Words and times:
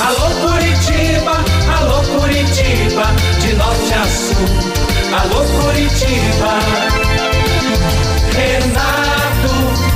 Alô 0.00 0.30
Curitiba, 0.46 1.44
alô 1.80 2.02
Curitiba, 2.02 3.04
de 3.40 3.54
norte 3.54 3.94
a 3.94 4.04
sul. 4.04 4.46
Alô 5.12 5.44
Curitiba. 5.44 6.58
Renato 8.36 9.54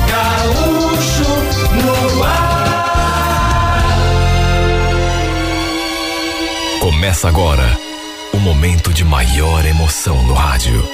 Gaúcho 0.09 1.31
no 1.85 2.23
ar. 2.23 2.63
Começa 6.81 7.29
agora 7.29 7.77
o 8.33 8.37
momento 8.37 8.91
de 8.91 9.05
maior 9.05 9.63
emoção 9.65 10.21
no 10.23 10.33
rádio. 10.33 10.85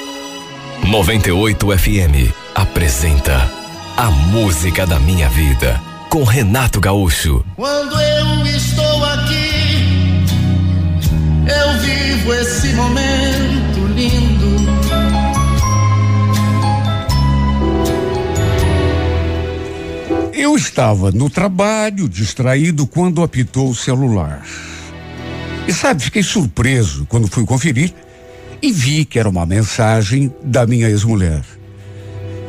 98 0.84 1.78
FM 1.78 2.32
apresenta 2.54 3.50
A 3.96 4.10
Música 4.10 4.86
da 4.86 4.98
Minha 5.00 5.28
Vida 5.28 5.89
com 6.10 6.24
Renato 6.24 6.80
Gaúcho. 6.80 7.44
Quando 7.54 7.94
eu 8.00 8.44
estou 8.46 9.04
aqui, 9.04 10.24
eu 11.46 11.80
vivo 11.80 12.34
esse 12.34 12.72
momento 12.74 13.86
lindo. 13.94 14.50
Eu 20.34 20.56
estava 20.56 21.12
no 21.12 21.30
trabalho, 21.30 22.08
distraído, 22.08 22.88
quando 22.88 23.22
apitou 23.22 23.70
o 23.70 23.74
celular. 23.74 24.44
E 25.68 25.72
sabe, 25.72 26.02
fiquei 26.02 26.24
surpreso 26.24 27.06
quando 27.08 27.28
fui 27.28 27.46
conferir 27.46 27.94
e 28.60 28.72
vi 28.72 29.04
que 29.04 29.16
era 29.16 29.28
uma 29.28 29.46
mensagem 29.46 30.34
da 30.42 30.66
minha 30.66 30.88
ex-mulher. 30.88 31.44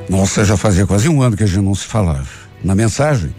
Nossa, 0.09 0.43
já 0.43 0.57
fazia 0.57 0.87
quase 0.87 1.07
um 1.07 1.21
ano 1.21 1.37
que 1.37 1.43
a 1.43 1.47
gente 1.47 1.63
não 1.63 1.75
se 1.75 1.85
falava. 1.85 2.27
Na 2.63 2.73
mensagem, 2.73 3.33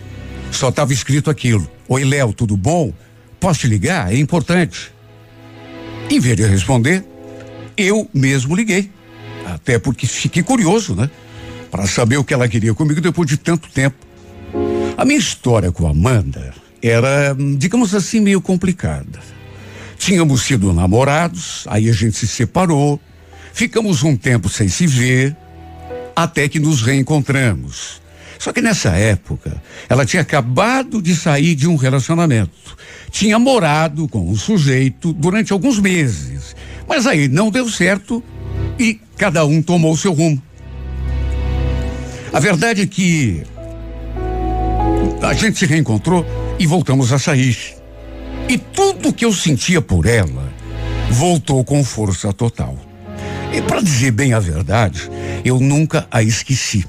só 0.52 0.68
estava 0.68 0.92
escrito 0.92 1.30
aquilo: 1.30 1.68
Oi, 1.88 2.04
Léo, 2.04 2.32
tudo 2.32 2.56
bom? 2.56 2.92
Posso 3.40 3.60
te 3.60 3.68
ligar? 3.68 4.12
É 4.12 4.16
importante. 4.16 4.92
Em 6.10 6.20
vez 6.20 6.36
de 6.36 6.46
responder, 6.46 7.04
eu 7.76 8.08
mesmo 8.12 8.54
liguei. 8.54 8.90
Até 9.46 9.78
porque 9.78 10.06
fiquei 10.06 10.42
curioso, 10.42 10.94
né? 10.94 11.10
Para 11.70 11.86
saber 11.86 12.18
o 12.18 12.24
que 12.24 12.34
ela 12.34 12.48
queria 12.48 12.74
comigo 12.74 13.00
depois 13.00 13.28
de 13.28 13.36
tanto 13.36 13.68
tempo. 13.70 13.96
A 14.96 15.04
minha 15.04 15.18
história 15.18 15.72
com 15.72 15.86
a 15.86 15.90
Amanda 15.90 16.52
era, 16.82 17.34
digamos 17.56 17.94
assim, 17.94 18.20
meio 18.20 18.40
complicada. 18.40 19.20
Tínhamos 19.96 20.42
sido 20.42 20.72
namorados, 20.72 21.64
aí 21.68 21.88
a 21.88 21.92
gente 21.92 22.16
se 22.16 22.26
separou, 22.26 23.00
ficamos 23.52 24.02
um 24.02 24.16
tempo 24.16 24.48
sem 24.48 24.68
se 24.68 24.86
ver, 24.86 25.36
até 26.14 26.48
que 26.48 26.58
nos 26.58 26.82
reencontramos. 26.82 28.01
Só 28.42 28.52
que 28.52 28.60
nessa 28.60 28.88
época, 28.88 29.62
ela 29.88 30.04
tinha 30.04 30.20
acabado 30.20 31.00
de 31.00 31.14
sair 31.14 31.54
de 31.54 31.68
um 31.68 31.76
relacionamento. 31.76 32.76
Tinha 33.08 33.38
morado 33.38 34.08
com 34.08 34.28
um 34.28 34.34
sujeito 34.34 35.12
durante 35.12 35.52
alguns 35.52 35.78
meses. 35.78 36.56
Mas 36.88 37.06
aí 37.06 37.28
não 37.28 37.52
deu 37.52 37.68
certo 37.68 38.20
e 38.80 38.98
cada 39.16 39.46
um 39.46 39.62
tomou 39.62 39.96
seu 39.96 40.12
rumo. 40.12 40.42
A 42.32 42.40
verdade 42.40 42.82
é 42.82 42.86
que 42.88 43.44
a 45.22 45.34
gente 45.34 45.60
se 45.60 45.64
reencontrou 45.64 46.26
e 46.58 46.66
voltamos 46.66 47.12
a 47.12 47.20
sair. 47.20 47.56
E 48.48 48.58
tudo 48.58 49.12
que 49.12 49.24
eu 49.24 49.32
sentia 49.32 49.80
por 49.80 50.04
ela 50.04 50.52
voltou 51.08 51.64
com 51.64 51.84
força 51.84 52.32
total. 52.32 52.76
E 53.52 53.62
para 53.62 53.80
dizer 53.80 54.10
bem 54.10 54.32
a 54.32 54.40
verdade, 54.40 55.08
eu 55.44 55.60
nunca 55.60 56.08
a 56.10 56.24
esqueci. 56.24 56.84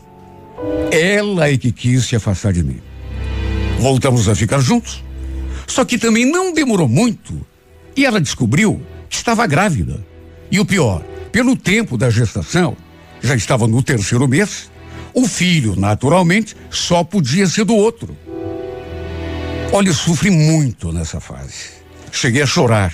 Ela 0.93 1.49
é 1.49 1.57
que 1.57 1.71
quis 1.71 2.05
se 2.05 2.15
afastar 2.15 2.53
de 2.53 2.63
mim. 2.63 2.79
Voltamos 3.79 4.29
a 4.29 4.35
ficar 4.35 4.59
juntos. 4.59 5.03
Só 5.65 5.83
que 5.83 5.97
também 5.97 6.23
não 6.23 6.53
demorou 6.53 6.87
muito 6.87 7.43
e 7.97 8.05
ela 8.05 8.21
descobriu 8.21 8.79
que 9.09 9.15
estava 9.15 9.47
grávida. 9.47 10.05
E 10.51 10.59
o 10.59 10.65
pior, 10.65 11.03
pelo 11.31 11.55
tempo 11.55 11.97
da 11.97 12.11
gestação, 12.11 12.77
já 13.23 13.35
estava 13.35 13.67
no 13.67 13.81
terceiro 13.81 14.27
mês, 14.27 14.69
o 15.15 15.27
filho, 15.27 15.75
naturalmente, 15.75 16.55
só 16.69 17.03
podia 17.03 17.47
ser 17.47 17.65
do 17.65 17.75
outro. 17.75 18.15
Olha, 19.71 19.89
eu 19.89 19.95
sofri 19.95 20.29
muito 20.29 20.91
nessa 20.91 21.19
fase. 21.19 21.71
Cheguei 22.11 22.43
a 22.43 22.45
chorar. 22.45 22.93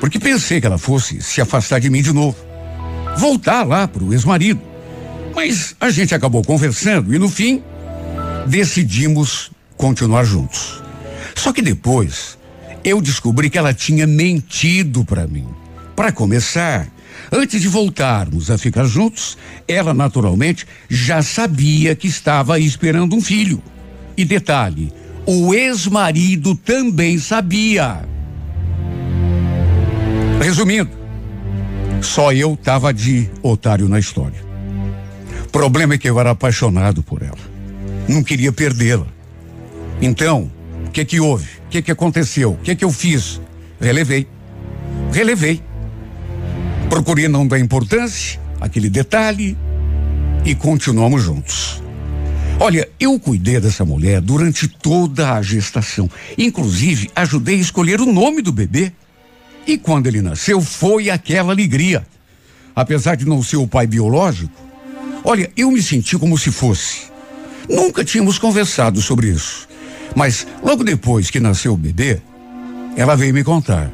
Porque 0.00 0.18
pensei 0.18 0.60
que 0.60 0.66
ela 0.66 0.78
fosse 0.78 1.22
se 1.22 1.40
afastar 1.40 1.78
de 1.78 1.90
mim 1.90 2.02
de 2.02 2.12
novo. 2.12 2.36
Voltar 3.16 3.62
lá 3.62 3.86
para 3.86 4.02
o 4.02 4.12
ex-marido. 4.12 4.67
Mas 5.38 5.76
a 5.78 5.88
gente 5.88 6.12
acabou 6.16 6.42
conversando 6.42 7.14
e 7.14 7.18
no 7.18 7.28
fim 7.28 7.62
decidimos 8.48 9.52
continuar 9.76 10.24
juntos. 10.24 10.82
Só 11.32 11.52
que 11.52 11.62
depois 11.62 12.36
eu 12.82 13.00
descobri 13.00 13.48
que 13.48 13.56
ela 13.56 13.72
tinha 13.72 14.04
mentido 14.04 15.04
para 15.04 15.28
mim. 15.28 15.46
Para 15.94 16.10
começar, 16.10 16.88
antes 17.30 17.62
de 17.62 17.68
voltarmos 17.68 18.50
a 18.50 18.58
ficar 18.58 18.84
juntos, 18.86 19.38
ela 19.68 19.94
naturalmente 19.94 20.66
já 20.90 21.22
sabia 21.22 21.94
que 21.94 22.08
estava 22.08 22.58
esperando 22.58 23.14
um 23.14 23.20
filho. 23.20 23.62
E 24.16 24.24
detalhe, 24.24 24.92
o 25.24 25.54
ex-marido 25.54 26.56
também 26.56 27.16
sabia. 27.16 28.02
Resumindo, 30.42 30.90
só 32.02 32.32
eu 32.32 32.54
estava 32.54 32.92
de 32.92 33.30
otário 33.40 33.88
na 33.88 34.00
história. 34.00 34.47
O 35.48 35.50
problema 35.50 35.94
é 35.94 35.98
que 35.98 36.08
eu 36.08 36.20
era 36.20 36.32
apaixonado 36.32 37.02
por 37.02 37.22
ela. 37.22 37.38
Não 38.06 38.22
queria 38.22 38.52
perdê-la. 38.52 39.06
Então, 40.00 40.52
o 40.86 40.90
que 40.90 41.02
que 41.06 41.18
houve? 41.18 41.48
O 41.66 41.70
que 41.70 41.80
que 41.80 41.90
aconteceu? 41.90 42.52
O 42.52 42.58
que 42.58 42.76
que 42.76 42.84
eu 42.84 42.92
fiz? 42.92 43.40
Relevei. 43.80 44.28
Relevei. 45.10 45.62
Procurei 46.90 47.28
não 47.28 47.46
dar 47.46 47.58
importância 47.58 48.38
aquele 48.60 48.90
detalhe 48.90 49.56
e 50.44 50.54
continuamos 50.54 51.22
juntos. 51.22 51.82
Olha, 52.60 52.86
eu 53.00 53.18
cuidei 53.18 53.58
dessa 53.58 53.86
mulher 53.86 54.20
durante 54.20 54.68
toda 54.68 55.32
a 55.32 55.40
gestação. 55.40 56.10
Inclusive, 56.36 57.10
ajudei 57.16 57.56
a 57.56 57.60
escolher 57.60 58.02
o 58.02 58.12
nome 58.12 58.42
do 58.42 58.52
bebê. 58.52 58.92
E 59.66 59.78
quando 59.78 60.08
ele 60.08 60.20
nasceu, 60.20 60.60
foi 60.60 61.08
aquela 61.08 61.52
alegria. 61.52 62.06
Apesar 62.76 63.14
de 63.14 63.26
não 63.26 63.42
ser 63.42 63.56
o 63.56 63.66
pai 63.66 63.86
biológico, 63.86 64.67
Olha, 65.24 65.50
eu 65.56 65.70
me 65.70 65.82
senti 65.82 66.18
como 66.18 66.38
se 66.38 66.50
fosse. 66.50 67.08
Nunca 67.68 68.04
tínhamos 68.04 68.38
conversado 68.38 69.00
sobre 69.02 69.28
isso. 69.28 69.68
Mas 70.14 70.46
logo 70.62 70.82
depois 70.82 71.30
que 71.30 71.40
nasceu 71.40 71.74
o 71.74 71.76
bebê, 71.76 72.20
ela 72.96 73.16
veio 73.16 73.34
me 73.34 73.44
contar. 73.44 73.90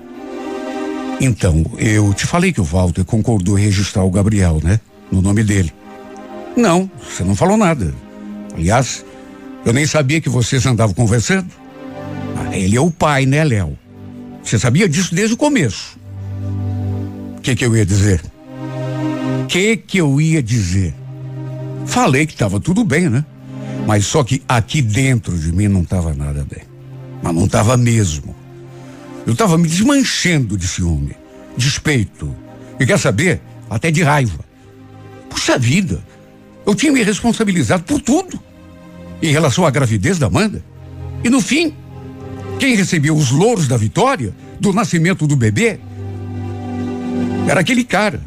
Então, 1.21 1.65
eu 1.79 2.13
te 2.13 2.27
falei 2.27 2.53
que 2.53 2.61
o 2.61 2.65
Walter 2.65 3.05
concordou 3.05 3.59
em 3.59 3.63
registrar 3.63 4.05
o 4.05 4.11
Gabriel, 4.11 4.61
né? 4.63 4.81
No 5.11 5.23
nome 5.23 5.43
dele. 5.43 5.73
Não, 6.57 6.91
você 7.03 7.25
não 7.25 7.35
falou 7.35 7.57
nada. 7.57 7.95
Aliás, 8.55 9.05
eu 9.65 9.73
nem 9.73 9.87
sabia 9.87 10.21
que 10.21 10.29
vocês 10.29 10.65
andavam 10.67 10.95
conversando. 10.95 11.49
Ah, 12.37 12.57
ele 12.57 12.77
é 12.77 12.81
o 12.81 12.91
pai, 12.91 13.27
né, 13.27 13.43
Léo? 13.43 13.77
Você 14.43 14.59
sabia 14.59 14.89
disso 14.89 15.15
desde 15.15 15.35
o 15.35 15.37
começo. 15.37 15.99
O 17.39 17.41
que 17.41 17.57
que 17.57 17.65
eu 17.65 17.77
ia 17.77 17.85
dizer? 17.85 18.21
O 19.43 19.47
que 19.47 19.77
que 19.77 19.99
eu 19.99 20.21
ia 20.21 20.43
dizer? 20.43 20.95
Falei 21.87 22.27
que 22.27 22.33
estava 22.33 22.59
tudo 22.59 22.85
bem, 22.85 23.09
né? 23.09 23.25
Mas 23.87 24.07
só 24.07 24.25
que 24.25 24.43
aqui 24.49 24.81
dentro 24.81 25.39
de 25.39 25.53
mim 25.53 25.69
não 25.69 25.83
estava 25.83 26.15
nada 26.15 26.47
bem. 26.49 26.63
Mas 27.23 27.35
não 27.35 27.45
estava 27.45 27.77
mesmo. 27.77 28.35
Eu 29.27 29.33
estava 29.33 29.57
me 29.57 29.69
desmanchando 29.69 30.57
de 30.57 30.67
ciúme, 30.67 31.17
despeito. 31.57 32.35
E 32.79 32.87
quer 32.87 32.99
saber? 32.99 33.41
Até 33.71 33.91
de 33.91 34.03
raiva. 34.03 34.45
Puxa 35.31 35.59
vida, 35.59 36.03
eu 36.67 36.75
tinha 36.75 36.93
me 36.93 37.03
responsabilizado 37.03 37.85
por 37.85 38.01
tudo. 38.01 38.41
Em 39.23 39.33
relação 39.33 39.67
à 39.67 39.71
gravidez 39.71 40.19
da 40.19 40.27
Amanda. 40.27 40.63
E 41.23 41.31
no 41.31 41.41
fim, 41.41 41.75
quem 42.59 42.77
recebeu 42.77 43.17
os 43.17 43.31
louros 43.31 43.67
da 43.67 43.77
vitória, 43.77 44.35
do 44.61 44.73
nascimento 44.73 45.27
do 45.27 45.37
bebê, 45.37 45.79
era 47.49 47.61
aquele 47.61 47.85
cara. 47.85 48.21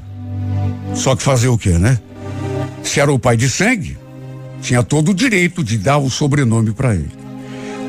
Só 0.94 1.16
que 1.16 1.22
fazer 1.24 1.48
o 1.48 1.58
quê, 1.58 1.78
né? 1.78 2.00
Se 2.88 3.02
era 3.02 3.12
o 3.12 3.20
pai 3.20 3.36
de 3.36 3.50
sangue, 3.50 3.98
tinha 4.62 4.82
todo 4.82 5.12
o 5.12 5.14
direito 5.14 5.62
de 5.62 5.78
dar 5.78 5.98
o 5.98 6.10
sobrenome 6.10 6.72
para 6.72 6.96
ele. 6.96 7.12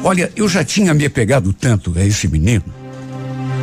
Olha, 0.02 0.30
eu 0.34 0.48
já 0.48 0.64
tinha 0.64 0.92
me 0.92 1.06
apegado 1.06 1.52
tanto 1.52 1.96
a 1.96 2.04
esse 2.04 2.26
menino. 2.26 2.64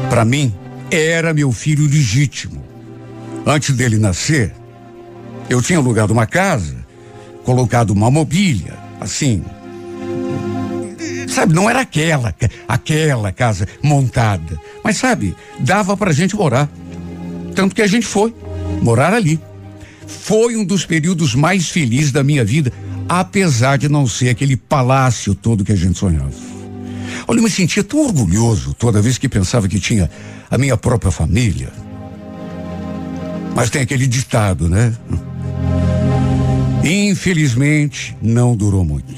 Para 0.09 0.23
mim, 0.23 0.53
era 0.89 1.33
meu 1.33 1.51
filho 1.51 1.83
legítimo. 1.83 2.63
Antes 3.45 3.75
dele 3.75 3.97
nascer, 3.99 4.53
eu 5.49 5.61
tinha 5.61 5.77
alugado 5.77 6.13
uma 6.13 6.25
casa, 6.25 6.77
colocado 7.43 7.91
uma 7.91 8.09
mobília, 8.09 8.73
assim. 8.99 9.43
Sabe, 11.27 11.53
não 11.53 11.69
era 11.69 11.81
aquela, 11.81 12.33
aquela 12.65 13.31
casa 13.33 13.67
montada. 13.83 14.57
Mas 14.81 14.95
sabe, 14.97 15.35
dava 15.59 15.97
pra 15.97 16.13
gente 16.13 16.33
morar. 16.33 16.69
Tanto 17.53 17.75
que 17.75 17.81
a 17.81 17.88
gente 17.88 18.05
foi 18.05 18.33
morar 18.81 19.13
ali. 19.13 19.39
Foi 20.07 20.55
um 20.55 20.65
dos 20.65 20.85
períodos 20.85 21.35
mais 21.35 21.69
felizes 21.69 22.11
da 22.11 22.23
minha 22.23 22.43
vida, 22.43 22.71
apesar 23.07 23.77
de 23.77 23.89
não 23.89 24.07
ser 24.07 24.29
aquele 24.29 24.55
palácio 24.55 25.35
todo 25.35 25.63
que 25.63 25.71
a 25.71 25.75
gente 25.75 25.97
sonhava. 25.97 26.31
Olha, 27.27 27.39
eu 27.39 27.43
me 27.43 27.49
sentia 27.49 27.83
tão 27.83 27.99
orgulhoso 28.05 28.73
toda 28.73 29.01
vez 29.01 29.17
que 29.17 29.29
pensava 29.29 29.67
que 29.67 29.79
tinha 29.79 30.09
a 30.49 30.57
minha 30.57 30.77
própria 30.77 31.11
família. 31.11 31.71
Mas 33.55 33.69
tem 33.69 33.81
aquele 33.81 34.05
ditado, 34.05 34.67
né? 34.67 34.93
Infelizmente, 36.83 38.15
não 38.21 38.55
durou 38.55 38.83
muito. 38.83 39.15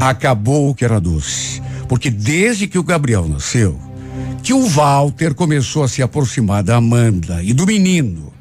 Acabou 0.00 0.70
o 0.70 0.74
que 0.74 0.84
era 0.84 1.00
doce. 1.00 1.62
Porque 1.88 2.10
desde 2.10 2.66
que 2.66 2.78
o 2.78 2.82
Gabriel 2.82 3.28
nasceu, 3.28 3.78
que 4.42 4.52
o 4.52 4.66
Walter 4.66 5.34
começou 5.34 5.84
a 5.84 5.88
se 5.88 6.02
aproximar 6.02 6.62
da 6.62 6.76
Amanda 6.76 7.42
e 7.42 7.52
do 7.52 7.66
menino. 7.66 8.31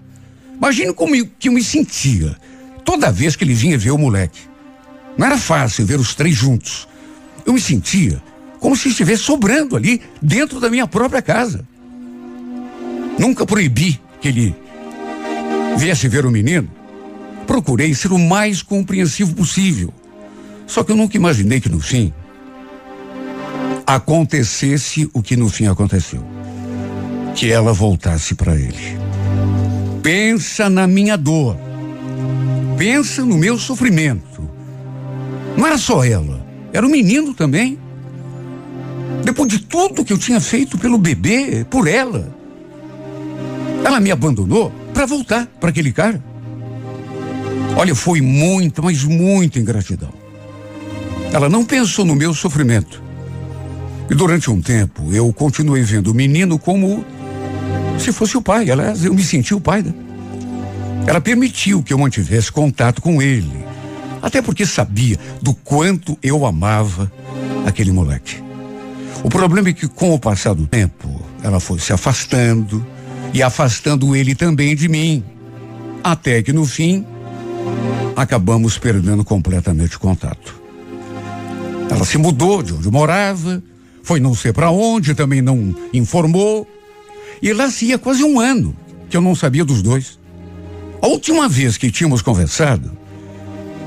Imagine 0.61 0.93
como 0.93 1.15
eu, 1.15 1.27
que 1.39 1.49
eu 1.49 1.53
me 1.53 1.63
sentia 1.63 2.37
toda 2.85 3.11
vez 3.11 3.35
que 3.35 3.43
ele 3.43 3.55
vinha 3.55 3.79
ver 3.79 3.89
o 3.89 3.97
moleque. 3.97 4.41
Não 5.17 5.25
era 5.25 5.37
fácil 5.37 5.85
ver 5.87 5.99
os 5.99 6.13
três 6.13 6.35
juntos. 6.35 6.87
Eu 7.43 7.53
me 7.53 7.59
sentia 7.59 8.21
como 8.59 8.75
se 8.75 8.89
estivesse 8.89 9.23
sobrando 9.23 9.75
ali 9.75 10.03
dentro 10.21 10.59
da 10.59 10.69
minha 10.69 10.85
própria 10.85 11.19
casa. 11.19 11.65
Nunca 13.17 13.43
proibi 13.43 13.99
que 14.21 14.27
ele 14.27 14.55
viesse 15.77 16.07
ver 16.07 16.27
o 16.27 16.31
menino, 16.31 16.69
procurei 17.47 17.93
ser 17.95 18.11
o 18.11 18.19
mais 18.19 18.61
compreensivo 18.61 19.33
possível. 19.33 19.91
Só 20.67 20.83
que 20.83 20.91
eu 20.91 20.95
nunca 20.95 21.17
imaginei 21.17 21.59
que 21.59 21.69
no 21.69 21.79
fim 21.79 22.13
acontecesse 23.85 25.09
o 25.11 25.23
que 25.23 25.35
no 25.35 25.49
fim 25.49 25.65
aconteceu. 25.65 26.23
Que 27.35 27.51
ela 27.51 27.73
voltasse 27.73 28.35
para 28.35 28.55
ele. 28.55 28.97
Pensa 30.01 30.69
na 30.69 30.87
minha 30.87 31.15
dor. 31.15 31.55
Pensa 32.77 33.23
no 33.23 33.37
meu 33.37 33.57
sofrimento. 33.59 34.49
Não 35.55 35.67
era 35.67 35.77
só 35.77 36.03
ela, 36.03 36.45
era 36.73 36.85
o 36.85 36.89
menino 36.89 37.33
também. 37.33 37.77
Depois 39.23 39.47
de 39.49 39.59
tudo 39.59 40.03
que 40.03 40.11
eu 40.11 40.17
tinha 40.17 40.39
feito 40.39 40.77
pelo 40.77 40.97
bebê, 40.97 41.65
por 41.69 41.87
ela. 41.87 42.35
Ela 43.83 43.99
me 43.99 44.11
abandonou 44.11 44.71
para 44.93 45.05
voltar 45.05 45.45
para 45.59 45.69
aquele 45.69 45.91
cara. 45.91 46.21
Olha, 47.75 47.93
foi 47.93 48.21
muita, 48.21 48.81
mas 48.81 49.03
muita 49.03 49.59
ingratidão. 49.59 50.09
Ela 51.31 51.47
não 51.47 51.63
pensou 51.63 52.03
no 52.03 52.15
meu 52.15 52.33
sofrimento. 52.33 53.01
E 54.09 54.15
durante 54.15 54.49
um 54.51 54.61
tempo 54.61 55.13
eu 55.13 55.31
continuei 55.31 55.83
vendo 55.83 56.11
o 56.11 56.13
menino 56.13 56.59
como 56.59 57.05
se 57.99 58.11
fosse 58.11 58.37
o 58.37 58.41
pai. 58.41 58.69
Aliás, 58.69 59.03
eu 59.03 59.13
me 59.13 59.23
senti 59.23 59.53
o 59.53 59.61
pai. 59.61 59.81
Né? 59.81 59.93
Ela 61.07 61.21
permitiu 61.21 61.81
que 61.81 61.93
eu 61.93 61.97
mantivesse 61.97 62.51
contato 62.51 63.01
com 63.01 63.21
ele. 63.21 63.65
Até 64.21 64.41
porque 64.41 64.65
sabia 64.65 65.17
do 65.41 65.53
quanto 65.53 66.17
eu 66.21 66.45
amava 66.45 67.11
aquele 67.65 67.91
moleque. 67.91 68.41
O 69.23 69.29
problema 69.29 69.69
é 69.69 69.73
que, 69.73 69.87
com 69.87 70.13
o 70.13 70.19
passar 70.19 70.53
do 70.53 70.67
tempo, 70.67 71.21
ela 71.43 71.59
foi 71.59 71.79
se 71.79 71.93
afastando 71.93 72.85
e 73.33 73.41
afastando 73.41 74.15
ele 74.15 74.35
também 74.35 74.75
de 74.75 74.87
mim. 74.87 75.23
Até 76.03 76.41
que, 76.41 76.53
no 76.53 76.65
fim, 76.65 77.05
acabamos 78.15 78.77
perdendo 78.77 79.23
completamente 79.23 79.97
o 79.97 79.99
contato. 79.99 80.61
Ela 81.89 82.05
se 82.05 82.17
mudou 82.17 82.63
de 82.63 82.73
onde 82.73 82.89
morava, 82.89 83.61
foi 84.03 84.19
não 84.19 84.33
sei 84.33 84.53
para 84.53 84.71
onde, 84.71 85.13
também 85.13 85.41
não 85.41 85.75
informou. 85.93 86.67
E 87.41 87.53
lá 87.53 87.69
se 87.69 87.85
ia 87.85 87.97
quase 87.97 88.23
um 88.23 88.39
ano 88.39 88.75
que 89.09 89.17
eu 89.17 89.21
não 89.21 89.35
sabia 89.35 89.65
dos 89.65 89.81
dois. 89.81 90.19
A 91.01 91.07
última 91.07 91.49
vez 91.49 91.77
que 91.77 91.91
tínhamos 91.91 92.21
conversado, 92.21 92.91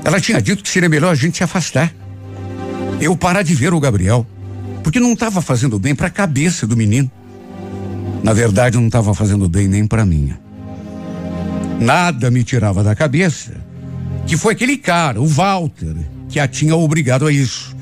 ela 0.03 0.19
tinha 0.19 0.41
dito 0.41 0.61
que 0.61 0.69
seria 0.69 0.89
melhor 0.89 1.11
a 1.11 1.15
gente 1.15 1.37
se 1.37 1.43
afastar. 1.43 1.93
Eu 2.99 3.15
parar 3.15 3.41
de 3.41 3.55
ver 3.55 3.73
o 3.73 3.79
Gabriel, 3.79 4.25
porque 4.83 4.99
não 4.99 5.13
estava 5.13 5.41
fazendo 5.41 5.79
bem 5.79 5.95
para 5.95 6.07
a 6.07 6.11
cabeça 6.11 6.67
do 6.67 6.75
menino. 6.75 7.09
Na 8.21 8.33
verdade, 8.33 8.77
não 8.77 8.87
estava 8.87 9.13
fazendo 9.13 9.47
bem 9.47 9.67
nem 9.67 9.87
para 9.87 10.05
minha. 10.05 10.39
Nada 11.79 12.29
me 12.29 12.43
tirava 12.43 12.83
da 12.83 12.95
cabeça 12.95 13.65
que 14.25 14.35
foi 14.35 14.53
aquele 14.53 14.77
cara, 14.77 15.21
o 15.21 15.27
Walter, 15.27 15.95
que 16.29 16.39
a 16.39 16.47
tinha 16.47 16.75
obrigado 16.75 17.27
a 17.27 17.31
isso. 17.31 17.75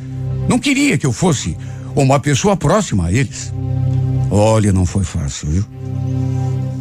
Não 0.47 0.59
queria 0.59 0.97
que 0.97 1.05
eu 1.05 1.13
fosse 1.13 1.57
uma 1.95 2.19
pessoa 2.19 2.57
próxima 2.57 3.05
a 3.07 3.11
eles. 3.11 3.53
Olha, 4.35 4.73
não 4.73 4.83
foi 4.83 5.03
fácil, 5.03 5.47
viu? 5.47 5.65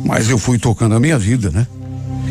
Mas 0.06 0.30
eu 0.30 0.38
fui 0.38 0.58
tocando 0.58 0.94
a 0.94 1.00
minha 1.00 1.18
vida, 1.18 1.50
né? 1.50 1.66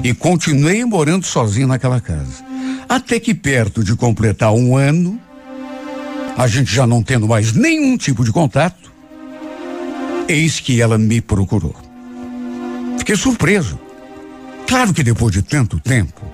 E 0.04 0.16
continuei 0.16 0.84
morando 0.84 1.28
sozinho 1.28 1.68
naquela 1.68 2.02
casa. 2.02 2.44
Até 2.90 3.20
que 3.20 3.36
perto 3.36 3.84
de 3.84 3.96
completar 3.96 4.52
um 4.52 4.76
ano, 4.76 5.20
a 6.36 6.48
gente 6.48 6.74
já 6.74 6.88
não 6.88 7.04
tendo 7.04 7.28
mais 7.28 7.54
nenhum 7.54 7.98
tipo 7.98 8.24
de 8.24 8.32
contato, 8.32 8.92
eis 10.28 10.60
que 10.60 10.82
ela 10.82 10.98
me 10.98 11.22
procurou. 11.22 11.76
Fiquei 12.98 13.16
surpreso. 13.16 13.80
Claro 14.68 14.92
que 14.92 15.04
depois 15.04 15.32
de 15.32 15.44
tanto 15.44 15.80
tempo, 15.80 16.26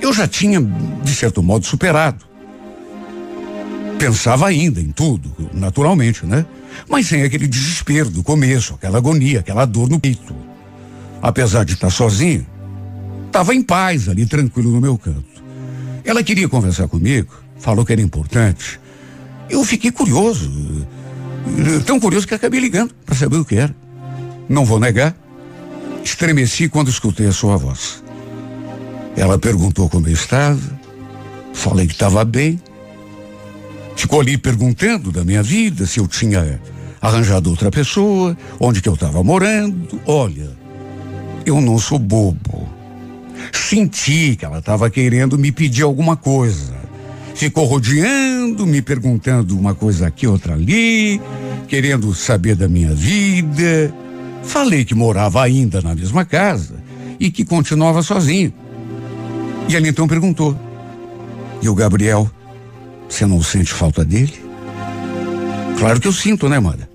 eu 0.00 0.10
já 0.14 0.26
tinha, 0.26 0.58
de 1.02 1.14
certo 1.14 1.42
modo, 1.42 1.66
superado. 1.66 2.24
Pensava 3.98 4.46
ainda 4.46 4.80
em 4.80 4.90
tudo, 4.90 5.50
naturalmente, 5.52 6.24
né? 6.24 6.46
Mas 6.88 7.06
sem 7.06 7.22
aquele 7.22 7.46
desespero 7.46 8.10
do 8.10 8.22
começo, 8.22 8.74
aquela 8.74 8.98
agonia, 8.98 9.40
aquela 9.40 9.64
dor 9.64 9.88
no 9.88 9.98
peito. 9.98 10.34
Apesar 11.22 11.64
de 11.64 11.74
estar 11.74 11.90
sozinho, 11.90 12.46
estava 13.26 13.54
em 13.54 13.62
paz 13.62 14.08
ali, 14.08 14.26
tranquilo 14.26 14.70
no 14.70 14.80
meu 14.80 14.96
canto. 14.96 15.24
Ela 16.04 16.22
queria 16.22 16.48
conversar 16.48 16.86
comigo, 16.88 17.34
falou 17.58 17.84
que 17.84 17.92
era 17.92 18.00
importante. 18.00 18.78
Eu 19.48 19.64
fiquei 19.64 19.90
curioso, 19.90 20.50
tão 21.84 21.98
curioso 21.98 22.26
que 22.26 22.34
acabei 22.34 22.60
ligando 22.60 22.94
para 23.04 23.14
saber 23.14 23.36
o 23.36 23.44
que 23.44 23.56
era. 23.56 23.74
Não 24.48 24.64
vou 24.64 24.78
negar, 24.78 25.16
estremeci 26.04 26.68
quando 26.68 26.88
escutei 26.88 27.26
a 27.26 27.32
sua 27.32 27.56
voz. 27.56 28.02
Ela 29.16 29.38
perguntou 29.38 29.88
como 29.88 30.08
eu 30.08 30.12
estava, 30.12 30.60
falei 31.52 31.86
que 31.86 31.94
estava 31.94 32.24
bem. 32.24 32.60
Ficou 33.96 34.20
ali 34.20 34.36
perguntando 34.36 35.10
da 35.10 35.24
minha 35.24 35.42
vida, 35.42 35.86
se 35.86 35.98
eu 35.98 36.06
tinha 36.06 36.60
arranjado 37.00 37.50
outra 37.50 37.70
pessoa, 37.70 38.36
onde 38.60 38.82
que 38.82 38.88
eu 38.88 38.94
estava 38.94 39.24
morando. 39.24 40.00
Olha, 40.06 40.50
eu 41.44 41.60
não 41.60 41.78
sou 41.78 41.98
bobo. 41.98 42.68
Senti 43.52 44.36
que 44.36 44.44
ela 44.44 44.58
estava 44.58 44.90
querendo 44.90 45.38
me 45.38 45.50
pedir 45.50 45.82
alguma 45.82 46.16
coisa. 46.16 46.74
Ficou 47.34 47.64
rodeando, 47.64 48.66
me 48.66 48.80
perguntando 48.80 49.58
uma 49.58 49.74
coisa 49.74 50.06
aqui, 50.06 50.26
outra 50.26 50.54
ali, 50.54 51.20
querendo 51.68 52.14
saber 52.14 52.54
da 52.54 52.68
minha 52.68 52.94
vida. 52.94 53.92
Falei 54.42 54.84
que 54.84 54.94
morava 54.94 55.42
ainda 55.42 55.82
na 55.82 55.94
mesma 55.94 56.24
casa 56.24 56.76
e 57.18 57.30
que 57.30 57.44
continuava 57.44 58.02
sozinho. 58.02 58.52
E 59.68 59.74
ele 59.74 59.88
então 59.88 60.06
perguntou: 60.06 60.58
E 61.60 61.68
o 61.68 61.74
Gabriel, 61.74 62.30
você 63.08 63.26
não 63.26 63.42
sente 63.42 63.72
falta 63.72 64.04
dele? 64.04 64.34
Claro 65.78 66.00
que 66.00 66.08
eu 66.08 66.12
sinto, 66.12 66.48
né, 66.48 66.58
Mara? 66.58 66.88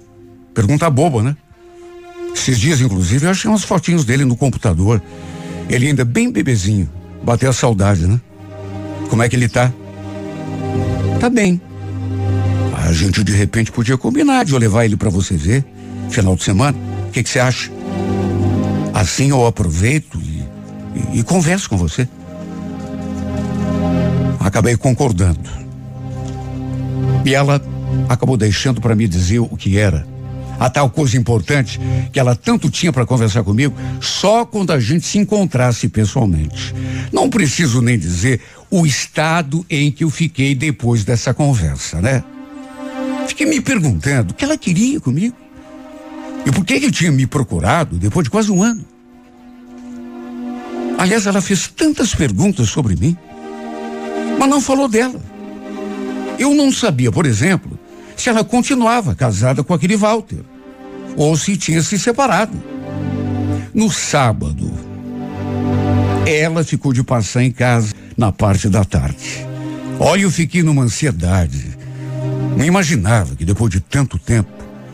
Pergunta 0.53 0.89
boba, 0.89 1.21
né? 1.23 1.35
Esses 2.33 2.59
dias, 2.59 2.81
inclusive, 2.81 3.25
eu 3.25 3.31
achei 3.31 3.49
umas 3.49 3.63
fotinhos 3.63 4.03
dele 4.03 4.25
no 4.25 4.35
computador. 4.35 5.01
Ele 5.69 5.87
ainda 5.87 6.03
bem 6.03 6.31
bebezinho. 6.31 6.89
Bateu 7.23 7.49
a 7.49 7.53
saudade, 7.53 8.07
né? 8.07 8.19
Como 9.09 9.21
é 9.21 9.29
que 9.29 9.35
ele 9.35 9.47
tá? 9.47 9.71
Tá 11.19 11.29
bem. 11.29 11.61
A 12.73 12.91
gente 12.91 13.23
de 13.23 13.31
repente 13.31 13.71
podia 13.71 13.97
combinar 13.97 14.43
de 14.43 14.53
eu 14.53 14.57
levar 14.57 14.85
ele 14.85 14.97
para 14.97 15.09
você 15.09 15.35
ver, 15.35 15.63
final 16.09 16.35
de 16.35 16.43
semana. 16.43 16.77
O 17.07 17.11
que 17.11 17.23
você 17.23 17.39
acha? 17.39 17.71
Assim 18.93 19.29
eu 19.29 19.45
aproveito 19.45 20.19
e, 20.19 20.43
e, 21.13 21.19
e 21.19 21.23
converso 21.23 21.69
com 21.69 21.77
você. 21.77 22.07
Acabei 24.39 24.75
concordando. 24.75 25.60
E 27.25 27.33
ela 27.33 27.61
acabou 28.09 28.37
deixando 28.37 28.81
para 28.81 28.95
me 28.95 29.07
dizer 29.07 29.39
o 29.39 29.55
que 29.57 29.77
era. 29.77 30.07
A 30.59 30.69
tal 30.69 30.89
coisa 30.89 31.17
importante 31.17 31.79
que 32.13 32.19
ela 32.19 32.35
tanto 32.35 32.69
tinha 32.69 32.93
para 32.93 33.05
conversar 33.05 33.43
comigo, 33.43 33.75
só 33.99 34.45
quando 34.45 34.71
a 34.71 34.79
gente 34.79 35.05
se 35.05 35.17
encontrasse 35.17 35.89
pessoalmente. 35.89 36.73
Não 37.11 37.29
preciso 37.29 37.81
nem 37.81 37.97
dizer 37.97 38.41
o 38.69 38.85
estado 38.85 39.65
em 39.69 39.91
que 39.91 40.03
eu 40.03 40.09
fiquei 40.09 40.53
depois 40.53 41.03
dessa 41.03 41.33
conversa, 41.33 41.99
né? 41.99 42.23
Fiquei 43.27 43.47
me 43.47 43.59
perguntando 43.59 44.31
o 44.31 44.33
que 44.35 44.45
ela 44.45 44.57
queria 44.57 44.99
comigo. 44.99 45.35
E 46.45 46.51
por 46.51 46.63
que 46.63 46.79
que 46.79 46.91
tinha 46.91 47.11
me 47.11 47.25
procurado 47.25 47.97
depois 47.97 48.23
de 48.23 48.29
quase 48.29 48.51
um 48.51 48.61
ano? 48.61 48.85
Aliás, 50.97 51.25
ela 51.25 51.41
fez 51.41 51.67
tantas 51.67 52.13
perguntas 52.13 52.69
sobre 52.69 52.95
mim 52.95 53.17
mas 54.41 54.49
não 54.49 54.59
falou 54.59 54.87
dela. 54.87 55.21
Eu 56.41 56.55
não 56.55 56.71
sabia, 56.71 57.11
por 57.11 57.27
exemplo, 57.27 57.77
se 58.17 58.27
ela 58.27 58.43
continuava 58.43 59.13
casada 59.13 59.63
com 59.63 59.75
aquele 59.75 59.95
Walter 59.95 60.39
ou 61.15 61.37
se 61.37 61.55
tinha 61.55 61.83
se 61.83 61.99
separado. 61.99 62.59
No 63.75 63.91
sábado, 63.91 64.73
ela 66.25 66.63
ficou 66.63 66.93
de 66.93 67.03
passar 67.03 67.43
em 67.43 67.51
casa 67.51 67.93
na 68.17 68.31
parte 68.31 68.69
da 68.69 68.83
tarde. 68.83 69.45
Olha, 69.99 70.23
eu 70.23 70.31
fiquei 70.31 70.63
numa 70.63 70.81
ansiedade. 70.81 71.77
Não 72.57 72.65
imaginava 72.65 73.35
que 73.35 73.45
depois 73.45 73.69
de 73.69 73.79
tanto 73.79 74.17
tempo 74.17 74.49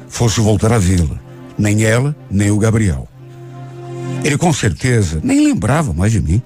fosse 0.09 0.41
voltar 0.41 0.73
a 0.73 0.77
vê-la. 0.77 1.17
Nem 1.57 1.85
ela, 1.85 2.13
nem 2.29 2.51
o 2.51 2.59
Gabriel. 2.59 3.07
Ele 4.21 4.37
com 4.37 4.51
certeza 4.51 5.21
nem 5.23 5.45
lembrava 5.45 5.93
mais 5.93 6.11
de 6.11 6.21
mim. 6.21 6.41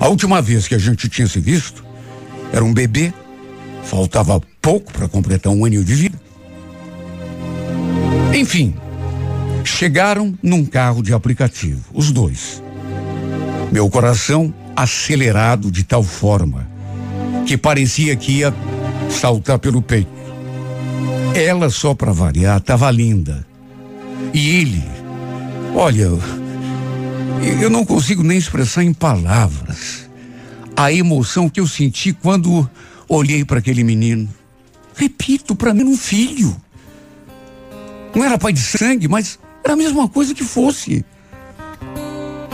A 0.00 0.08
última 0.08 0.40
vez 0.40 0.66
que 0.66 0.74
a 0.74 0.78
gente 0.78 1.10
tinha 1.10 1.28
se 1.28 1.40
visto 1.40 1.84
era 2.54 2.64
um 2.64 2.72
bebê, 2.72 3.12
faltava 3.86 4.40
pouco 4.60 4.92
para 4.92 5.08
completar 5.08 5.52
um 5.52 5.64
ano 5.64 5.84
de 5.84 5.94
vida. 5.94 6.20
Enfim, 8.34 8.74
chegaram 9.64 10.36
num 10.42 10.64
carro 10.64 11.02
de 11.02 11.14
aplicativo, 11.14 11.82
os 11.94 12.10
dois. 12.10 12.62
Meu 13.72 13.88
coração 13.88 14.52
acelerado 14.74 15.70
de 15.70 15.84
tal 15.84 16.02
forma 16.02 16.68
que 17.46 17.56
parecia 17.56 18.14
que 18.16 18.38
ia 18.38 18.54
saltar 19.08 19.58
pelo 19.58 19.80
peito. 19.80 20.10
Ela, 21.34 21.70
só 21.70 21.94
para 21.94 22.12
variar, 22.12 22.58
estava 22.58 22.90
linda. 22.90 23.46
E 24.34 24.56
ele, 24.56 24.84
olha, 25.74 26.10
eu 27.60 27.70
não 27.70 27.84
consigo 27.84 28.22
nem 28.22 28.36
expressar 28.36 28.82
em 28.82 28.92
palavras 28.92 30.08
a 30.76 30.92
emoção 30.92 31.48
que 31.48 31.60
eu 31.60 31.66
senti 31.66 32.12
quando 32.12 32.68
olhei 33.08 33.44
para 33.44 33.58
aquele 33.58 33.84
menino. 33.84 34.28
Repito, 34.94 35.54
para 35.54 35.74
mim, 35.74 35.84
um 35.84 35.96
filho. 35.96 36.56
Não 38.14 38.24
era 38.24 38.38
pai 38.38 38.52
de 38.52 38.60
sangue, 38.60 39.08
mas 39.08 39.38
era 39.62 39.74
a 39.74 39.76
mesma 39.76 40.08
coisa 40.08 40.34
que 40.34 40.44
fosse. 40.44 41.04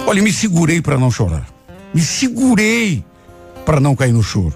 Olha, 0.06 0.22
me 0.22 0.32
segurei 0.32 0.82
para 0.82 0.98
não 0.98 1.10
chorar. 1.10 1.46
Me 1.94 2.00
segurei 2.00 3.04
para 3.64 3.78
não 3.78 3.94
cair 3.94 4.12
no 4.12 4.22
choro. 4.22 4.54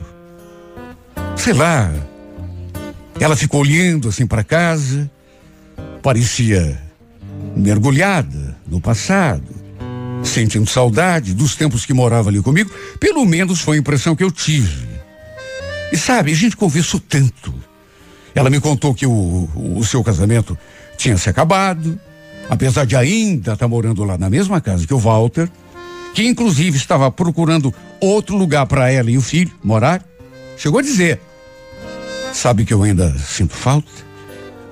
Sei 1.37 1.53
lá. 1.53 1.93
Ela 3.19 3.37
ficou 3.37 3.61
olhando 3.61 4.09
assim 4.09 4.27
para 4.27 4.45
casa, 4.45 5.11
parecia 6.03 6.83
mergulhada 7.57 8.57
no 8.67 8.79
passado, 8.79 9.49
sentindo 10.23 10.69
saudade 10.69 11.33
dos 11.33 11.57
tempos 11.57 11.87
que 11.87 11.95
morava 11.95 12.29
ali 12.29 12.43
comigo. 12.43 12.71
Pelo 13.01 13.25
menos 13.25 13.61
foi 13.61 13.77
a 13.77 13.81
impressão 13.81 14.15
que 14.15 14.23
eu 14.23 14.31
tive. 14.31 14.96
E 15.93 15.97
sabe, 15.97 16.33
a 16.33 16.35
gente 16.35 16.57
conversou 16.57 17.01
tanto. 17.01 17.55
Ela 18.35 18.51
me 18.51 18.61
contou 18.61 18.95
que 18.95 19.07
o, 19.07 19.49
o 19.55 19.85
seu 19.85 20.03
casamento 20.05 20.59
tinha 20.97 21.17
se 21.17 21.29
acabado, 21.29 21.99
apesar 22.49 22.85
de 22.85 22.97
ainda 22.97 23.53
estar 23.53 23.57
tá 23.57 23.69
morando 23.69 24.05
lá 24.05 24.19
na 24.19 24.29
mesma 24.29 24.61
casa 24.61 24.87
que 24.87 24.95
o 24.95 24.99
Walter, 24.99 25.49
que 26.15 26.27
inclusive 26.27 26.77
estava 26.77 27.11
procurando 27.11 27.75
outro 28.01 28.37
lugar 28.37 28.67
para 28.67 28.91
ela 28.91 29.11
e 29.11 29.19
o 29.19 29.23
filho 29.23 29.53
morar. 29.63 30.05
Chegou 30.57 30.81
a 30.81 30.83
dizer: 30.83 31.21
Sabe 32.33 32.65
que 32.65 32.75
eu 32.75 32.83
ainda 32.83 33.17
sinto 33.19 33.55
falta 33.55 33.91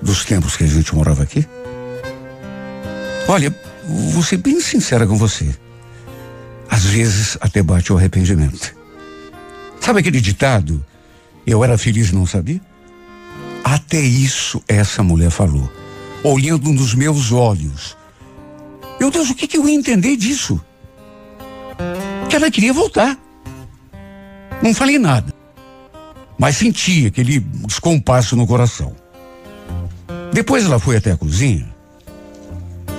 dos 0.01 0.25
tempos 0.25 0.57
que 0.57 0.65
a 0.65 0.67
gente 0.67 0.95
morava 0.95 1.23
aqui? 1.23 1.47
Olha, 3.27 3.55
vou 3.87 4.23
ser 4.23 4.37
bem 4.37 4.61
sincera 4.61 5.07
com 5.07 5.17
você. 5.17 5.55
Às 6.69 6.85
vezes 6.85 7.39
até 7.41 7.63
bate 7.63 7.93
o 7.93 7.97
arrependimento. 7.97 8.75
Sabe 9.81 10.01
aquele 10.01 10.21
ditado? 10.21 10.85
Eu 11.47 11.63
era 11.63 11.77
feliz 11.77 12.11
não 12.13 12.27
sabia? 12.27 12.61
Até 13.63 14.01
isso 14.01 14.63
essa 14.69 15.03
mulher 15.03 15.31
falou, 15.31 15.71
olhando 16.23 16.71
nos 16.73 16.95
meus 16.95 17.33
olhos. 17.33 17.97
Meu 19.01 19.11
Deus, 19.11 19.31
o 19.31 19.35
que, 19.35 19.47
que 19.47 19.57
eu 19.57 19.69
ia 19.69 19.75
entender 19.75 20.17
disso? 20.17 20.61
Que 22.29 22.37
ela 22.37 22.51
queria 22.51 22.73
voltar. 22.73 23.19
Não 24.63 24.73
falei 24.73 24.99
nada, 24.99 25.33
mas 26.39 26.57
senti 26.57 27.07
aquele 27.07 27.41
descompasso 27.41 28.37
no 28.37 28.47
coração. 28.47 28.95
Depois 30.33 30.65
ela 30.65 30.79
foi 30.79 30.97
até 30.97 31.13
a 31.13 31.17
cozinha 31.17 31.73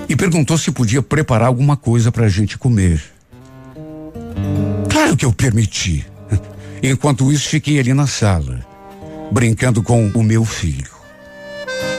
e 0.08 0.16
perguntou 0.16 0.58
se 0.58 0.72
podia 0.72 1.02
preparar 1.02 1.48
alguma 1.48 1.76
coisa 1.76 2.12
para 2.12 2.26
a 2.26 2.30
gente 2.30 2.58
comer. 2.58 3.02
Claro 4.90 5.18
que 5.18 5.26
eu 5.26 5.34
permiti. 5.34 6.06
Enquanto 6.82 7.32
isso, 7.32 7.50
fiquei 7.50 7.80
ali 7.80 7.94
na 7.94 8.08
sala, 8.08 8.66
brincando 9.32 9.82
com 9.82 10.08
o 10.10 10.24
meu 10.24 10.46
filho. 10.46 10.92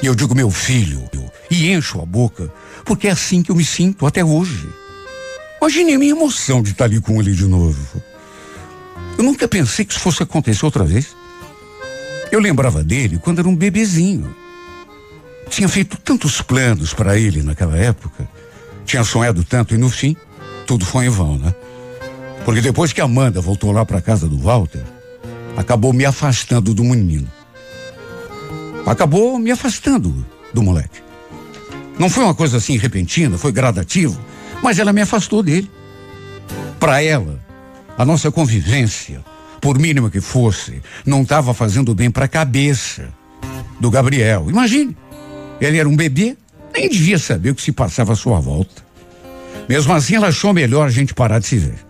E 0.03 0.07
eu 0.07 0.15
digo 0.15 0.35
meu 0.35 0.51
filho, 0.51 1.09
e 1.51 1.73
encho 1.73 2.01
a 2.01 2.07
boca, 2.07 2.53
porque 2.85 3.09
é 3.09 3.11
assim 3.11 3.43
que 3.43 3.51
eu 3.51 3.57
me 3.57 3.65
sinto 3.65 4.07
até 4.07 4.25
hoje. 4.25 4.69
Imagine 5.61 5.95
a 5.95 5.99
minha 5.99 6.13
emoção 6.13 6.63
de 6.63 6.71
estar 6.71 6.85
ali 6.85 7.01
com 7.01 7.21
ele 7.21 7.33
de 7.33 7.47
novo. 7.47 8.03
Eu 9.17 9.25
nunca 9.25 9.49
pensei 9.49 9.85
que 9.85 9.93
isso 9.93 10.01
fosse 10.01 10.23
acontecer 10.23 10.65
outra 10.65 10.85
vez. 10.85 11.17
Eu 12.31 12.41
lembrava 12.41 12.85
dele 12.85 13.19
quando 13.19 13.39
era 13.39 13.49
um 13.49 13.57
bebezinho. 13.57 14.35
Tinha 15.49 15.69
feito 15.69 15.97
tantos 15.97 16.43
planos 16.43 16.93
para 16.93 17.19
ele 17.19 17.43
naquela 17.43 17.77
época. 17.77 18.29
Tinha 18.85 19.03
sonhado 19.03 19.43
tanto 19.43 19.75
e 19.75 19.79
no 19.79 19.89
fim, 19.89 20.17
tudo 20.67 20.85
foi 20.85 21.07
em 21.07 21.09
vão, 21.09 21.39
né? 21.39 21.55
Porque 22.47 22.61
depois 22.61 22.93
que 22.93 23.01
Amanda 23.01 23.41
voltou 23.41 23.73
lá 23.73 23.85
para 23.85 24.01
casa 24.01 24.29
do 24.29 24.39
Walter, 24.39 24.85
acabou 25.57 25.93
me 25.93 26.05
afastando 26.05 26.73
do 26.73 26.85
menino. 26.85 27.27
Acabou 28.87 29.37
me 29.37 29.51
afastando 29.51 30.25
do 30.55 30.63
moleque. 30.63 31.01
Não 31.99 32.09
foi 32.09 32.23
uma 32.23 32.37
coisa 32.37 32.59
assim 32.59 32.77
repentina, 32.77 33.37
foi 33.37 33.51
gradativo, 33.51 34.17
mas 34.63 34.79
ela 34.79 34.93
me 34.93 35.01
afastou 35.01 35.43
dele. 35.43 35.69
Para 36.79 37.03
ela, 37.03 37.45
a 37.99 38.05
nossa 38.05 38.31
convivência, 38.31 39.25
por 39.61 39.77
mínima 39.77 40.09
que 40.09 40.21
fosse, 40.21 40.81
não 41.05 41.23
estava 41.23 41.53
fazendo 41.53 41.97
bem 41.97 42.13
para 42.13 42.27
a 42.27 42.29
cabeça 42.29 43.09
do 43.81 43.91
Gabriel. 43.91 44.49
Imagine, 44.49 44.97
ele 45.61 45.79
era 45.79 45.89
um 45.89 45.97
bebê, 45.97 46.37
nem 46.73 46.89
devia 46.89 47.19
saber 47.19 47.51
o 47.51 47.55
que 47.57 47.63
se 47.63 47.73
passava 47.73 48.13
à 48.13 48.17
sua 48.17 48.39
volta. 48.39 48.87
Mesmo 49.69 49.93
assim, 49.93 50.15
ela 50.15 50.29
achou 50.29 50.53
melhor 50.53 50.87
a 50.87 50.91
gente 50.93 51.13
parar 51.13 51.41
de 51.41 51.49
se 51.49 51.57
ver. 51.57 51.86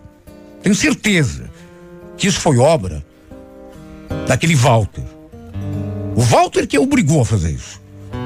Tenho 0.61 0.75
certeza 0.75 1.49
que 2.17 2.27
isso 2.27 2.39
foi 2.39 2.57
obra 2.57 3.03
daquele 4.27 4.55
Walter. 4.55 5.03
O 6.15 6.21
Walter 6.21 6.67
que 6.67 6.79
obrigou 6.79 7.21
a 7.21 7.25
fazer 7.25 7.51
isso. 7.51 7.81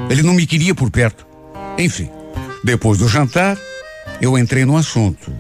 Ele 0.10 0.24
não 0.24 0.34
me 0.34 0.48
queria 0.48 0.74
por 0.74 0.90
perto. 0.90 1.26
Enfim, 1.78 2.10
depois 2.64 2.98
do 2.98 3.08
jantar, 3.08 3.58
eu 4.22 4.38
entrei 4.38 4.66
no 4.66 4.78
assunto. 4.78 5.32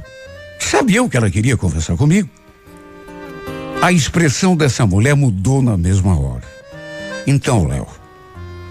Sabia 0.60 1.03
o 1.03 1.10
que 1.10 1.17
ela 1.17 1.29
queria 1.29 1.57
conversar 1.57 1.95
comigo? 1.95 2.29
A 3.81 3.91
expressão 3.91 4.55
dessa 4.55 4.86
mulher 4.86 5.15
mudou 5.15 5.62
na 5.62 5.75
mesma 5.75 6.19
hora. 6.19 6.43
Então, 7.25 7.67
Léo, 7.67 7.88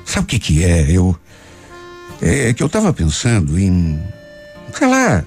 sabe 0.04 0.24
o 0.24 0.26
que 0.26 0.38
que 0.38 0.64
é? 0.64 0.90
Eu 0.90 1.16
é 2.22 2.52
que 2.52 2.62
eu 2.62 2.66
estava 2.66 2.92
pensando 2.92 3.58
em, 3.58 3.98
sei 4.76 4.86
lá, 4.86 5.24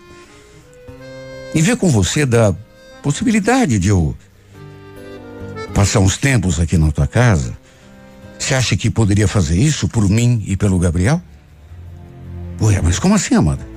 em 1.55 1.61
ver 1.61 1.75
com 1.75 1.89
você 1.89 2.25
da 2.25 2.55
possibilidade 3.03 3.77
de 3.77 3.89
eu 3.89 4.15
passar 5.73 5.99
uns 5.99 6.17
tempos 6.17 6.59
aqui 6.59 6.77
na 6.77 6.89
tua 6.89 7.05
casa. 7.05 7.55
Você 8.39 8.55
acha 8.55 8.77
que 8.77 8.89
poderia 8.89 9.27
fazer 9.27 9.57
isso 9.57 9.87
por 9.87 10.09
mim 10.09 10.41
e 10.47 10.55
pelo 10.55 10.79
Gabriel? 10.79 11.21
Ué, 12.61 12.81
mas 12.81 12.97
como 12.97 13.13
assim, 13.13 13.35
Amanda? 13.35 13.67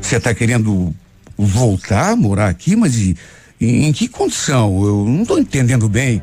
Você 0.00 0.16
está 0.16 0.34
querendo 0.34 0.92
voltar 1.38 2.10
a 2.10 2.16
morar 2.16 2.48
aqui, 2.48 2.74
mas 2.74 2.96
e, 2.96 3.16
e, 3.60 3.86
em 3.86 3.92
que 3.92 4.08
condição? 4.08 4.84
Eu 4.84 5.04
não 5.06 5.22
estou 5.22 5.38
entendendo 5.38 5.88
bem. 5.88 6.20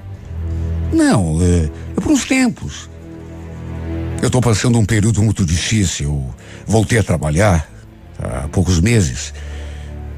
Não, 0.91 1.41
é, 1.41 1.69
é 1.97 2.01
por 2.01 2.11
uns 2.11 2.25
tempos. 2.25 2.89
Eu 4.21 4.27
estou 4.27 4.41
passando 4.41 4.77
um 4.77 4.85
período 4.85 5.21
muito 5.21 5.45
difícil. 5.45 6.25
Voltei 6.67 6.99
a 6.99 7.03
trabalhar 7.03 7.69
há 8.21 8.49
poucos 8.49 8.81
meses. 8.81 9.33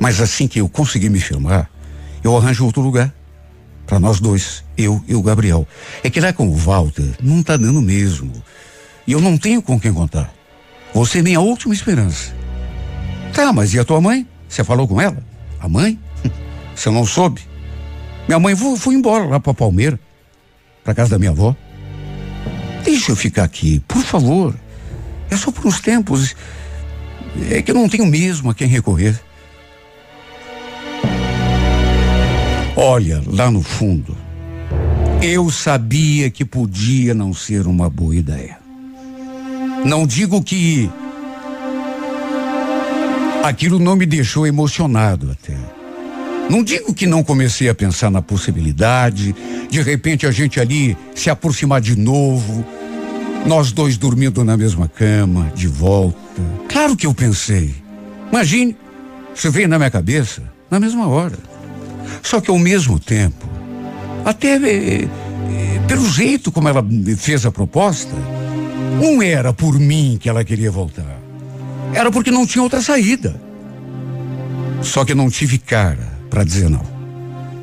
Mas 0.01 0.19
assim 0.19 0.47
que 0.47 0.59
eu 0.59 0.67
conseguir 0.67 1.11
me 1.11 1.19
firmar, 1.19 1.69
eu 2.23 2.35
arranjo 2.35 2.65
outro 2.65 2.81
lugar. 2.81 3.13
Para 3.85 3.99
nós 3.99 4.19
dois, 4.19 4.63
eu 4.75 4.99
e 5.07 5.13
o 5.13 5.21
Gabriel. 5.21 5.67
É 6.03 6.09
que 6.09 6.19
lá 6.19 6.33
com 6.33 6.47
o 6.47 6.55
Walter 6.55 7.13
não 7.21 7.41
está 7.41 7.55
dando 7.55 7.79
mesmo. 7.79 8.33
E 9.05 9.11
eu 9.11 9.21
não 9.21 9.37
tenho 9.37 9.61
com 9.61 9.79
quem 9.79 9.93
contar. 9.93 10.33
Você 10.91 11.19
é 11.19 11.21
minha 11.21 11.39
última 11.39 11.71
esperança. 11.71 12.33
Tá, 13.31 13.53
mas 13.53 13.75
e 13.75 13.79
a 13.79 13.85
tua 13.85 14.01
mãe? 14.01 14.27
Você 14.49 14.63
falou 14.63 14.87
com 14.87 14.99
ela? 14.99 15.23
A 15.59 15.69
mãe? 15.69 15.99
Você 16.75 16.89
não 16.89 17.05
soube? 17.05 17.41
Minha 18.27 18.39
mãe 18.39 18.55
foi, 18.55 18.75
foi 18.77 18.95
embora 18.95 19.25
lá 19.25 19.39
para 19.39 19.53
Palmeira, 19.53 19.99
para 20.83 20.95
casa 20.95 21.11
da 21.11 21.19
minha 21.19 21.29
avó. 21.29 21.55
Deixa 22.83 23.11
eu 23.11 23.15
ficar 23.15 23.43
aqui, 23.43 23.79
por 23.87 24.01
favor. 24.01 24.55
É 25.29 25.37
só 25.37 25.51
por 25.51 25.67
uns 25.67 25.79
tempos. 25.79 26.35
É 27.51 27.61
que 27.61 27.69
eu 27.69 27.75
não 27.75 27.87
tenho 27.87 28.07
mesmo 28.07 28.49
a 28.49 28.55
quem 28.55 28.67
recorrer. 28.67 29.21
Olha, 32.83 33.21
lá 33.27 33.51
no 33.51 33.61
fundo, 33.61 34.17
eu 35.21 35.51
sabia 35.51 36.31
que 36.31 36.43
podia 36.43 37.13
não 37.13 37.31
ser 37.31 37.67
uma 37.67 37.87
boa 37.87 38.15
ideia. 38.15 38.57
Não 39.85 40.07
digo 40.07 40.41
que 40.41 40.89
aquilo 43.43 43.77
não 43.77 43.95
me 43.95 44.07
deixou 44.07 44.47
emocionado 44.47 45.29
até. 45.29 45.55
Não 46.49 46.63
digo 46.63 46.91
que 46.91 47.05
não 47.05 47.23
comecei 47.23 47.69
a 47.69 47.75
pensar 47.75 48.09
na 48.09 48.19
possibilidade, 48.19 49.35
de 49.69 49.79
repente 49.83 50.25
a 50.25 50.31
gente 50.31 50.59
ali 50.59 50.97
se 51.13 51.29
aproximar 51.29 51.81
de 51.81 51.95
novo, 51.95 52.65
nós 53.45 53.71
dois 53.71 53.95
dormindo 53.95 54.43
na 54.43 54.57
mesma 54.57 54.87
cama, 54.87 55.51
de 55.53 55.67
volta. 55.67 56.17
Claro 56.67 56.97
que 56.97 57.05
eu 57.05 57.13
pensei. 57.13 57.75
Imagine, 58.31 58.75
isso 59.35 59.51
veio 59.51 59.67
na 59.67 59.77
minha 59.77 59.91
cabeça 59.91 60.41
na 60.67 60.79
mesma 60.79 61.07
hora. 61.07 61.50
Só 62.21 62.39
que 62.41 62.49
ao 62.51 62.59
mesmo 62.59 62.99
tempo, 62.99 63.47
até 64.25 64.55
eh, 64.55 65.03
eh, 65.03 65.79
pelo 65.87 66.07
jeito 66.09 66.51
como 66.51 66.69
ela 66.69 66.85
fez 67.17 67.45
a 67.45 67.51
proposta, 67.51 68.15
não 69.01 69.21
era 69.21 69.51
por 69.51 69.79
mim 69.79 70.17
que 70.19 70.29
ela 70.29 70.43
queria 70.43 70.71
voltar. 70.71 71.19
Era 71.93 72.11
porque 72.11 72.31
não 72.31 72.45
tinha 72.45 72.63
outra 72.63 72.81
saída. 72.81 73.39
Só 74.81 75.05
que 75.05 75.13
não 75.13 75.29
tive 75.29 75.57
cara 75.57 76.07
para 76.29 76.43
dizer 76.43 76.69
não. 76.69 76.83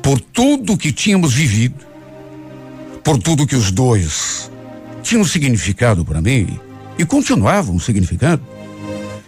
Por 0.01 0.19
tudo 0.19 0.77
que 0.77 0.91
tínhamos 0.91 1.33
vivido, 1.33 1.85
por 3.03 3.17
tudo 3.17 3.47
que 3.47 3.55
os 3.55 3.71
dois 3.71 4.51
tinham 5.01 5.23
significado 5.23 6.05
para 6.05 6.21
mim 6.21 6.59
e 6.97 7.05
continuavam 7.05 7.79
significando, 7.79 8.41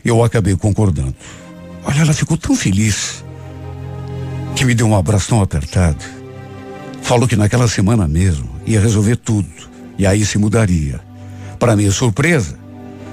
eu 0.03 0.23
acabei 0.23 0.55
concordando. 0.55 1.15
Olha, 1.83 2.01
ela 2.01 2.13
ficou 2.13 2.37
tão 2.37 2.55
feliz 2.55 3.23
que 4.55 4.65
me 4.65 4.73
deu 4.73 4.87
um 4.87 4.95
abraço 4.95 5.29
tão 5.29 5.41
apertado. 5.41 6.03
Falou 7.01 7.27
que 7.27 7.35
naquela 7.35 7.67
semana 7.67 8.07
mesmo 8.07 8.49
ia 8.65 8.79
resolver 8.79 9.15
tudo 9.15 9.49
e 9.97 10.05
aí 10.05 10.25
se 10.25 10.37
mudaria. 10.37 10.99
Para 11.59 11.75
minha 11.75 11.91
surpresa, 11.91 12.57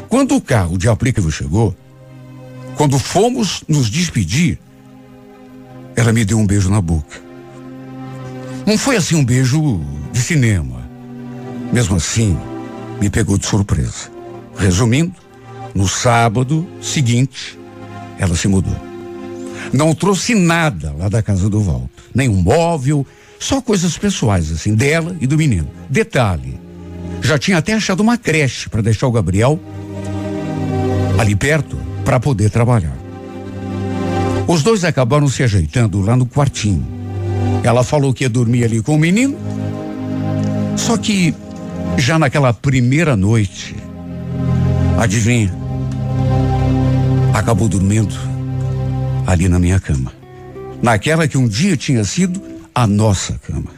quando 0.08 0.34
o 0.34 0.40
carro 0.40 0.78
de 0.78 0.88
aplicativo 0.88 1.30
chegou, 1.30 1.74
quando 2.76 2.98
fomos 2.98 3.62
nos 3.68 3.90
despedir, 3.90 4.58
ela 5.96 6.12
me 6.12 6.24
deu 6.24 6.38
um 6.38 6.46
beijo 6.46 6.70
na 6.70 6.80
boca. 6.80 7.20
Não 8.66 8.78
foi 8.78 8.96
assim 8.96 9.16
um 9.16 9.24
beijo 9.24 9.80
de 10.12 10.20
cinema. 10.20 10.88
Mesmo 11.72 11.96
assim, 11.96 12.38
me 13.00 13.10
pegou 13.10 13.36
de 13.36 13.46
surpresa. 13.46 14.10
Resumindo, 14.56 15.14
no 15.74 15.88
sábado 15.88 16.66
seguinte, 16.80 17.58
ela 18.18 18.36
se 18.36 18.48
mudou. 18.48 18.87
Não 19.72 19.94
trouxe 19.94 20.34
nada 20.34 20.94
lá 20.98 21.08
da 21.08 21.22
casa 21.22 21.48
do 21.48 21.60
Walter. 21.60 21.88
Nenhum 22.14 22.36
móvel, 22.36 23.06
só 23.38 23.60
coisas 23.60 23.96
pessoais, 23.96 24.50
assim, 24.50 24.74
dela 24.74 25.16
e 25.20 25.26
do 25.26 25.36
menino. 25.36 25.68
Detalhe, 25.88 26.58
já 27.22 27.38
tinha 27.38 27.58
até 27.58 27.74
achado 27.74 28.00
uma 28.00 28.16
creche 28.16 28.68
para 28.68 28.82
deixar 28.82 29.06
o 29.06 29.12
Gabriel 29.12 29.60
ali 31.18 31.34
perto 31.34 31.76
para 32.04 32.18
poder 32.18 32.50
trabalhar. 32.50 32.96
Os 34.46 34.62
dois 34.62 34.84
acabaram 34.84 35.28
se 35.28 35.42
ajeitando 35.42 36.00
lá 36.00 36.16
no 36.16 36.26
quartinho. 36.26 36.86
Ela 37.62 37.84
falou 37.84 38.14
que 38.14 38.24
ia 38.24 38.30
dormir 38.30 38.64
ali 38.64 38.80
com 38.80 38.94
o 38.94 38.98
menino. 38.98 39.36
Só 40.76 40.96
que 40.96 41.34
já 41.98 42.18
naquela 42.18 42.54
primeira 42.54 43.14
noite, 43.16 43.74
adivinha? 44.98 45.52
Acabou 47.34 47.68
dormindo 47.68 48.37
ali 49.28 49.46
na 49.46 49.58
minha 49.58 49.78
cama. 49.78 50.10
Naquela 50.80 51.28
que 51.28 51.36
um 51.36 51.46
dia 51.46 51.76
tinha 51.76 52.02
sido 52.02 52.42
a 52.74 52.86
nossa 52.86 53.38
cama. 53.46 53.70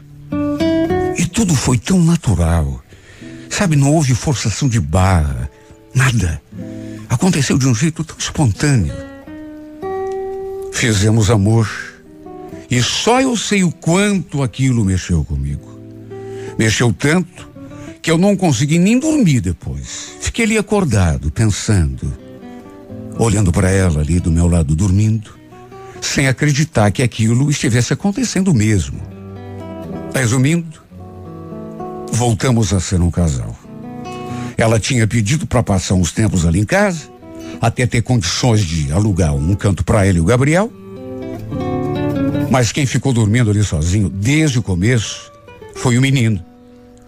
E 1.19 1.27
tudo 1.27 1.57
foi 1.57 1.77
tão 1.77 2.01
natural. 2.01 2.81
Sabe, 3.49 3.75
não 3.75 3.93
houve 3.93 4.15
forçação 4.15 4.69
de 4.69 4.79
barra, 4.79 5.51
nada. 5.93 6.41
Aconteceu 7.09 7.59
de 7.59 7.67
um 7.67 7.75
jeito 7.75 8.05
tão 8.05 8.17
espontâneo. 8.17 8.95
Fizemos 10.73 11.31
amor. 11.31 11.69
E 12.71 12.81
só 12.81 13.21
eu 13.21 13.37
sei 13.37 13.65
o 13.65 13.73
quanto 13.73 14.45
aquilo 14.45 14.85
mexeu 14.85 15.25
comigo. 15.25 15.69
Mexeu 16.57 16.93
tanto 16.93 17.51
que 18.01 18.09
eu 18.09 18.17
não 18.17 18.37
consegui 18.37 18.79
nem 18.79 19.01
dormir 19.01 19.41
depois. 19.41 20.13
Fiquei 20.21 20.45
ali 20.45 20.57
acordado, 20.57 21.29
pensando, 21.33 22.17
olhando 23.19 23.51
para 23.51 23.69
ela 23.69 24.01
ali 24.01 24.21
do 24.21 24.31
meu 24.31 24.47
lado 24.47 24.77
dormindo, 24.77 25.40
sem 26.01 26.27
acreditar 26.29 26.91
que 26.91 27.03
aquilo 27.03 27.51
estivesse 27.51 27.93
acontecendo 27.93 28.55
mesmo. 28.55 29.01
Resumindo, 30.15 30.81
voltamos 32.13 32.73
a 32.73 32.81
ser 32.81 33.01
um 33.01 33.11
casal. 33.11 33.57
Ela 34.57 34.79
tinha 34.79 35.07
pedido 35.07 35.47
para 35.47 35.63
passar 35.63 35.95
uns 35.95 36.13
tempos 36.13 36.45
ali 36.45 36.61
em 36.61 36.65
casa, 36.65 37.09
até 37.61 37.87
ter 37.87 38.03
condições 38.03 38.61
de 38.61 38.93
alugar 38.93 39.35
um 39.35 39.55
canto 39.55 39.85
para 39.85 40.07
ele 40.07 40.19
e 40.19 40.21
o 40.21 40.25
Gabriel. 40.25 40.71
Mas 42.51 42.73
quem 42.73 42.85
ficou 42.85 43.13
dormindo 43.13 43.51
ali 43.51 43.63
sozinho 43.63 44.09
desde 44.09 44.59
o 44.59 44.63
começo 44.63 45.31
foi 45.77 45.97
o 45.97 46.01
menino. 46.01 46.45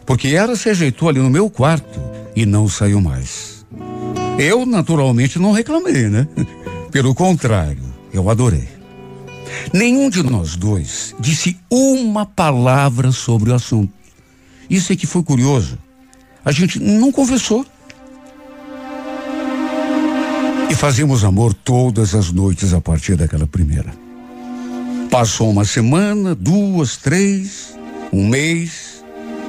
Porque 0.07 0.29
ela 0.29 0.57
se 0.57 0.71
ajeitou 0.71 1.09
ali 1.09 1.19
no 1.19 1.31
meu 1.31 1.51
quarto 1.51 2.01
e 2.35 2.47
não 2.47 2.69
saiu 2.69 3.01
mais. 3.01 3.65
Eu, 4.39 4.65
naturalmente, 4.65 5.39
não 5.39 5.53
reclamei, 5.53 6.09
né? 6.09 6.27
Pelo 6.91 7.15
contrário, 7.15 7.83
eu 8.13 8.31
adorei. 8.31 8.69
Nenhum 9.73 10.11
de 10.11 10.23
nós 10.23 10.57
dois 10.57 11.15
disse 11.19 11.59
uma 11.71 12.27
palavra 12.27 13.13
sobre 13.13 13.51
o 13.51 13.55
assunto. 13.55 13.93
Isso 14.69 14.93
é 14.93 14.97
que 14.97 15.07
foi 15.07 15.23
curioso. 15.23 15.79
A 16.45 16.53
gente 16.53 16.79
não 16.81 17.13
conversou. 17.13 17.65
E 20.71 20.75
fazíamos 20.75 21.25
amor 21.25 21.53
todas 21.53 22.15
as 22.15 22.33
noites 22.33 22.73
a 22.73 22.81
partir 22.81 23.17
daquela 23.17 23.47
primeira. 23.47 23.93
Passou 25.11 25.51
uma 25.51 25.65
semana, 25.65 26.35
duas, 26.35 26.97
três, 26.97 27.77
um 28.11 28.27
mês, 28.27 29.05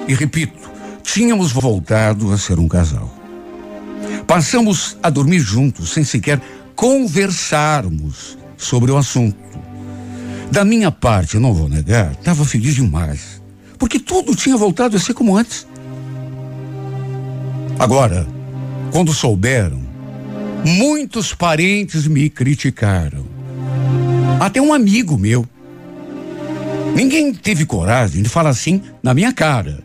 e 0.07 0.13
repito, 0.13 0.69
tínhamos 1.01 1.53
voltado 1.53 2.31
a 2.33 2.37
ser 2.37 2.59
um 2.59 2.67
casal. 2.67 3.09
Passamos 4.27 4.97
a 5.01 5.09
dormir 5.09 5.39
juntos 5.39 5.93
sem 5.93 6.03
sequer 6.03 6.41
conversarmos 6.75 8.37
sobre 8.57 8.91
o 8.91 8.97
assunto. 8.97 9.37
Da 10.53 10.63
minha 10.63 10.91
parte, 10.91 11.39
não 11.39 11.53
vou 11.53 11.67
negar, 11.67 12.11
estava 12.11 12.45
feliz 12.45 12.75
demais, 12.75 13.41
porque 13.77 13.99
tudo 13.99 14.35
tinha 14.35 14.55
voltado 14.55 14.95
a 14.95 14.99
ser 14.99 15.13
como 15.13 15.35
antes. 15.35 15.65
Agora, 17.79 18.27
quando 18.91 19.11
souberam 19.11 19.83
Muitos 20.65 21.33
parentes 21.33 22.07
me 22.07 22.29
criticaram. 22.29 23.25
Até 24.39 24.61
um 24.61 24.73
amigo 24.73 25.17
meu. 25.17 25.45
Ninguém 26.95 27.33
teve 27.33 27.65
coragem 27.65 28.23
de 28.23 28.29
falar 28.29 28.51
assim 28.51 28.81
na 29.01 29.13
minha 29.13 29.33
cara. 29.33 29.83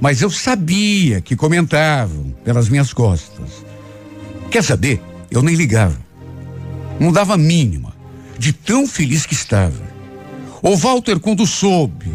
Mas 0.00 0.20
eu 0.20 0.28
sabia 0.28 1.20
que 1.20 1.36
comentavam 1.36 2.34
pelas 2.44 2.68
minhas 2.68 2.92
costas. 2.92 3.64
Quer 4.50 4.64
saber? 4.64 5.00
Eu 5.30 5.42
nem 5.42 5.54
ligava. 5.54 5.96
Não 6.98 7.12
dava 7.12 7.34
a 7.34 7.38
mínima 7.38 7.94
de 8.36 8.52
tão 8.52 8.84
feliz 8.84 9.24
que 9.24 9.34
estava. 9.34 9.95
O 10.66 10.74
Walter, 10.74 11.20
quando 11.20 11.46
soube 11.46 12.10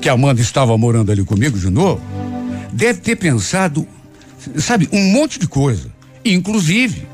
que 0.00 0.08
a 0.08 0.12
Amanda 0.12 0.40
estava 0.40 0.78
morando 0.78 1.10
ali 1.10 1.24
comigo 1.24 1.58
de 1.58 1.68
novo, 1.68 2.00
deve 2.72 3.00
ter 3.00 3.16
pensado, 3.16 3.84
sabe, 4.56 4.88
um 4.92 5.10
monte 5.10 5.40
de 5.40 5.48
coisa. 5.48 5.90
Inclusive, 6.24 7.08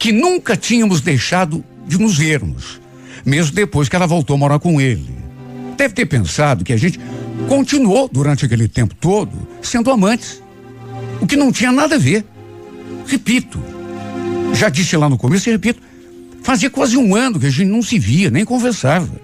que 0.00 0.10
nunca 0.10 0.56
tínhamos 0.56 1.00
deixado 1.00 1.64
de 1.86 1.96
nos 1.96 2.18
vermos, 2.18 2.80
mesmo 3.24 3.54
depois 3.54 3.88
que 3.88 3.94
ela 3.94 4.04
voltou 4.04 4.34
a 4.34 4.36
morar 4.36 4.58
com 4.58 4.80
ele. 4.80 5.14
Deve 5.76 5.94
ter 5.94 6.06
pensado 6.06 6.64
que 6.64 6.72
a 6.72 6.76
gente 6.76 6.98
continuou 7.48 8.08
durante 8.12 8.44
aquele 8.44 8.66
tempo 8.66 8.96
todo 8.96 9.30
sendo 9.62 9.92
amantes, 9.92 10.42
o 11.20 11.26
que 11.28 11.36
não 11.36 11.52
tinha 11.52 11.70
nada 11.70 11.94
a 11.94 11.98
ver. 11.98 12.24
Repito, 13.06 13.62
já 14.54 14.68
disse 14.68 14.96
lá 14.96 15.08
no 15.08 15.16
começo 15.16 15.48
e 15.48 15.52
repito, 15.52 15.80
fazia 16.42 16.70
quase 16.70 16.96
um 16.96 17.14
ano 17.14 17.38
que 17.38 17.46
a 17.46 17.50
gente 17.50 17.68
não 17.68 17.82
se 17.82 17.98
via, 17.98 18.30
nem 18.30 18.44
conversava. 18.44 19.20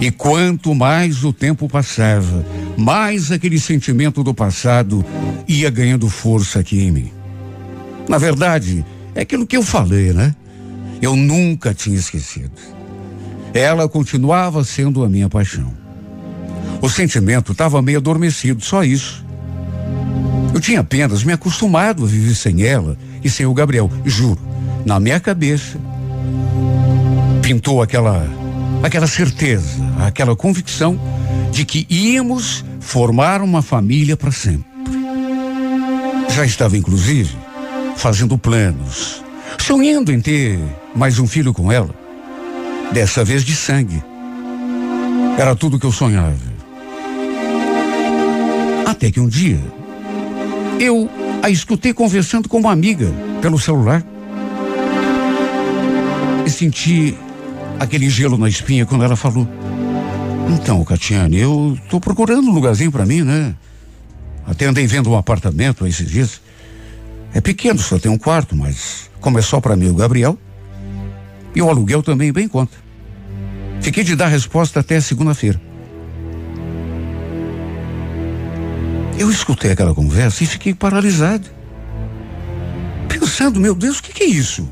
E 0.00 0.10
quanto 0.10 0.74
mais 0.74 1.24
o 1.24 1.32
tempo 1.32 1.68
passava, 1.68 2.44
mais 2.76 3.30
aquele 3.30 3.58
sentimento 3.58 4.22
do 4.22 4.34
passado 4.34 5.04
ia 5.46 5.70
ganhando 5.70 6.08
força 6.08 6.60
aqui 6.60 6.80
em 6.80 6.90
mim. 6.90 7.12
Na 8.08 8.18
verdade, 8.18 8.84
é 9.14 9.22
aquilo 9.22 9.46
que 9.46 9.56
eu 9.56 9.62
falei, 9.62 10.12
né? 10.12 10.34
Eu 11.00 11.16
nunca 11.16 11.72
tinha 11.72 11.96
esquecido. 11.96 12.52
Ela 13.52 13.88
continuava 13.88 14.64
sendo 14.64 15.04
a 15.04 15.08
minha 15.08 15.28
paixão. 15.28 15.72
O 16.82 16.88
sentimento 16.88 17.52
estava 17.52 17.80
meio 17.80 17.98
adormecido, 17.98 18.62
só 18.62 18.84
isso. 18.84 19.24
Eu 20.52 20.60
tinha 20.60 20.80
apenas 20.80 21.24
me 21.24 21.32
acostumado 21.32 22.04
a 22.04 22.06
viver 22.06 22.34
sem 22.34 22.62
ela 22.62 22.98
e 23.22 23.30
sem 23.30 23.46
o 23.46 23.54
Gabriel, 23.54 23.90
juro. 24.04 24.53
Na 24.84 25.00
minha 25.00 25.18
cabeça 25.18 25.78
pintou 27.42 27.82
aquela 27.82 28.26
aquela 28.82 29.06
certeza, 29.06 29.82
aquela 30.06 30.36
convicção 30.36 31.00
de 31.50 31.64
que 31.64 31.86
íamos 31.88 32.64
formar 32.80 33.40
uma 33.40 33.62
família 33.62 34.16
para 34.16 34.30
sempre. 34.30 34.66
Já 36.28 36.44
estava 36.44 36.76
inclusive 36.76 37.34
fazendo 37.96 38.36
planos, 38.36 39.24
sonhando 39.58 40.12
em 40.12 40.20
ter 40.20 40.58
mais 40.94 41.18
um 41.18 41.26
filho 41.26 41.54
com 41.54 41.72
ela. 41.72 41.94
Dessa 42.92 43.24
vez 43.24 43.42
de 43.42 43.54
sangue. 43.56 44.02
Era 45.38 45.56
tudo 45.56 45.78
que 45.78 45.86
eu 45.86 45.92
sonhava. 45.92 46.36
Até 48.86 49.10
que 49.10 49.18
um 49.18 49.28
dia, 49.28 49.60
eu 50.78 51.10
a 51.42 51.48
escutei 51.50 51.92
conversando 51.92 52.48
com 52.48 52.58
uma 52.58 52.70
amiga 52.70 53.10
pelo 53.40 53.58
celular. 53.58 54.04
Senti 56.64 57.14
aquele 57.78 58.08
gelo 58.08 58.38
na 58.38 58.48
espinha 58.48 58.86
quando 58.86 59.04
ela 59.04 59.16
falou: 59.16 59.46
Então, 60.48 60.82
Catiane, 60.82 61.38
eu 61.38 61.78
tô 61.90 62.00
procurando 62.00 62.48
um 62.48 62.54
lugarzinho 62.54 62.90
para 62.90 63.04
mim, 63.04 63.20
né? 63.20 63.54
Até 64.46 64.64
andei 64.64 64.86
vendo 64.86 65.10
um 65.10 65.16
apartamento 65.16 65.86
esses 65.86 66.08
dias. 66.08 66.40
É 67.34 67.40
pequeno, 67.42 67.78
só 67.78 67.98
tem 67.98 68.10
um 68.10 68.16
quarto, 68.16 68.56
mas 68.56 69.10
como 69.20 69.38
é 69.38 69.42
só 69.42 69.60
para 69.60 69.76
mim 69.76 69.90
o 69.90 69.94
Gabriel, 69.94 70.38
e 71.54 71.60
o 71.60 71.68
aluguel 71.68 72.02
também 72.02 72.32
bem 72.32 72.48
conta. 72.48 72.74
Fiquei 73.82 74.02
de 74.02 74.16
dar 74.16 74.28
resposta 74.28 74.80
até 74.80 74.98
segunda-feira. 75.02 75.60
Eu 79.18 79.30
escutei 79.30 79.72
aquela 79.72 79.94
conversa 79.94 80.42
e 80.42 80.46
fiquei 80.46 80.72
paralisado. 80.72 81.46
Pensando, 83.06 83.60
meu 83.60 83.74
Deus, 83.74 83.98
o 83.98 84.02
que, 84.02 84.14
que, 84.14 84.22
é 84.22 84.28
isso? 84.28 84.66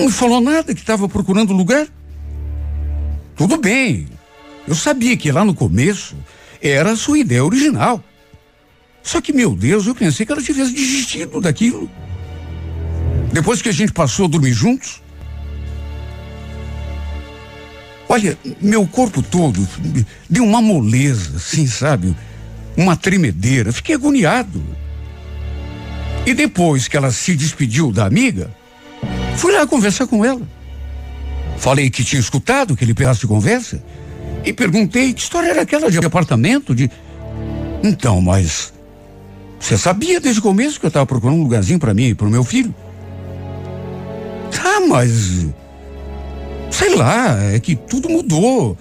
Não 0.00 0.06
me 0.06 0.12
falou 0.12 0.40
nada 0.40 0.74
que 0.74 0.80
estava 0.80 1.08
procurando 1.08 1.52
lugar. 1.52 1.86
Tudo 3.34 3.56
bem. 3.56 4.06
Eu 4.66 4.74
sabia 4.74 5.16
que 5.16 5.32
lá 5.32 5.44
no 5.44 5.54
começo 5.54 6.16
era 6.60 6.92
a 6.92 6.96
sua 6.96 7.18
ideia 7.18 7.44
original. 7.44 8.02
Só 9.02 9.20
que, 9.20 9.32
meu 9.32 9.54
Deus, 9.54 9.86
eu 9.86 9.94
pensei 9.94 10.26
que 10.26 10.32
ela 10.32 10.42
tivesse 10.42 10.72
desistido 10.72 11.40
daquilo. 11.40 11.90
Depois 13.32 13.62
que 13.62 13.68
a 13.68 13.72
gente 13.72 13.92
passou 13.92 14.26
a 14.26 14.28
dormir 14.28 14.52
juntos. 14.52 15.02
Olha, 18.08 18.36
meu 18.60 18.86
corpo 18.86 19.22
todo 19.22 19.66
deu 20.28 20.44
uma 20.44 20.60
moleza, 20.60 21.36
assim, 21.36 21.66
sabe? 21.66 22.14
uma 22.76 22.94
tremedeira, 22.94 23.72
fiquei 23.72 23.94
agoniado. 23.94 24.62
E 26.26 26.34
depois 26.34 26.86
que 26.86 26.96
ela 26.96 27.10
se 27.10 27.34
despediu 27.34 27.90
da 27.90 28.04
amiga, 28.04 28.54
fui 29.36 29.52
lá 29.52 29.66
conversar 29.66 30.06
com 30.06 30.24
ela. 30.24 30.42
Falei 31.56 31.90
que 31.90 32.04
tinha 32.04 32.20
escutado 32.20 32.74
aquele 32.74 32.94
pedaço 32.94 33.20
de 33.20 33.26
conversa 33.26 33.82
e 34.44 34.52
perguntei 34.52 35.12
que 35.12 35.20
história 35.20 35.48
era 35.48 35.62
aquela 35.62 35.90
de 35.90 35.98
apartamento, 35.98 36.74
de. 36.74 36.90
Então, 37.82 38.20
mas. 38.20 38.72
Você 39.58 39.78
sabia 39.78 40.20
desde 40.20 40.40
o 40.40 40.42
começo 40.42 40.78
que 40.78 40.86
eu 40.86 40.88
estava 40.88 41.06
procurando 41.06 41.38
um 41.38 41.42
lugarzinho 41.42 41.78
para 41.78 41.94
mim 41.94 42.08
e 42.08 42.14
para 42.14 42.26
o 42.26 42.30
meu 42.30 42.44
filho? 42.44 42.74
Tá, 44.50 44.80
mas. 44.86 45.46
Sei 46.70 46.94
lá, 46.94 47.42
é 47.42 47.58
que 47.58 47.74
tudo 47.74 48.08
mudou. 48.08 48.76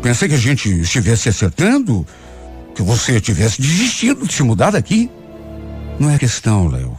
Pensei 0.00 0.28
que 0.28 0.34
a 0.34 0.38
gente 0.38 0.68
estivesse 0.80 1.28
acertando 1.28 2.06
que 2.74 2.82
você 2.82 3.20
tivesse 3.20 3.60
desistido 3.60 4.26
de 4.26 4.32
se 4.32 4.42
mudar 4.42 4.70
daqui. 4.70 5.10
Não 6.00 6.10
é 6.10 6.18
questão, 6.18 6.68
Léo. 6.68 6.98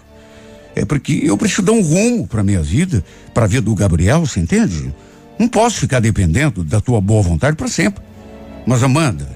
É 0.76 0.86
porque 0.86 1.22
eu 1.24 1.38
preciso 1.38 1.62
dar 1.62 1.72
um 1.72 1.82
rumo 1.82 2.28
para 2.28 2.44
minha 2.44 2.62
vida, 2.62 3.04
para 3.34 3.46
a 3.46 3.48
vida 3.48 3.62
do 3.62 3.76
Gabriel, 3.76 4.26
você 4.26 4.40
entende? 4.40 4.94
Não 5.38 5.48
posso 5.48 5.80
ficar 5.80 6.00
dependendo 6.00 6.64
da 6.64 6.82
tua 6.82 7.00
boa 7.00 7.22
vontade 7.22 7.56
para 7.56 7.68
sempre. 7.68 8.04
Mas 8.66 8.82
Amanda, 8.82 9.28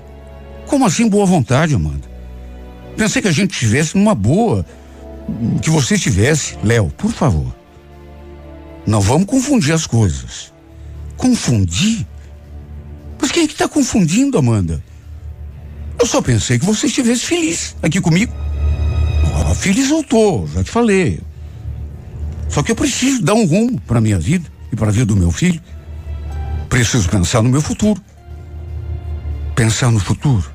como 0.67 0.85
assim 0.85 1.07
boa 1.07 1.25
vontade, 1.25 1.75
Amanda? 1.75 2.07
Pensei 2.95 3.21
que 3.21 3.27
a 3.27 3.31
gente 3.31 3.51
estivesse 3.51 3.95
numa 3.95 4.15
boa, 4.15 4.65
que 5.61 5.69
você 5.69 5.95
estivesse, 5.95 6.57
Léo, 6.63 6.91
por 6.97 7.11
favor. 7.11 7.55
Não 8.85 9.01
vamos 9.01 9.27
confundir 9.27 9.73
as 9.73 9.85
coisas. 9.85 10.53
Confundir? 11.15 12.07
Mas 13.21 13.31
quem 13.31 13.43
é 13.43 13.47
que 13.47 13.53
está 13.53 13.67
confundindo, 13.67 14.37
Amanda? 14.37 14.81
Eu 15.99 16.05
só 16.05 16.21
pensei 16.21 16.57
que 16.57 16.65
você 16.65 16.87
estivesse 16.87 17.25
feliz 17.25 17.75
aqui 17.81 17.99
comigo. 17.99 18.33
Ah, 19.35 19.53
feliz 19.53 19.89
eu 19.89 20.03
tô, 20.03 20.47
já 20.47 20.63
te 20.63 20.71
falei. 20.71 21.19
Só 22.49 22.63
que 22.63 22.71
eu 22.71 22.75
preciso 22.75 23.21
dar 23.21 23.33
um 23.33 23.45
rumo 23.45 23.79
para 23.81 24.01
minha 24.01 24.19
vida 24.19 24.49
e 24.71 24.75
para 24.75 24.87
a 24.87 24.91
vida 24.91 25.05
do 25.05 25.15
meu 25.15 25.31
filho. 25.31 25.61
Preciso 26.69 27.09
pensar 27.09 27.41
no 27.41 27.49
meu 27.49 27.61
futuro. 27.61 28.01
Pensar 29.55 29.91
no 29.91 29.99
futuro. 29.99 30.45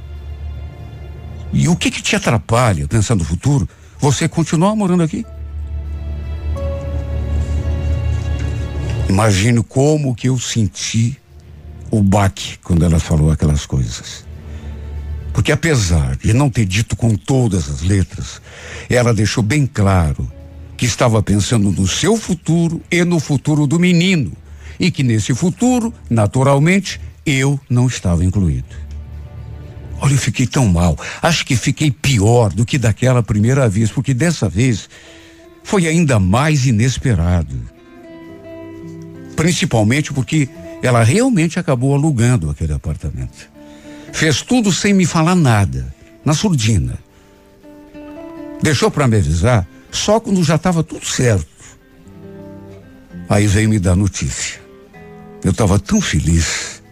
E 1.53 1.69
o 1.69 1.77
que 1.77 1.91
que 1.91 2.03
te 2.03 2.17
atrapalha 2.17 2.89
pensar 2.89 3.15
no 3.15 3.25
futuro? 3.25 3.69
Você 3.99 4.29
continuar 4.29 4.75
morando 4.75 5.03
aqui? 5.03 5.25
Imagino 9.09 9.63
como 9.63 10.15
que 10.15 10.29
eu 10.29 10.39
senti 10.39 11.19
o 11.91 12.03
baque 12.03 12.59
quando 12.65 12.85
ela 12.85 12.99
falou 12.99 13.31
aquelas 13.31 13.67
coisas. 13.67 14.25
Porque 15.33 15.53
apesar 15.53 16.17
de 16.17 16.33
não 16.33 16.49
ter 16.49 16.65
dito 16.65 16.97
com 16.97 17.15
todas 17.15 17.69
as 17.69 17.83
letras, 17.83 18.41
ela 18.89 19.13
deixou 19.13 19.43
bem 19.43 19.67
claro 19.67 20.31
que 20.83 20.87
estava 20.87 21.23
pensando 21.23 21.71
no 21.71 21.87
seu 21.87 22.17
futuro 22.17 22.83
e 22.91 23.05
no 23.05 23.21
futuro 23.21 23.69
do 23.69 23.79
menino. 23.79 24.33
E 24.81 24.91
que 24.91 25.05
nesse 25.05 25.33
futuro, 25.33 25.95
naturalmente, 26.11 27.01
eu 27.25 27.61
não 27.71 27.87
estava 27.87 28.25
incluído. 28.25 28.75
Olha, 30.01 30.15
eu 30.15 30.19
fiquei 30.19 30.45
tão 30.45 30.67
mal. 30.67 30.99
Acho 31.23 31.47
que 31.47 31.55
fiquei 31.55 31.93
pior 31.93 32.53
do 32.53 32.67
que 32.67 32.79
daquela 32.79 33.23
primeira 33.23 33.69
vez, 33.69 33.93
porque 33.93 34.13
dessa 34.13 34.49
vez 34.49 34.89
foi 35.63 35.87
ainda 35.87 36.19
mais 36.19 36.67
inesperado. 36.67 37.55
Principalmente 39.37 40.13
porque 40.13 40.49
ela 40.83 41.05
realmente 41.05 41.61
acabou 41.61 41.95
alugando 41.95 42.51
aquele 42.51 42.73
apartamento. 42.73 43.49
Fez 44.13 44.43
tudo 44.43 44.73
sem 44.73 44.93
me 44.93 45.07
falar 45.07 45.37
nada, 45.37 45.95
na 46.25 46.35
surdina. 46.35 46.99
Deixou 48.61 48.91
para 48.91 49.07
me 49.07 49.19
avisar 49.19 49.65
só 49.93 50.19
quando 50.19 50.43
já 50.43 50.57
estava 50.57 50.83
tudo 50.83 51.07
certo. 51.07 51.47
Aí 53.29 53.47
veio 53.47 53.69
me 53.69 53.79
dar 53.79 53.95
notícia. 53.95 54.61
Eu 55.45 55.53
estava 55.53 55.79
tão 55.79 56.01
feliz. 56.01 56.83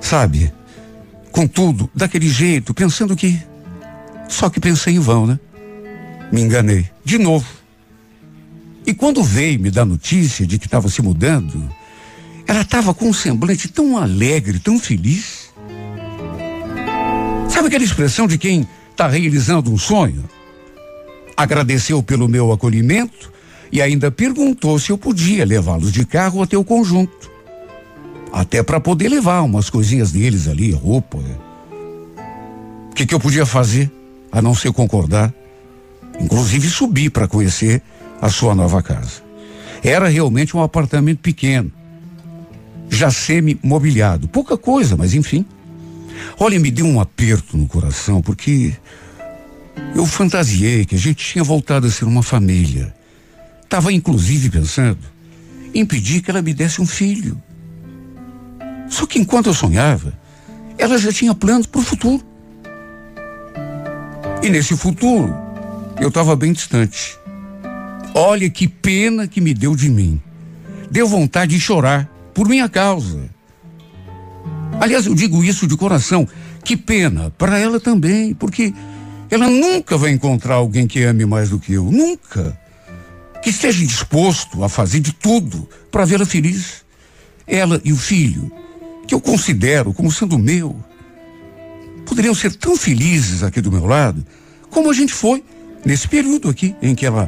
Sabe? 0.00 0.52
Com 1.30 1.46
tudo, 1.46 1.88
daquele 1.94 2.28
jeito, 2.28 2.74
pensando 2.74 3.14
que. 3.14 3.40
Só 4.28 4.48
que 4.48 4.58
pensei 4.58 4.94
em 4.94 4.98
vão, 4.98 5.26
né? 5.26 5.38
Me 6.32 6.40
enganei. 6.40 6.90
De 7.04 7.18
novo. 7.18 7.46
E 8.86 8.92
quando 8.92 9.22
veio 9.22 9.60
me 9.60 9.70
dar 9.70 9.84
notícia 9.84 10.46
de 10.46 10.58
que 10.58 10.66
estava 10.66 10.88
se 10.88 11.02
mudando, 11.02 11.70
ela 12.46 12.62
estava 12.62 12.92
com 12.92 13.08
um 13.08 13.12
semblante 13.12 13.68
tão 13.68 13.96
alegre, 13.96 14.58
tão 14.58 14.78
feliz. 14.78 15.52
Sabe 17.48 17.68
aquela 17.68 17.84
expressão 17.84 18.26
de 18.26 18.38
quem 18.38 18.66
está 18.90 19.06
realizando 19.06 19.72
um 19.72 19.78
sonho? 19.78 20.24
Agradeceu 21.42 22.00
pelo 22.04 22.28
meu 22.28 22.52
acolhimento 22.52 23.32
e 23.72 23.82
ainda 23.82 24.12
perguntou 24.12 24.78
se 24.78 24.92
eu 24.92 24.96
podia 24.96 25.44
levá-los 25.44 25.90
de 25.90 26.06
carro 26.06 26.40
até 26.40 26.56
o 26.56 26.62
conjunto. 26.62 27.28
Até 28.32 28.62
para 28.62 28.78
poder 28.78 29.08
levar 29.08 29.42
umas 29.42 29.68
coisinhas 29.68 30.12
deles 30.12 30.46
ali, 30.46 30.70
roupa. 30.70 31.18
O 31.18 32.94
que, 32.94 33.04
que 33.04 33.12
eu 33.12 33.18
podia 33.18 33.44
fazer 33.44 33.90
a 34.30 34.40
não 34.40 34.54
ser 34.54 34.72
concordar? 34.72 35.34
Inclusive 36.20 36.70
subir 36.70 37.10
para 37.10 37.26
conhecer 37.26 37.82
a 38.20 38.28
sua 38.28 38.54
nova 38.54 38.80
casa. 38.80 39.20
Era 39.82 40.06
realmente 40.06 40.56
um 40.56 40.62
apartamento 40.62 41.18
pequeno, 41.18 41.72
já 42.88 43.10
semi-mobiliado. 43.10 44.28
Pouca 44.28 44.56
coisa, 44.56 44.96
mas 44.96 45.12
enfim. 45.12 45.44
Olha, 46.38 46.60
me 46.60 46.70
deu 46.70 46.86
um 46.86 47.00
aperto 47.00 47.56
no 47.56 47.66
coração, 47.66 48.22
porque 48.22 48.74
eu 49.94 50.06
fantasiei 50.06 50.84
que 50.84 50.94
a 50.94 50.98
gente 50.98 51.24
tinha 51.24 51.44
voltado 51.44 51.86
a 51.86 51.90
ser 51.90 52.04
uma 52.04 52.22
família. 52.22 52.94
Estava 53.62 53.92
inclusive 53.92 54.50
pensando 54.50 54.98
em 55.74 55.84
pedir 55.84 56.20
que 56.20 56.30
ela 56.30 56.42
me 56.42 56.52
desse 56.52 56.80
um 56.80 56.86
filho. 56.86 57.40
Só 58.88 59.06
que 59.06 59.18
enquanto 59.18 59.46
eu 59.46 59.54
sonhava, 59.54 60.12
ela 60.76 60.98
já 60.98 61.12
tinha 61.12 61.34
planos 61.34 61.66
para 61.66 61.80
o 61.80 61.84
futuro. 61.84 62.22
E 64.42 64.50
nesse 64.50 64.76
futuro, 64.76 65.34
eu 66.00 66.08
estava 66.08 66.34
bem 66.36 66.52
distante. 66.52 67.16
Olha 68.14 68.50
que 68.50 68.68
pena 68.68 69.26
que 69.26 69.40
me 69.40 69.54
deu 69.54 69.74
de 69.74 69.88
mim. 69.88 70.20
Deu 70.90 71.06
vontade 71.06 71.54
de 71.54 71.60
chorar 71.60 72.06
por 72.34 72.48
minha 72.48 72.68
causa. 72.68 73.30
Aliás, 74.80 75.06
eu 75.06 75.14
digo 75.14 75.42
isso 75.42 75.66
de 75.66 75.76
coração. 75.76 76.28
Que 76.64 76.76
pena, 76.76 77.30
para 77.30 77.58
ela 77.58 77.80
também, 77.80 78.34
porque 78.34 78.74
ela 79.32 79.48
nunca 79.48 79.96
vai 79.96 80.10
encontrar 80.10 80.56
alguém 80.56 80.86
que 80.86 81.02
ame 81.02 81.24
mais 81.24 81.48
do 81.48 81.58
que 81.58 81.72
eu. 81.72 81.84
Nunca. 81.84 82.54
Que 83.42 83.48
esteja 83.48 83.82
disposto 83.82 84.62
a 84.62 84.68
fazer 84.68 85.00
de 85.00 85.10
tudo 85.10 85.66
para 85.90 86.04
vê-la 86.04 86.26
feliz. 86.26 86.84
Ela 87.46 87.80
e 87.82 87.94
o 87.94 87.96
filho, 87.96 88.52
que 89.08 89.14
eu 89.14 89.20
considero 89.22 89.94
como 89.94 90.12
sendo 90.12 90.38
meu, 90.38 90.76
poderiam 92.04 92.34
ser 92.34 92.54
tão 92.56 92.76
felizes 92.76 93.42
aqui 93.42 93.62
do 93.62 93.72
meu 93.72 93.86
lado, 93.86 94.22
como 94.68 94.90
a 94.90 94.92
gente 94.92 95.14
foi 95.14 95.42
nesse 95.82 96.06
período 96.06 96.50
aqui 96.50 96.76
em 96.82 96.94
que 96.94 97.06
ela. 97.06 97.26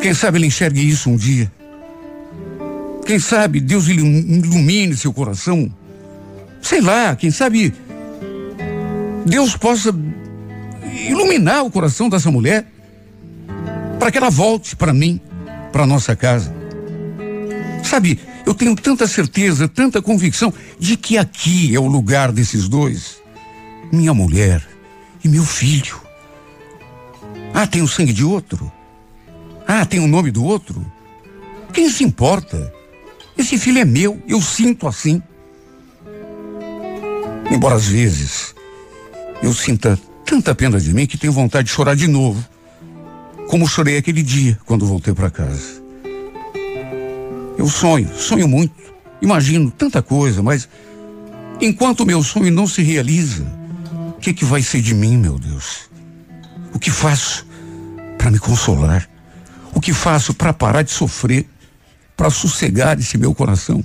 Quem 0.00 0.14
sabe 0.14 0.38
ela 0.38 0.46
enxergue 0.46 0.88
isso 0.88 1.10
um 1.10 1.16
dia. 1.16 1.52
Quem 3.04 3.18
sabe 3.18 3.60
Deus 3.60 3.86
ilumine 3.86 4.96
seu 4.96 5.12
coração. 5.12 5.70
Sei 6.62 6.80
lá, 6.80 7.14
quem 7.14 7.30
sabe 7.30 7.74
Deus 9.24 9.56
possa 9.56 9.94
iluminar 11.08 11.64
o 11.64 11.70
coração 11.70 12.08
dessa 12.08 12.30
mulher 12.30 12.66
para 13.98 14.10
que 14.10 14.18
ela 14.18 14.30
volte 14.30 14.76
para 14.76 14.92
mim, 14.92 15.20
para 15.72 15.86
nossa 15.86 16.14
casa. 16.14 16.54
Sabe, 17.82 18.20
eu 18.46 18.54
tenho 18.54 18.74
tanta 18.76 19.06
certeza, 19.06 19.66
tanta 19.66 20.02
convicção 20.02 20.52
de 20.78 20.96
que 20.96 21.16
aqui 21.16 21.74
é 21.74 21.78
o 21.78 21.86
lugar 21.86 22.32
desses 22.32 22.68
dois. 22.68 23.22
Minha 23.92 24.12
mulher 24.12 24.66
e 25.22 25.28
meu 25.28 25.44
filho. 25.44 26.00
Ah, 27.52 27.66
tem 27.66 27.82
o 27.82 27.88
sangue 27.88 28.12
de 28.12 28.24
outro? 28.24 28.70
Ah, 29.66 29.86
tem 29.86 30.00
o 30.00 30.06
nome 30.06 30.30
do 30.30 30.44
outro? 30.44 30.84
Quem 31.72 31.88
se 31.88 32.04
importa? 32.04 32.72
Esse 33.36 33.56
filho 33.58 33.78
é 33.78 33.84
meu, 33.84 34.22
eu 34.28 34.40
sinto 34.40 34.86
assim. 34.86 35.22
Embora 37.50 37.76
às 37.76 37.86
vezes 37.86 38.53
eu 39.44 39.52
sinta 39.52 39.98
tanta 40.24 40.54
pena 40.54 40.80
de 40.80 40.92
mim 40.94 41.06
que 41.06 41.18
tenho 41.18 41.32
vontade 41.32 41.68
de 41.68 41.74
chorar 41.74 41.94
de 41.94 42.08
novo, 42.08 42.42
como 43.46 43.68
chorei 43.68 43.98
aquele 43.98 44.22
dia 44.22 44.58
quando 44.64 44.86
voltei 44.86 45.12
para 45.12 45.30
casa. 45.30 45.82
Eu 47.58 47.68
sonho, 47.68 48.08
sonho 48.16 48.48
muito, 48.48 48.74
imagino 49.20 49.70
tanta 49.70 50.00
coisa, 50.00 50.42
mas 50.42 50.66
enquanto 51.60 52.00
o 52.00 52.06
meu 52.06 52.22
sonho 52.22 52.50
não 52.50 52.66
se 52.66 52.82
realiza, 52.82 53.44
o 54.16 54.18
que, 54.18 54.32
que 54.32 54.46
vai 54.46 54.62
ser 54.62 54.80
de 54.80 54.94
mim, 54.94 55.18
meu 55.18 55.38
Deus? 55.38 55.90
O 56.72 56.78
que 56.78 56.90
faço 56.90 57.46
para 58.16 58.30
me 58.30 58.38
consolar? 58.38 59.06
O 59.74 59.80
que 59.80 59.92
faço 59.92 60.32
para 60.32 60.54
parar 60.54 60.80
de 60.80 60.90
sofrer? 60.90 61.46
Para 62.16 62.30
sossegar 62.30 62.98
esse 62.98 63.18
meu 63.18 63.34
coração? 63.34 63.84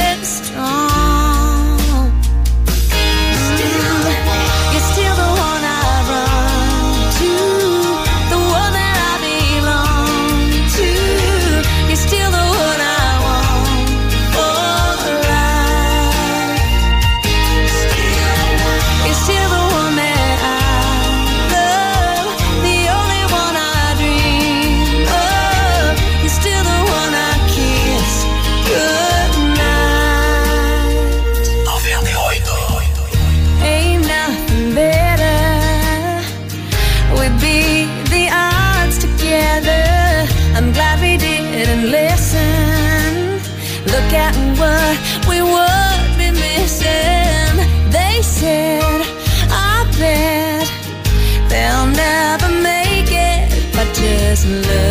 love. 54.45 54.90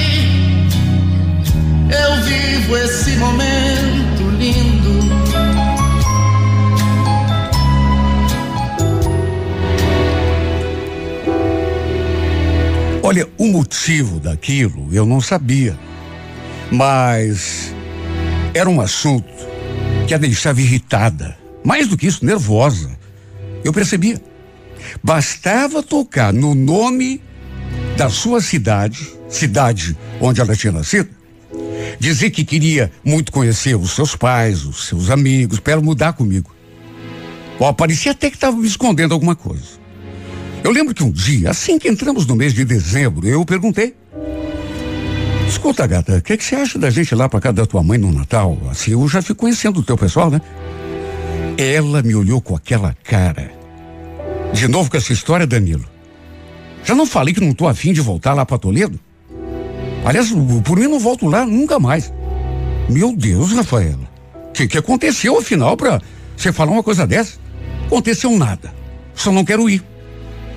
eu 1.91 2.23
vivo 2.23 2.77
esse 2.77 3.11
momento 3.17 4.29
lindo. 4.37 5.01
Olha, 13.03 13.27
o 13.37 13.47
motivo 13.47 14.19
daquilo 14.19 14.87
eu 14.93 15.05
não 15.05 15.19
sabia. 15.19 15.77
Mas 16.71 17.73
Era 18.53 18.69
um 18.69 18.81
assunto 18.81 19.31
que 20.07 20.13
a 20.13 20.17
deixava 20.17 20.59
irritada, 20.61 21.37
mais 21.63 21.87
do 21.87 21.97
que 21.97 22.07
isso, 22.07 22.25
nervosa. 22.25 22.89
Eu 23.63 23.71
percebia. 23.71 24.21
Bastava 25.01 25.81
tocar 25.81 26.33
no 26.33 26.53
nome 26.53 27.21
da 27.95 28.09
sua 28.09 28.41
cidade, 28.41 29.07
cidade 29.29 29.97
onde 30.19 30.41
ela 30.41 30.55
tinha 30.55 30.73
nascido, 30.73 31.09
dizer 32.01 32.31
que 32.31 32.43
queria 32.43 32.91
muito 33.05 33.31
conhecer 33.31 33.75
os 33.75 33.91
seus 33.91 34.15
pais, 34.15 34.65
os 34.65 34.87
seus 34.87 35.11
amigos, 35.11 35.59
para 35.59 35.73
ela 35.73 35.81
mudar 35.83 36.13
comigo. 36.13 36.53
Ó, 37.59 37.71
parecia 37.71 38.11
até 38.11 38.29
que 38.31 38.35
estava 38.35 38.57
me 38.57 38.65
escondendo 38.65 39.13
alguma 39.13 39.35
coisa. 39.35 39.79
Eu 40.63 40.71
lembro 40.71 40.95
que 40.95 41.03
um 41.03 41.11
dia, 41.11 41.51
assim 41.51 41.77
que 41.77 41.87
entramos 41.87 42.25
no 42.25 42.35
mês 42.35 42.55
de 42.55 42.65
dezembro, 42.65 43.27
eu 43.27 43.45
perguntei. 43.45 43.95
Escuta, 45.47 45.85
gata, 45.85 46.17
o 46.17 46.21
que, 46.21 46.37
que 46.37 46.43
você 46.43 46.55
acha 46.55 46.79
da 46.79 46.89
gente 46.89 47.11
ir 47.11 47.15
lá 47.15 47.29
para 47.29 47.39
casa 47.39 47.53
da 47.53 47.65
tua 47.67 47.83
mãe 47.83 47.99
no 47.99 48.11
Natal? 48.11 48.57
Assim, 48.71 48.93
eu 48.93 49.07
já 49.07 49.21
fico 49.21 49.41
conhecendo 49.41 49.79
o 49.79 49.83
teu 49.83 49.95
pessoal, 49.95 50.31
né? 50.31 50.41
Ela 51.55 52.01
me 52.01 52.15
olhou 52.15 52.41
com 52.41 52.55
aquela 52.55 52.95
cara. 53.03 53.51
De 54.53 54.67
novo 54.67 54.89
com 54.89 54.97
essa 54.97 55.13
história, 55.13 55.45
Danilo. 55.45 55.85
Já 56.83 56.95
não 56.95 57.05
falei 57.05 57.31
que 57.31 57.41
não 57.41 57.53
tô 57.53 57.67
afim 57.67 57.93
de 57.93 58.01
voltar 58.01 58.33
lá 58.33 58.43
para 58.43 58.57
Toledo? 58.57 58.99
Aliás, 60.05 60.31
por 60.63 60.77
mim 60.77 60.87
não 60.87 60.99
volto 60.99 61.27
lá 61.27 61.45
nunca 61.45 61.79
mais. 61.79 62.11
Meu 62.89 63.15
Deus, 63.15 63.51
Rafaela. 63.53 64.09
O 64.49 64.51
que, 64.51 64.67
que 64.67 64.77
aconteceu 64.77 65.37
afinal 65.37 65.77
para 65.77 66.01
você 66.35 66.51
falar 66.51 66.71
uma 66.71 66.83
coisa 66.83 67.05
dessa? 67.07 67.39
Aconteceu 67.87 68.31
nada. 68.37 68.73
Só 69.13 69.31
não 69.31 69.45
quero 69.45 69.69
ir. 69.69 69.83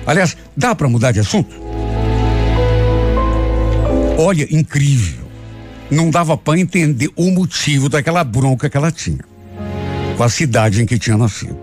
Aliás, 0.05 0.35
dá 0.55 0.75
para 0.75 0.89
mudar 0.89 1.11
de 1.11 1.19
assunto? 1.19 1.55
Olha, 4.17 4.47
incrível. 4.49 5.25
Não 5.89 6.09
dava 6.09 6.37
para 6.37 6.59
entender 6.59 7.09
o 7.15 7.29
motivo 7.31 7.89
daquela 7.89 8.23
bronca 8.23 8.69
que 8.69 8.77
ela 8.77 8.91
tinha 8.91 9.35
com 10.15 10.23
a 10.23 10.29
cidade 10.29 10.81
em 10.81 10.85
que 10.85 10.97
tinha 10.97 11.17
nascido. 11.17 11.57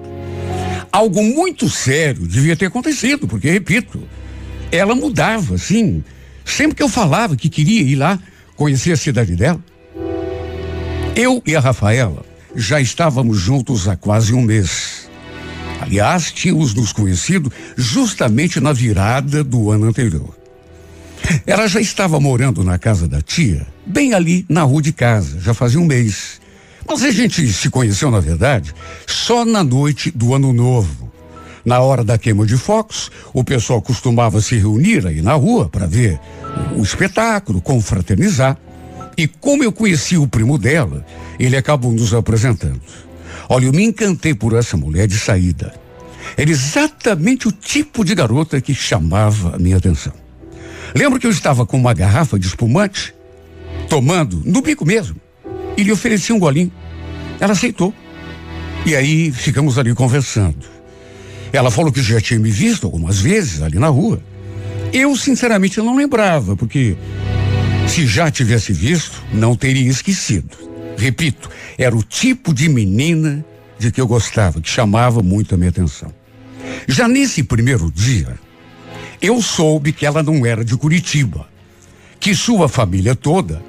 Algo 0.90 1.22
muito 1.22 1.68
sério 1.68 2.26
devia 2.26 2.54
ter 2.54 2.66
acontecido, 2.66 3.26
porque, 3.26 3.50
repito, 3.50 4.02
ela 4.70 4.94
mudava, 4.94 5.54
assim. 5.54 6.04
Sempre 6.44 6.76
que 6.76 6.82
eu 6.82 6.88
falava 6.88 7.36
que 7.36 7.48
queria 7.48 7.82
ir 7.82 7.96
lá 7.96 8.18
conhecer 8.56 8.92
a 8.92 8.96
cidade 8.96 9.34
dela. 9.36 9.62
Eu 11.14 11.42
e 11.46 11.54
a 11.54 11.60
Rafaela 11.60 12.24
já 12.54 12.80
estávamos 12.80 13.38
juntos 13.38 13.88
há 13.88 13.96
quase 13.96 14.32
um 14.32 14.42
mês. 14.42 15.10
Aliás, 15.80 16.30
tínhamos 16.30 16.74
nos 16.74 16.92
conhecido 16.92 17.52
justamente 17.76 18.60
na 18.60 18.72
virada 18.72 19.42
do 19.42 19.70
ano 19.70 19.86
anterior. 19.86 20.36
Ela 21.46 21.66
já 21.66 21.80
estava 21.80 22.20
morando 22.20 22.62
na 22.62 22.78
casa 22.78 23.08
da 23.08 23.20
tia, 23.20 23.66
bem 23.86 24.14
ali 24.14 24.44
na 24.48 24.62
rua 24.62 24.82
de 24.82 24.92
casa, 24.92 25.40
já 25.40 25.54
fazia 25.54 25.80
um 25.80 25.84
mês. 25.84 26.40
Mas 26.86 27.02
a 27.02 27.10
gente 27.10 27.52
se 27.52 27.70
conheceu, 27.70 28.10
na 28.10 28.20
verdade, 28.20 28.74
só 29.06 29.44
na 29.44 29.62
noite 29.62 30.10
do 30.10 30.34
ano 30.34 30.52
novo. 30.52 31.01
Na 31.64 31.80
hora 31.80 32.02
da 32.02 32.18
queima 32.18 32.44
de 32.44 32.56
focos, 32.56 33.10
o 33.32 33.44
pessoal 33.44 33.80
costumava 33.80 34.40
se 34.40 34.56
reunir 34.56 35.06
aí 35.06 35.22
na 35.22 35.34
rua 35.34 35.68
para 35.68 35.86
ver 35.86 36.18
o 36.76 36.82
espetáculo, 36.82 37.60
confraternizar. 37.60 38.58
E 39.16 39.28
como 39.28 39.62
eu 39.62 39.70
conheci 39.70 40.16
o 40.16 40.26
primo 40.26 40.58
dela, 40.58 41.04
ele 41.38 41.56
acabou 41.56 41.92
nos 41.92 42.12
apresentando. 42.12 42.80
Olha, 43.48 43.66
eu 43.66 43.72
me 43.72 43.84
encantei 43.84 44.34
por 44.34 44.54
essa 44.54 44.76
mulher 44.76 45.06
de 45.06 45.18
saída. 45.18 45.72
Era 46.36 46.50
exatamente 46.50 47.46
o 47.46 47.52
tipo 47.52 48.04
de 48.04 48.14
garota 48.14 48.60
que 48.60 48.74
chamava 48.74 49.54
a 49.54 49.58
minha 49.58 49.76
atenção. 49.76 50.12
Lembro 50.94 51.20
que 51.20 51.26
eu 51.26 51.30
estava 51.30 51.64
com 51.64 51.76
uma 51.76 51.94
garrafa 51.94 52.38
de 52.38 52.46
espumante, 52.46 53.14
tomando, 53.88 54.42
no 54.44 54.62
bico 54.62 54.84
mesmo, 54.84 55.16
e 55.76 55.82
lhe 55.82 55.92
ofereci 55.92 56.32
um 56.32 56.38
golinho. 56.38 56.72
Ela 57.38 57.52
aceitou. 57.52 57.94
E 58.84 58.96
aí 58.96 59.30
ficamos 59.30 59.78
ali 59.78 59.94
conversando. 59.94 60.66
Ela 61.52 61.70
falou 61.70 61.92
que 61.92 62.02
já 62.02 62.20
tinha 62.20 62.40
me 62.40 62.50
visto 62.50 62.86
algumas 62.86 63.20
vezes 63.20 63.60
ali 63.60 63.78
na 63.78 63.88
rua. 63.88 64.22
Eu, 64.92 65.14
sinceramente, 65.16 65.78
não 65.78 65.96
lembrava, 65.96 66.56
porque 66.56 66.96
se 67.86 68.06
já 68.06 68.30
tivesse 68.30 68.72
visto, 68.72 69.22
não 69.32 69.54
teria 69.54 69.90
esquecido. 69.90 70.56
Repito, 70.96 71.50
era 71.76 71.94
o 71.94 72.02
tipo 72.02 72.54
de 72.54 72.68
menina 72.68 73.44
de 73.78 73.90
que 73.90 74.00
eu 74.00 74.06
gostava, 74.06 74.60
que 74.60 74.68
chamava 74.68 75.22
muito 75.22 75.54
a 75.54 75.58
minha 75.58 75.70
atenção. 75.70 76.12
Já 76.86 77.08
nesse 77.08 77.42
primeiro 77.42 77.90
dia, 77.90 78.38
eu 79.20 79.40
soube 79.42 79.92
que 79.92 80.06
ela 80.06 80.22
não 80.22 80.44
era 80.46 80.64
de 80.64 80.76
Curitiba, 80.76 81.46
que 82.18 82.34
sua 82.34 82.68
família 82.68 83.14
toda 83.14 83.62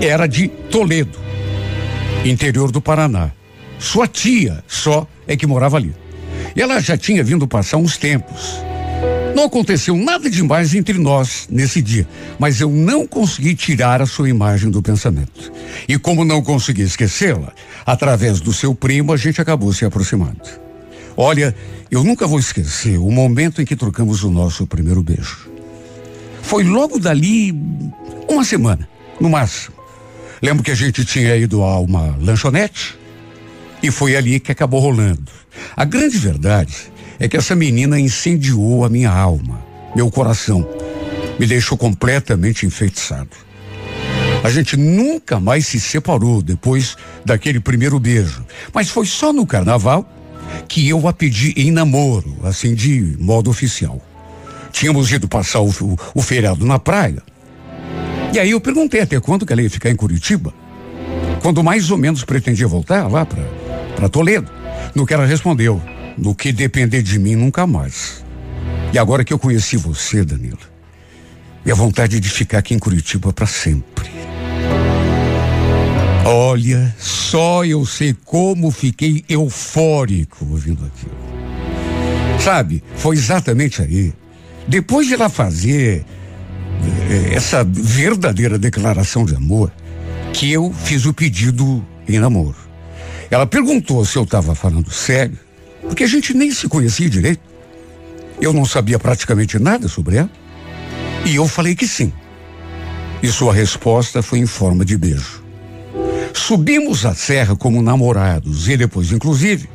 era 0.00 0.26
de 0.26 0.48
Toledo, 0.48 1.18
interior 2.24 2.70
do 2.70 2.80
Paraná. 2.80 3.32
Sua 3.78 4.06
tia 4.08 4.62
só 4.66 5.06
é 5.26 5.36
que 5.36 5.46
morava 5.46 5.76
ali. 5.76 5.94
E 6.54 6.62
ela 6.62 6.80
já 6.80 6.96
tinha 6.96 7.22
vindo 7.22 7.46
passar 7.46 7.76
uns 7.76 7.96
tempos. 7.96 8.60
Não 9.34 9.44
aconteceu 9.44 9.94
nada 9.94 10.30
demais 10.30 10.74
entre 10.74 10.98
nós 10.98 11.46
nesse 11.50 11.82
dia, 11.82 12.08
mas 12.38 12.58
eu 12.58 12.70
não 12.70 13.06
consegui 13.06 13.54
tirar 13.54 14.00
a 14.00 14.06
sua 14.06 14.30
imagem 14.30 14.70
do 14.70 14.80
pensamento. 14.80 15.52
E 15.86 15.98
como 15.98 16.24
não 16.24 16.40
consegui 16.40 16.82
esquecê-la, 16.82 17.52
através 17.84 18.40
do 18.40 18.52
seu 18.52 18.74
primo 18.74 19.12
a 19.12 19.16
gente 19.18 19.38
acabou 19.38 19.72
se 19.74 19.84
aproximando. 19.84 20.40
Olha, 21.14 21.54
eu 21.90 22.02
nunca 22.02 22.26
vou 22.26 22.38
esquecer 22.38 22.98
o 22.98 23.10
momento 23.10 23.60
em 23.60 23.66
que 23.66 23.76
trocamos 23.76 24.24
o 24.24 24.30
nosso 24.30 24.66
primeiro 24.66 25.02
beijo. 25.02 25.50
Foi 26.40 26.64
logo 26.64 26.98
dali 26.98 27.54
uma 28.28 28.42
semana, 28.42 28.88
no 29.20 29.28
máximo. 29.28 29.76
Lembro 30.40 30.62
que 30.62 30.70
a 30.70 30.74
gente 30.74 31.04
tinha 31.04 31.36
ido 31.36 31.62
a 31.62 31.78
uma 31.78 32.16
lanchonete 32.18 32.96
e 33.86 33.90
foi 33.90 34.16
ali 34.16 34.40
que 34.40 34.50
acabou 34.50 34.80
rolando. 34.80 35.30
A 35.76 35.84
grande 35.84 36.18
verdade 36.18 36.76
é 37.18 37.28
que 37.28 37.36
essa 37.36 37.54
menina 37.54 37.98
incendiou 37.98 38.84
a 38.84 38.88
minha 38.88 39.10
alma, 39.10 39.64
meu 39.94 40.10
coração. 40.10 40.68
Me 41.38 41.46
deixou 41.46 41.78
completamente 41.78 42.66
enfeitiçado. 42.66 43.30
A 44.42 44.50
gente 44.50 44.76
nunca 44.76 45.38
mais 45.38 45.66
se 45.66 45.78
separou 45.78 46.42
depois 46.42 46.96
daquele 47.24 47.60
primeiro 47.60 47.98
beijo. 47.98 48.44
Mas 48.72 48.88
foi 48.88 49.06
só 49.06 49.32
no 49.32 49.46
carnaval 49.46 50.08
que 50.68 50.88
eu 50.88 51.06
a 51.06 51.12
pedi 51.12 51.52
em 51.56 51.70
namoro, 51.70 52.36
assim 52.42 52.74
de 52.74 53.16
modo 53.18 53.50
oficial. 53.50 54.00
Tínhamos 54.72 55.10
ido 55.10 55.28
passar 55.28 55.60
o, 55.60 55.68
o, 55.68 55.96
o 56.14 56.22
feriado 56.22 56.64
na 56.66 56.78
praia. 56.78 57.22
E 58.32 58.38
aí 58.38 58.50
eu 58.50 58.60
perguntei 58.60 59.00
até 59.00 59.18
quando 59.20 59.46
que 59.46 59.52
ela 59.52 59.62
ia 59.62 59.70
ficar 59.70 59.90
em 59.90 59.96
Curitiba. 59.96 60.52
Quando 61.40 61.62
mais 61.62 61.90
ou 61.90 61.96
menos 61.96 62.24
pretendia 62.24 62.66
voltar 62.66 63.06
lá 63.08 63.24
para 63.24 63.65
Toledo. 64.08 64.50
No 64.94 65.06
que 65.06 65.14
ela 65.14 65.26
respondeu, 65.26 65.82
no 66.16 66.34
que 66.34 66.52
depender 66.52 67.02
de 67.02 67.18
mim, 67.18 67.34
nunca 67.34 67.66
mais. 67.66 68.24
E 68.92 68.98
agora 68.98 69.24
que 69.24 69.32
eu 69.32 69.38
conheci 69.38 69.76
você, 69.76 70.24
Danilo, 70.24 70.58
e 71.64 71.70
a 71.70 71.74
vontade 71.74 72.20
de 72.20 72.28
ficar 72.28 72.58
aqui 72.58 72.74
em 72.74 72.78
Curitiba 72.78 73.32
para 73.32 73.46
sempre. 73.46 74.10
Olha, 76.24 76.94
só 76.98 77.64
eu 77.64 77.84
sei 77.86 78.16
como 78.24 78.70
fiquei 78.70 79.24
eufórico 79.28 80.46
ouvindo 80.50 80.84
aquilo. 80.84 81.16
Sabe, 82.40 82.82
foi 82.96 83.16
exatamente 83.16 83.82
aí. 83.82 84.12
Depois 84.66 85.06
de 85.06 85.14
ela 85.14 85.28
fazer 85.28 86.04
eh, 87.10 87.34
essa 87.34 87.62
verdadeira 87.64 88.58
declaração 88.58 89.24
de 89.24 89.34
amor, 89.34 89.72
que 90.32 90.50
eu 90.50 90.72
fiz 90.72 91.06
o 91.06 91.12
pedido 91.12 91.84
em 92.08 92.18
namoro. 92.18 92.65
Ela 93.30 93.46
perguntou 93.46 94.04
se 94.04 94.16
eu 94.16 94.22
estava 94.22 94.54
falando 94.54 94.90
sério, 94.90 95.38
porque 95.82 96.04
a 96.04 96.06
gente 96.06 96.34
nem 96.34 96.50
se 96.50 96.68
conhecia 96.68 97.08
direito. 97.08 97.40
Eu 98.40 98.52
não 98.52 98.64
sabia 98.64 98.98
praticamente 98.98 99.58
nada 99.58 99.88
sobre 99.88 100.16
ela. 100.16 100.30
E 101.24 101.36
eu 101.36 101.48
falei 101.48 101.74
que 101.74 101.88
sim. 101.88 102.12
E 103.22 103.28
sua 103.28 103.52
resposta 103.52 104.22
foi 104.22 104.38
em 104.38 104.46
forma 104.46 104.84
de 104.84 104.96
beijo. 104.96 105.42
Subimos 106.34 107.04
a 107.06 107.14
serra 107.14 107.56
como 107.56 107.82
namorados 107.82 108.68
e 108.68 108.76
depois, 108.76 109.10
inclusive, 109.10 109.68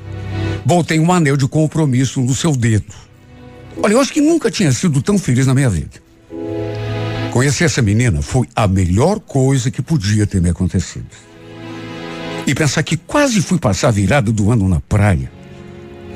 botei 0.64 1.00
um 1.00 1.12
anel 1.12 1.36
de 1.36 1.48
compromisso 1.48 2.22
no 2.22 2.36
seu 2.36 2.56
dedo. 2.56 2.94
Olha, 3.82 3.94
eu 3.94 4.00
acho 4.00 4.14
que 4.14 4.22
nunca 4.22 4.52
tinha 4.52 4.72
sido 4.72 5.02
tão 5.02 5.18
feliz 5.18 5.48
na 5.48 5.56
minha 5.56 5.70
vida. 5.70 6.00
Conhecer 7.32 7.64
essa 7.64 7.82
menina 7.82 8.22
foi 8.22 8.48
a 8.56 8.68
melhor 8.68 9.20
coisa 9.20 9.72
que 9.72 9.82
podia 9.82 10.28
ter 10.28 10.42
me 10.42 10.50
acontecido. 10.50 11.08
E 12.46 12.56
pensar 12.56 12.84
que 12.84 12.98
quase 12.98 13.42
fui 13.42 13.58
passar 13.58 13.90
a 13.90 13.92
virada 13.92 14.32
do 14.32 14.52
ano 14.52 14.68
na 14.68 14.80
praia. 14.82 15.32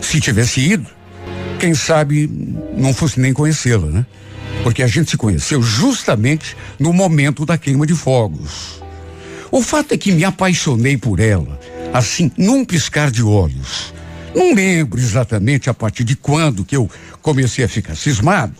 Se 0.02 0.20
tivesse 0.20 0.60
ido, 0.60 0.88
quem 1.60 1.74
sabe 1.74 2.30
não 2.76 2.94
fosse 2.94 3.20
nem 3.20 3.34
conhecê-la, 3.34 3.88
né? 3.88 4.06
Porque 4.64 4.84
a 4.84 4.88
gente 4.88 5.12
se 5.12 5.18
conheceu 5.18 5.62
justamente 5.62 6.56
no 6.80 6.92
momento 6.92 7.46
da 7.46 7.58
queima 7.58 7.86
de 7.86 7.94
fogos. 7.94 8.82
O 9.52 9.62
fato 9.62 9.94
é 9.94 9.98
que 9.98 10.12
me 10.12 10.24
apaixonei 10.26 10.98
por 10.98 11.20
ela, 11.20 11.60
assim, 11.94 12.32
num 12.38 12.66
piscar 12.66 13.12
de 13.12 13.24
olhos. 13.24 13.94
Não 14.36 14.54
lembro 14.54 15.00
exatamente 15.00 15.70
a 15.70 15.74
partir 15.74 16.04
de 16.04 16.16
quando 16.16 16.66
que 16.66 16.76
eu 16.76 16.90
comecei 17.22 17.64
a 17.64 17.70
ficar 17.70 17.96
cismado, 17.96 18.56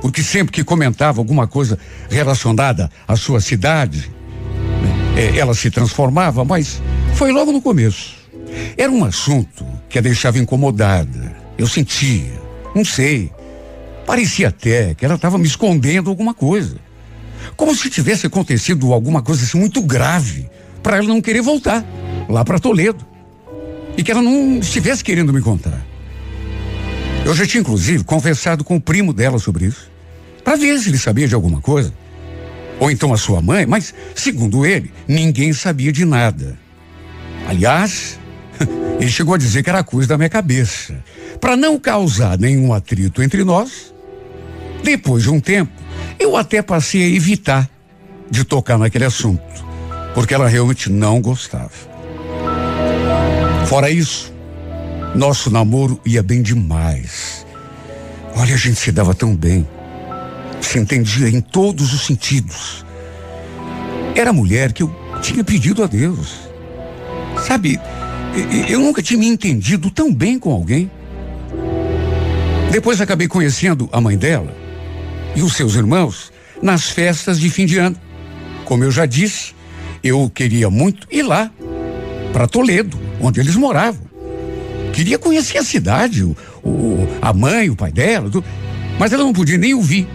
porque 0.00 0.22
sempre 0.22 0.52
que 0.52 0.62
comentava 0.62 1.20
alguma 1.20 1.48
coisa 1.48 1.78
relacionada 2.08 2.90
à 3.08 3.16
sua 3.16 3.40
cidade, 3.40 4.10
é, 5.16 5.38
ela 5.38 5.54
se 5.54 5.70
transformava, 5.70 6.44
mas 6.44 6.80
foi 7.14 7.32
logo 7.32 7.50
no 7.50 7.62
começo. 7.62 8.14
Era 8.76 8.92
um 8.92 9.04
assunto 9.04 9.64
que 9.88 9.98
a 9.98 10.02
deixava 10.02 10.38
incomodada. 10.38 11.34
Eu 11.56 11.66
sentia, 11.66 12.32
não 12.74 12.84
sei. 12.84 13.32
Parecia 14.06 14.48
até 14.48 14.94
que 14.94 15.04
ela 15.04 15.14
estava 15.14 15.38
me 15.38 15.46
escondendo 15.46 16.10
alguma 16.10 16.34
coisa. 16.34 16.76
Como 17.56 17.74
se 17.74 17.88
tivesse 17.88 18.26
acontecido 18.26 18.92
alguma 18.92 19.22
coisa 19.22 19.42
assim 19.42 19.58
muito 19.58 19.80
grave 19.80 20.48
para 20.82 20.98
ela 20.98 21.08
não 21.08 21.20
querer 21.22 21.40
voltar 21.40 21.84
lá 22.28 22.44
para 22.44 22.58
Toledo. 22.58 23.04
E 23.96 24.02
que 24.02 24.10
ela 24.10 24.22
não 24.22 24.58
estivesse 24.58 25.02
querendo 25.02 25.32
me 25.32 25.40
contar. 25.40 25.84
Eu 27.24 27.34
já 27.34 27.46
tinha, 27.46 27.60
inclusive, 27.60 28.04
conversado 28.04 28.62
com 28.62 28.76
o 28.76 28.80
primo 28.80 29.12
dela 29.12 29.38
sobre 29.38 29.64
isso, 29.64 29.90
para 30.44 30.56
ver 30.56 30.78
se 30.78 30.90
ele 30.90 30.98
sabia 30.98 31.26
de 31.26 31.34
alguma 31.34 31.60
coisa. 31.60 31.92
Ou 32.78 32.90
então 32.90 33.12
a 33.12 33.16
sua 33.16 33.40
mãe, 33.40 33.64
mas, 33.66 33.94
segundo 34.14 34.66
ele, 34.66 34.92
ninguém 35.08 35.52
sabia 35.52 35.92
de 35.92 36.04
nada. 36.04 36.58
Aliás, 37.48 38.18
ele 39.00 39.10
chegou 39.10 39.34
a 39.34 39.38
dizer 39.38 39.62
que 39.62 39.70
era 39.70 39.82
coisa 39.82 40.08
da 40.08 40.18
minha 40.18 40.28
cabeça. 40.28 41.02
Para 41.40 41.56
não 41.56 41.78
causar 41.78 42.38
nenhum 42.38 42.72
atrito 42.72 43.22
entre 43.22 43.44
nós, 43.44 43.94
depois 44.82 45.22
de 45.22 45.30
um 45.30 45.40
tempo, 45.40 45.72
eu 46.18 46.36
até 46.36 46.62
passei 46.62 47.02
a 47.02 47.16
evitar 47.16 47.68
de 48.30 48.44
tocar 48.44 48.78
naquele 48.78 49.04
assunto, 49.04 49.42
porque 50.14 50.34
ela 50.34 50.48
realmente 50.48 50.90
não 50.90 51.20
gostava. 51.20 51.70
Fora 53.66 53.90
isso, 53.90 54.32
nosso 55.14 55.50
namoro 55.50 56.00
ia 56.04 56.22
bem 56.22 56.42
demais. 56.42 57.46
Olha, 58.36 58.54
a 58.54 58.58
gente 58.58 58.78
se 58.78 58.92
dava 58.92 59.14
tão 59.14 59.34
bem. 59.34 59.66
Se 60.66 60.80
entendia 60.80 61.28
em 61.28 61.40
todos 61.40 61.94
os 61.94 62.06
sentidos. 62.06 62.84
Era 64.16 64.30
a 64.30 64.32
mulher 64.32 64.72
que 64.72 64.82
eu 64.82 64.92
tinha 65.22 65.44
pedido 65.44 65.84
a 65.84 65.86
Deus. 65.86 66.40
Sabe, 67.46 67.78
eu 68.68 68.80
nunca 68.80 69.00
tinha 69.00 69.16
me 69.16 69.28
entendido 69.28 69.92
tão 69.92 70.12
bem 70.12 70.40
com 70.40 70.50
alguém. 70.50 70.90
Depois 72.72 73.00
acabei 73.00 73.28
conhecendo 73.28 73.88
a 73.92 74.00
mãe 74.00 74.18
dela 74.18 74.52
e 75.36 75.40
os 75.40 75.54
seus 75.54 75.76
irmãos 75.76 76.32
nas 76.60 76.90
festas 76.90 77.38
de 77.38 77.48
fim 77.48 77.64
de 77.64 77.78
ano. 77.78 77.96
Como 78.64 78.82
eu 78.82 78.90
já 78.90 79.06
disse, 79.06 79.54
eu 80.02 80.28
queria 80.28 80.68
muito 80.68 81.06
ir 81.12 81.22
lá, 81.22 81.48
para 82.32 82.48
Toledo, 82.48 82.98
onde 83.20 83.38
eles 83.38 83.54
moravam. 83.54 84.04
Queria 84.92 85.16
conhecer 85.16 85.58
a 85.58 85.64
cidade, 85.64 86.24
o, 86.24 86.36
o, 86.64 87.06
a 87.22 87.32
mãe, 87.32 87.70
o 87.70 87.76
pai 87.76 87.92
dela, 87.92 88.28
tudo, 88.28 88.44
mas 88.98 89.12
ela 89.12 89.22
não 89.22 89.32
podia 89.32 89.56
nem 89.56 89.72
ouvir 89.72 90.08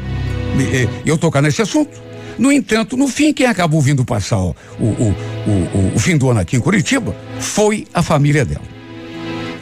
eu 1.05 1.17
tocar 1.17 1.41
nesse 1.41 1.61
assunto. 1.61 2.01
No 2.37 2.51
entanto, 2.51 2.97
no 2.97 3.07
fim, 3.07 3.33
quem 3.33 3.45
acabou 3.45 3.81
vindo 3.81 4.03
passar 4.05 4.39
o, 4.39 4.55
o, 4.79 5.15
o, 5.47 5.91
o 5.95 5.99
fim 5.99 6.17
do 6.17 6.29
ano 6.29 6.39
aqui 6.39 6.55
em 6.55 6.59
Curitiba 6.59 7.15
foi 7.39 7.85
a 7.93 8.01
família 8.01 8.45
dela. 8.45 8.71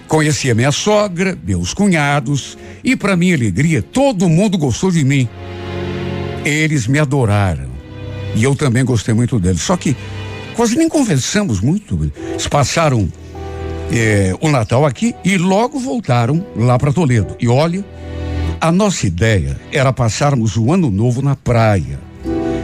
Conheci 0.07 0.49
a 0.49 0.55
minha 0.55 0.71
sogra, 0.71 1.37
meus 1.45 1.73
cunhados, 1.73 2.57
e 2.83 2.95
para 2.95 3.15
minha 3.15 3.35
alegria, 3.35 3.81
todo 3.81 4.29
mundo 4.29 4.57
gostou 4.57 4.91
de 4.91 5.03
mim. 5.03 5.27
Eles 6.43 6.87
me 6.87 6.99
adoraram. 6.99 7.69
E 8.35 8.43
eu 8.43 8.55
também 8.55 8.83
gostei 8.85 9.13
muito 9.13 9.39
deles. 9.39 9.61
Só 9.61 9.75
que 9.75 9.95
quase 10.55 10.75
nem 10.75 10.89
conversamos 10.89 11.59
muito. 11.59 12.11
Eles 12.31 12.47
passaram 12.47 13.07
é, 13.91 14.35
o 14.39 14.49
Natal 14.49 14.85
aqui 14.85 15.13
e 15.23 15.37
logo 15.37 15.79
voltaram 15.79 16.45
lá 16.55 16.77
para 16.79 16.93
Toledo. 16.93 17.35
E 17.39 17.47
olha, 17.47 17.85
a 18.61 18.71
nossa 18.71 19.07
ideia 19.07 19.59
era 19.71 19.93
passarmos 19.93 20.57
o 20.57 20.71
ano 20.73 20.91
novo 20.91 21.21
na 21.21 21.35
praia. 21.35 21.99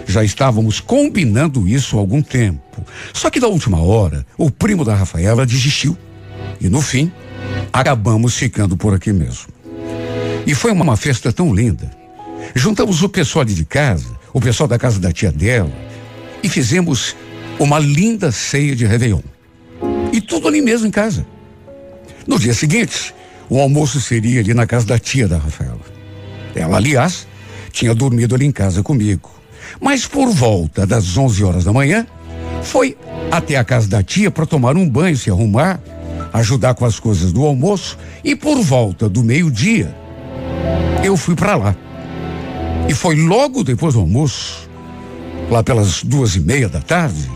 Já 0.05 0.23
estávamos 0.23 0.79
combinando 0.79 1.67
isso 1.67 1.97
há 1.97 1.99
algum 1.99 2.21
tempo. 2.21 2.83
Só 3.13 3.29
que 3.29 3.39
da 3.39 3.47
última 3.47 3.81
hora, 3.81 4.25
o 4.37 4.51
primo 4.51 4.83
da 4.83 4.93
Rafaela 4.93 5.45
desistiu. 5.45 5.97
E 6.59 6.69
no 6.69 6.81
fim, 6.81 7.11
acabamos 7.71 8.35
ficando 8.35 8.77
por 8.77 8.93
aqui 8.93 9.11
mesmo. 9.11 9.47
E 10.45 10.53
foi 10.53 10.71
uma 10.71 10.95
festa 10.95 11.31
tão 11.31 11.53
linda. 11.53 11.89
Juntamos 12.53 13.01
o 13.01 13.09
pessoal 13.09 13.43
de 13.45 13.65
casa, 13.65 14.15
o 14.33 14.39
pessoal 14.39 14.67
da 14.67 14.77
casa 14.77 14.99
da 14.99 15.11
tia 15.11 15.31
dela, 15.31 15.71
e 16.43 16.49
fizemos 16.49 17.15
uma 17.57 17.79
linda 17.79 18.31
ceia 18.31 18.75
de 18.75 18.85
Réveillon. 18.85 19.21
E 20.11 20.21
tudo 20.21 20.47
ali 20.47 20.61
mesmo 20.61 20.87
em 20.87 20.91
casa. 20.91 21.25
No 22.27 22.37
dia 22.37 22.53
seguinte, 22.53 23.13
o 23.49 23.59
almoço 23.59 24.01
seria 24.01 24.39
ali 24.39 24.53
na 24.53 24.65
casa 24.65 24.85
da 24.85 24.99
tia 24.99 25.27
da 25.27 25.37
Rafaela. 25.37 25.79
Ela, 26.55 26.77
aliás, 26.77 27.27
tinha 27.71 27.93
dormido 27.93 28.35
ali 28.35 28.45
em 28.45 28.51
casa 28.51 28.81
comigo. 28.81 29.29
Mas 29.79 30.05
por 30.05 30.29
volta 30.29 30.85
das 30.85 31.17
11 31.17 31.43
horas 31.43 31.63
da 31.63 31.73
manhã, 31.73 32.05
foi 32.63 32.97
até 33.31 33.57
a 33.57 33.63
casa 33.63 33.87
da 33.87 34.01
tia 34.01 34.31
para 34.31 34.45
tomar 34.45 34.75
um 34.75 34.89
banho, 34.89 35.17
se 35.17 35.29
arrumar, 35.29 35.79
ajudar 36.33 36.73
com 36.73 36.85
as 36.85 36.99
coisas 36.99 37.31
do 37.31 37.45
almoço 37.45 37.97
e 38.23 38.35
por 38.35 38.61
volta 38.61 39.07
do 39.07 39.23
meio-dia, 39.23 39.95
eu 41.03 41.15
fui 41.15 41.35
para 41.35 41.55
lá. 41.55 41.75
E 42.87 42.93
foi 42.93 43.15
logo 43.15 43.63
depois 43.63 43.93
do 43.93 43.99
almoço, 43.99 44.69
lá 45.49 45.63
pelas 45.63 46.03
duas 46.03 46.35
e 46.35 46.39
meia 46.39 46.69
da 46.69 46.81
tarde, 46.81 47.29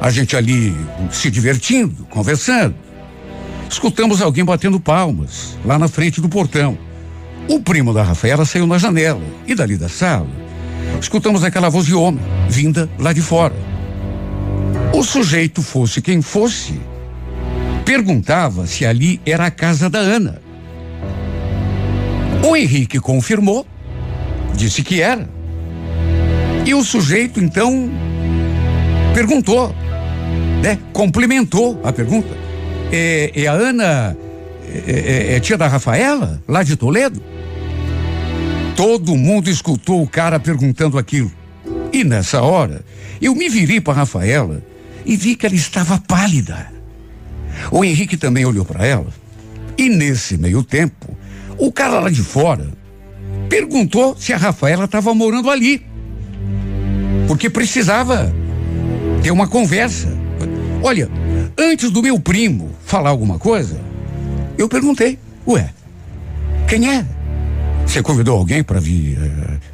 a 0.00 0.10
gente 0.10 0.36
ali 0.36 0.74
se 1.10 1.30
divertindo, 1.30 2.04
conversando. 2.10 2.74
Escutamos 3.72 4.20
alguém 4.20 4.44
batendo 4.44 4.78
palmas 4.78 5.56
lá 5.64 5.78
na 5.78 5.88
frente 5.88 6.20
do 6.20 6.28
portão. 6.28 6.76
O 7.48 7.58
primo 7.58 7.94
da 7.94 8.02
Rafaela 8.02 8.44
saiu 8.44 8.66
na 8.66 8.76
janela 8.76 9.22
e 9.46 9.54
dali 9.54 9.78
da 9.78 9.88
sala 9.88 10.28
escutamos 11.00 11.42
aquela 11.42 11.70
voz 11.70 11.86
de 11.86 11.94
homem 11.94 12.22
vinda 12.50 12.88
lá 12.98 13.14
de 13.14 13.22
fora. 13.22 13.54
O 14.92 15.02
sujeito 15.02 15.62
fosse 15.62 16.02
quem 16.02 16.20
fosse, 16.20 16.78
perguntava 17.82 18.66
se 18.66 18.84
ali 18.84 19.18
era 19.24 19.46
a 19.46 19.50
casa 19.50 19.88
da 19.88 19.98
Ana. 19.98 20.40
O 22.44 22.54
Henrique 22.54 23.00
confirmou, 23.00 23.66
disse 24.54 24.82
que 24.82 25.00
era. 25.00 25.26
E 26.66 26.74
o 26.74 26.84
sujeito 26.84 27.40
então 27.40 27.90
perguntou 29.14 29.74
né? 30.62 30.78
Complementou 30.92 31.80
a 31.82 31.92
pergunta. 31.92 32.41
É, 32.92 33.32
é 33.34 33.46
a 33.46 33.52
Ana, 33.52 34.16
é, 34.86 35.32
é, 35.32 35.36
é 35.36 35.40
tia 35.40 35.56
da 35.56 35.66
Rafaela, 35.66 36.42
lá 36.46 36.62
de 36.62 36.76
Toledo? 36.76 37.22
Todo 38.76 39.16
mundo 39.16 39.48
escutou 39.48 40.02
o 40.02 40.06
cara 40.06 40.38
perguntando 40.38 40.98
aquilo. 40.98 41.32
E 41.90 42.04
nessa 42.04 42.42
hora, 42.42 42.84
eu 43.20 43.34
me 43.34 43.48
virei 43.48 43.80
para 43.80 43.94
Rafaela 43.94 44.62
e 45.06 45.16
vi 45.16 45.34
que 45.34 45.46
ela 45.46 45.54
estava 45.54 45.98
pálida. 45.98 46.70
O 47.70 47.84
Henrique 47.84 48.16
também 48.16 48.44
olhou 48.44 48.64
para 48.64 48.86
ela. 48.86 49.08
E 49.76 49.88
nesse 49.88 50.36
meio 50.36 50.62
tempo, 50.62 51.16
o 51.58 51.72
cara 51.72 51.98
lá 51.98 52.10
de 52.10 52.22
fora 52.22 52.70
perguntou 53.48 54.16
se 54.18 54.32
a 54.32 54.36
Rafaela 54.36 54.84
estava 54.84 55.14
morando 55.14 55.50
ali. 55.50 55.84
Porque 57.26 57.48
precisava 57.48 58.32
ter 59.22 59.30
uma 59.30 59.46
conversa. 59.46 60.08
Olha, 60.82 61.08
antes 61.58 61.90
do 61.90 62.02
meu 62.02 62.18
primo 62.18 62.70
falar 62.84 63.10
alguma 63.10 63.38
coisa, 63.38 63.80
eu 64.58 64.68
perguntei: 64.68 65.18
Ué, 65.46 65.70
quem 66.68 66.88
é? 66.88 67.04
Você 67.86 68.02
convidou 68.02 68.38
alguém 68.38 68.62
para 68.62 68.80
vir? 68.80 69.18
Eh, 69.18 69.72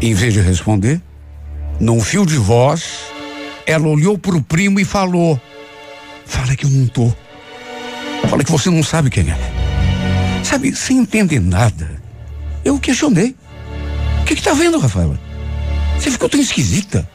em 0.00 0.14
vez 0.14 0.34
de 0.34 0.40
responder, 0.40 1.00
num 1.80 2.00
fio 2.00 2.26
de 2.26 2.36
voz, 2.36 3.00
ela 3.66 3.88
olhou 3.88 4.18
para 4.18 4.36
o 4.36 4.42
primo 4.42 4.80
e 4.80 4.84
falou: 4.84 5.40
Fala 6.26 6.54
que 6.56 6.64
eu 6.64 6.70
não 6.70 6.86
tô. 6.86 7.12
Fala 8.28 8.42
que 8.42 8.50
você 8.50 8.70
não 8.70 8.82
sabe 8.82 9.10
quem 9.10 9.30
é. 9.30 9.36
Sabe, 10.42 10.74
sem 10.74 10.98
entender 10.98 11.40
nada. 11.40 12.02
Eu 12.64 12.78
questionei. 12.78 13.34
O 14.22 14.24
que, 14.24 14.34
que 14.34 14.42
tá 14.42 14.54
vendo, 14.54 14.78
Rafaela? 14.78 15.18
Você 15.98 16.10
ficou 16.10 16.28
tão 16.28 16.40
esquisita. 16.40 17.08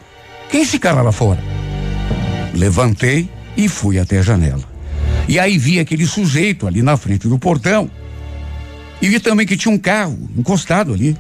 Quem 0.50 0.62
é 0.62 0.64
esse 0.64 0.80
cara 0.80 1.02
lá 1.02 1.12
fora? 1.12 1.40
Levantei 2.54 3.30
e 3.60 3.68
fui 3.68 4.00
até 4.00 4.20
a 4.20 4.22
janela. 4.22 4.64
E 5.28 5.38
aí 5.38 5.58
vi 5.58 5.80
aquele 5.80 6.06
sujeito 6.06 6.66
ali 6.66 6.82
na 6.82 6.96
frente 6.96 7.28
do 7.28 7.38
portão. 7.38 7.92
E 9.02 9.10
vi 9.10 9.20
também 9.20 9.46
que 9.46 9.58
tinha 9.58 9.74
um 9.74 9.78
carro 9.78 10.18
encostado 10.38 10.94
ali. 10.94 11.16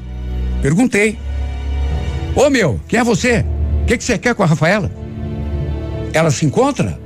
Perguntei: 0.61 1.17
Ô 2.33 2.49
meu, 2.49 2.79
quem 2.87 2.99
é 2.99 3.03
você? 3.03 3.45
O 3.81 3.85
que, 3.85 3.97
que 3.97 4.03
você 4.03 4.17
quer 4.17 4.33
com 4.33 4.43
a 4.43 4.45
Rafaela? 4.45 4.89
Ela 6.13 6.31
se 6.31 6.45
encontra? 6.45 6.97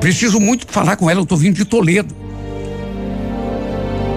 Preciso 0.00 0.38
muito 0.38 0.66
falar 0.70 0.96
com 0.96 1.10
ela, 1.10 1.20
eu 1.20 1.26
tô 1.26 1.36
vindo 1.36 1.56
de 1.56 1.64
Toledo. 1.64 2.14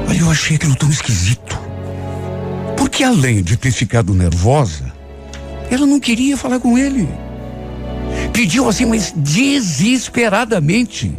Olha, 0.07 0.19
eu 0.19 0.29
achei 0.29 0.55
aquilo 0.55 0.75
tão 0.75 0.89
esquisito. 0.89 1.59
Porque 2.77 3.03
além 3.03 3.41
de 3.41 3.57
ter 3.57 3.71
ficado 3.71 4.13
nervosa, 4.13 4.93
ela 5.69 5.85
não 5.85 5.99
queria 5.99 6.37
falar 6.37 6.59
com 6.59 6.77
ele. 6.77 7.09
Pediu 8.34 8.67
assim, 8.67 8.86
mas 8.86 9.13
desesperadamente, 9.15 11.13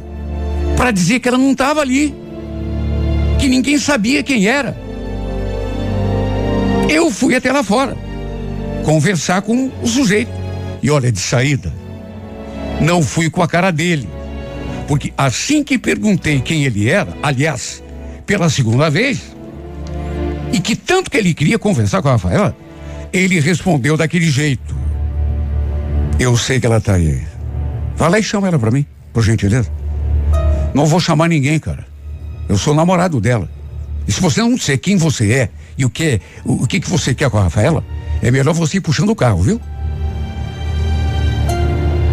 para 0.77 0.91
dizer 0.91 1.21
que 1.21 1.29
ela 1.29 1.39
não 1.39 1.53
estava 1.53 1.81
ali, 1.81 2.12
que 3.39 3.49
ninguém 3.49 3.79
sabia 3.79 4.23
quem 4.23 4.49
era. 4.49 4.77
Eu 6.89 7.11
fui 7.11 7.37
até 7.37 7.53
lá 7.53 7.62
fora, 7.62 7.97
conversar 8.85 9.43
com 9.43 9.71
o 9.81 9.87
sujeito. 9.87 10.31
E 10.83 10.91
olha, 10.91 11.11
de 11.11 11.21
saída, 11.21 11.73
Não 12.81 13.03
fui 13.03 13.31
com 13.31 13.41
a 13.41 13.49
cara 13.49 13.71
dele. 13.71 14.09
Porque 14.89 15.12
assim 15.17 15.62
que 15.62 15.79
perguntei 15.79 16.41
quem 16.41 16.65
ele 16.65 16.91
era, 16.91 17.17
aliás, 17.23 17.83
pela 18.27 18.51
segunda 18.51 18.91
vez, 18.91 19.21
e 20.53 20.61
que 20.61 20.77
tanto 20.77 21.11
que 21.11 21.17
ele 21.17 21.33
queria 21.33 21.59
conversar 21.59 22.03
com 22.03 22.09
a 22.09 22.12
Rafaela, 22.12 22.55
ele 23.12 23.41
respondeu 23.41 23.97
daquele 23.97 24.31
jeito. 24.31 24.84
Eu 26.19 26.37
sei 26.37 26.61
que 26.61 26.67
ela 26.67 26.81
tá 26.81 26.95
aí. 26.95 27.23
Vai 27.97 28.11
lá 28.11 28.19
e 28.19 28.23
chama 28.23 28.49
ela 28.49 28.59
pra 28.59 28.71
mim, 28.71 28.87
por 29.12 29.23
gentileza. 29.23 29.71
Não 30.73 30.87
vou 30.87 31.01
chamar 31.01 31.29
ninguém, 31.29 31.59
cara. 31.59 31.87
Eu 32.49 32.57
sou 32.57 32.75
namorado 32.75 33.21
dela. 33.21 33.49
E 34.07 34.12
se 34.12 34.21
você 34.21 34.41
não 34.41 34.57
sei 34.59 34.77
quem 34.77 34.97
você 34.97 35.33
é 35.33 35.51
e 35.79 35.85
o 35.85 35.91
que 35.91 36.21
o, 36.45 36.65
o 36.65 36.67
que, 36.67 36.81
que 36.81 36.91
você 36.91 37.15
quer 37.15 37.31
com 37.31 37.39
a 37.39 37.45
Rafaela, 37.45 37.85
é 38.23 38.31
melhor 38.31 38.55
você 38.55 38.77
ir 38.79 38.81
puxando 38.81 39.11
o 39.11 39.17
carro, 39.17 39.43
viu? 39.43 39.61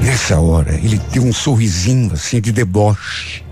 Nessa 0.01 0.39
hora, 0.39 0.73
ele 0.73 0.99
deu 1.11 1.23
um 1.23 1.33
sorrisinho 1.33 2.13
assim 2.13 2.41
de 2.41 2.51
deboche. 2.51 3.43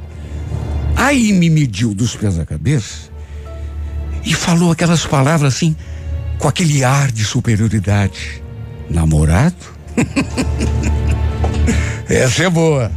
Aí 0.96 1.32
me 1.32 1.50
mediu 1.50 1.94
dos 1.94 2.16
pés 2.16 2.40
à 2.40 2.46
cabeça 2.46 3.10
e 4.26 4.34
falou 4.34 4.72
aquelas 4.72 5.06
palavras 5.06 5.54
assim, 5.54 5.76
com 6.38 6.48
aquele 6.48 6.84
ar 6.84 7.12
de 7.12 7.24
superioridade. 7.24 8.44
Namorado? 8.90 9.79
Essa 12.10 12.44
é 12.44 12.50
boa. 12.50 12.92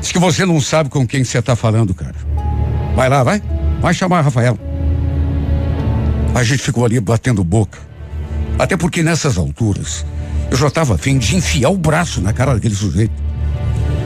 Diz 0.00 0.12
que 0.12 0.18
você 0.18 0.44
não 0.44 0.60
sabe 0.60 0.90
com 0.90 1.06
quem 1.06 1.24
você 1.24 1.38
está 1.38 1.56
falando, 1.56 1.94
cara. 1.94 2.14
Vai 2.94 3.08
lá, 3.08 3.22
vai. 3.22 3.42
Vai 3.80 3.94
chamar 3.94 4.18
a 4.18 4.22
Rafaela. 4.22 4.58
A 6.34 6.42
gente 6.42 6.62
ficou 6.62 6.84
ali 6.84 7.00
batendo 7.00 7.42
boca. 7.42 7.78
Até 8.58 8.76
porque 8.76 9.02
nessas 9.02 9.36
alturas, 9.36 10.06
eu 10.50 10.56
já 10.56 10.68
estava 10.68 10.94
afim 10.94 11.18
de 11.18 11.36
enfiar 11.36 11.70
o 11.70 11.76
braço 11.76 12.20
na 12.20 12.32
cara 12.32 12.54
daquele 12.54 12.74
sujeito. 12.74 13.12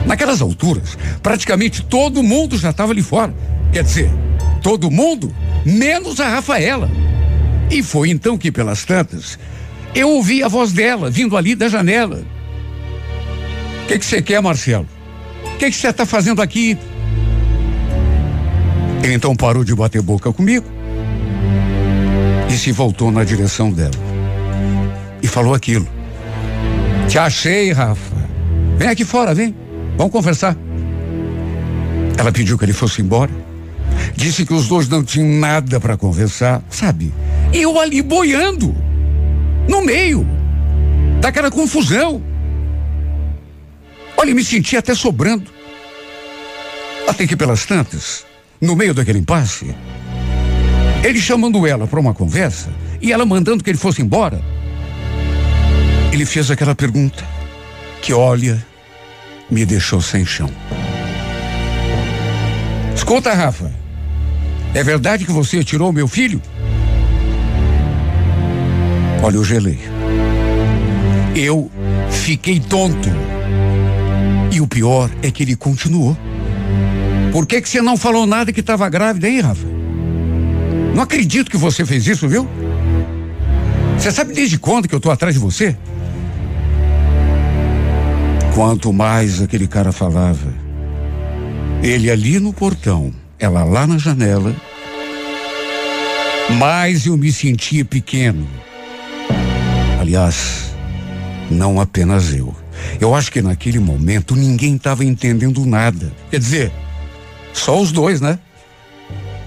Naquelas 0.05 0.41
alturas, 0.41 0.97
praticamente 1.21 1.83
todo 1.83 2.23
mundo 2.23 2.57
já 2.57 2.71
estava 2.71 2.91
ali 2.91 3.01
fora. 3.01 3.33
Quer 3.71 3.83
dizer, 3.83 4.11
todo 4.61 4.89
mundo, 4.89 5.33
menos 5.65 6.19
a 6.19 6.29
Rafaela. 6.29 6.89
E 7.69 7.83
foi 7.83 8.09
então 8.09 8.37
que, 8.37 8.51
pelas 8.51 8.83
tantas, 8.83 9.37
eu 9.93 10.09
ouvi 10.09 10.43
a 10.43 10.47
voz 10.47 10.71
dela 10.71 11.09
vindo 11.09 11.35
ali 11.35 11.55
da 11.55 11.67
janela. 11.67 12.23
O 13.83 13.87
que 13.87 14.05
você 14.05 14.21
quer, 14.21 14.41
Marcelo? 14.41 14.87
O 15.43 15.57
que 15.57 15.71
você 15.71 15.89
está 15.89 16.05
fazendo 16.05 16.41
aqui? 16.41 16.77
Ele 19.03 19.13
então 19.13 19.35
parou 19.35 19.63
de 19.63 19.73
bater 19.73 20.01
boca 20.01 20.31
comigo 20.31 20.65
e 22.49 22.53
se 22.53 22.71
voltou 22.71 23.11
na 23.11 23.23
direção 23.23 23.71
dela. 23.71 23.91
E 25.21 25.27
falou 25.27 25.53
aquilo. 25.53 25.87
Te 27.07 27.17
achei, 27.17 27.71
Rafa. 27.71 28.15
Vem 28.77 28.87
aqui 28.87 29.03
fora, 29.03 29.33
vem. 29.33 29.55
Vamos 29.97 30.11
conversar. 30.11 30.55
Ela 32.17 32.31
pediu 32.31 32.57
que 32.57 32.65
ele 32.65 32.73
fosse 32.73 33.01
embora. 33.01 33.31
Disse 34.15 34.45
que 34.45 34.53
os 34.53 34.67
dois 34.67 34.87
não 34.87 35.03
tinham 35.03 35.27
nada 35.39 35.79
para 35.79 35.97
conversar, 35.97 36.61
sabe? 36.69 37.13
Eu 37.53 37.79
ali 37.79 38.01
boiando, 38.01 38.75
no 39.69 39.83
meio 39.83 40.25
daquela 41.21 41.51
confusão. 41.51 42.21
Olha, 44.17 44.33
me 44.33 44.43
senti 44.43 44.75
até 44.75 44.95
sobrando. 44.95 45.49
Até 47.07 47.27
que 47.27 47.35
pelas 47.35 47.65
tantas, 47.65 48.25
no 48.59 48.75
meio 48.75 48.93
daquele 48.93 49.19
impasse, 49.19 49.73
ele 51.03 51.21
chamando 51.21 51.65
ela 51.65 51.87
para 51.87 51.99
uma 51.99 52.13
conversa 52.13 52.69
e 52.99 53.13
ela 53.13 53.25
mandando 53.25 53.63
que 53.63 53.69
ele 53.69 53.77
fosse 53.77 54.01
embora. 54.01 54.41
Ele 56.11 56.25
fez 56.25 56.49
aquela 56.49 56.73
pergunta 56.73 57.23
que, 58.01 58.11
olha, 58.11 58.65
me 59.49 59.65
deixou 59.65 60.01
sem 60.01 60.25
chão. 60.25 60.49
Escuta, 62.95 63.33
Rafa. 63.33 63.71
É 64.73 64.83
verdade 64.83 65.25
que 65.25 65.31
você 65.31 65.63
tirou 65.63 65.93
meu 65.93 66.07
filho? 66.07 66.41
Olha, 69.21 69.35
eu 69.35 69.43
gelei. 69.43 69.79
Eu 71.35 71.69
fiquei 72.09 72.59
tonto. 72.59 73.09
E 74.51 74.61
o 74.61 74.67
pior 74.67 75.09
é 75.21 75.29
que 75.29 75.43
ele 75.43 75.55
continuou. 75.55 76.17
Por 77.31 77.45
que, 77.45 77.61
que 77.61 77.69
você 77.69 77.81
não 77.81 77.97
falou 77.97 78.25
nada 78.25 78.51
que 78.51 78.61
estava 78.61 78.89
grávida, 78.89 79.27
hein, 79.27 79.41
Rafa? 79.41 79.67
Não 80.95 81.03
acredito 81.03 81.51
que 81.51 81.57
você 81.57 81.85
fez 81.85 82.07
isso, 82.07 82.27
viu? 82.27 82.47
Você 83.97 84.11
sabe 84.11 84.33
desde 84.33 84.57
quando 84.57 84.87
que 84.87 84.95
eu 84.95 84.99
tô 84.99 85.11
atrás 85.11 85.35
de 85.35 85.39
você? 85.39 85.75
Quanto 88.55 88.91
mais 88.91 89.41
aquele 89.41 89.67
cara 89.67 89.91
falava, 89.91 90.53
ele 91.83 92.09
ali 92.09 92.39
no 92.39 92.51
portão, 92.51 93.13
ela 93.37 93.63
lá 93.63 93.85
na 93.85 93.97
janela, 93.97 94.55
mais 96.57 97.05
eu 97.05 97.15
me 97.15 97.31
sentia 97.31 97.85
pequeno. 97.85 98.47
Aliás, 100.09 100.73
não 101.51 101.79
apenas 101.79 102.33
eu. 102.33 102.55
Eu 102.99 103.13
acho 103.13 103.31
que 103.31 103.43
naquele 103.43 103.77
momento 103.77 104.35
ninguém 104.35 104.75
estava 104.75 105.05
entendendo 105.05 105.63
nada. 105.67 106.11
Quer 106.31 106.39
dizer, 106.39 106.71
só 107.53 107.79
os 107.79 107.91
dois, 107.91 108.19
né? 108.19 108.39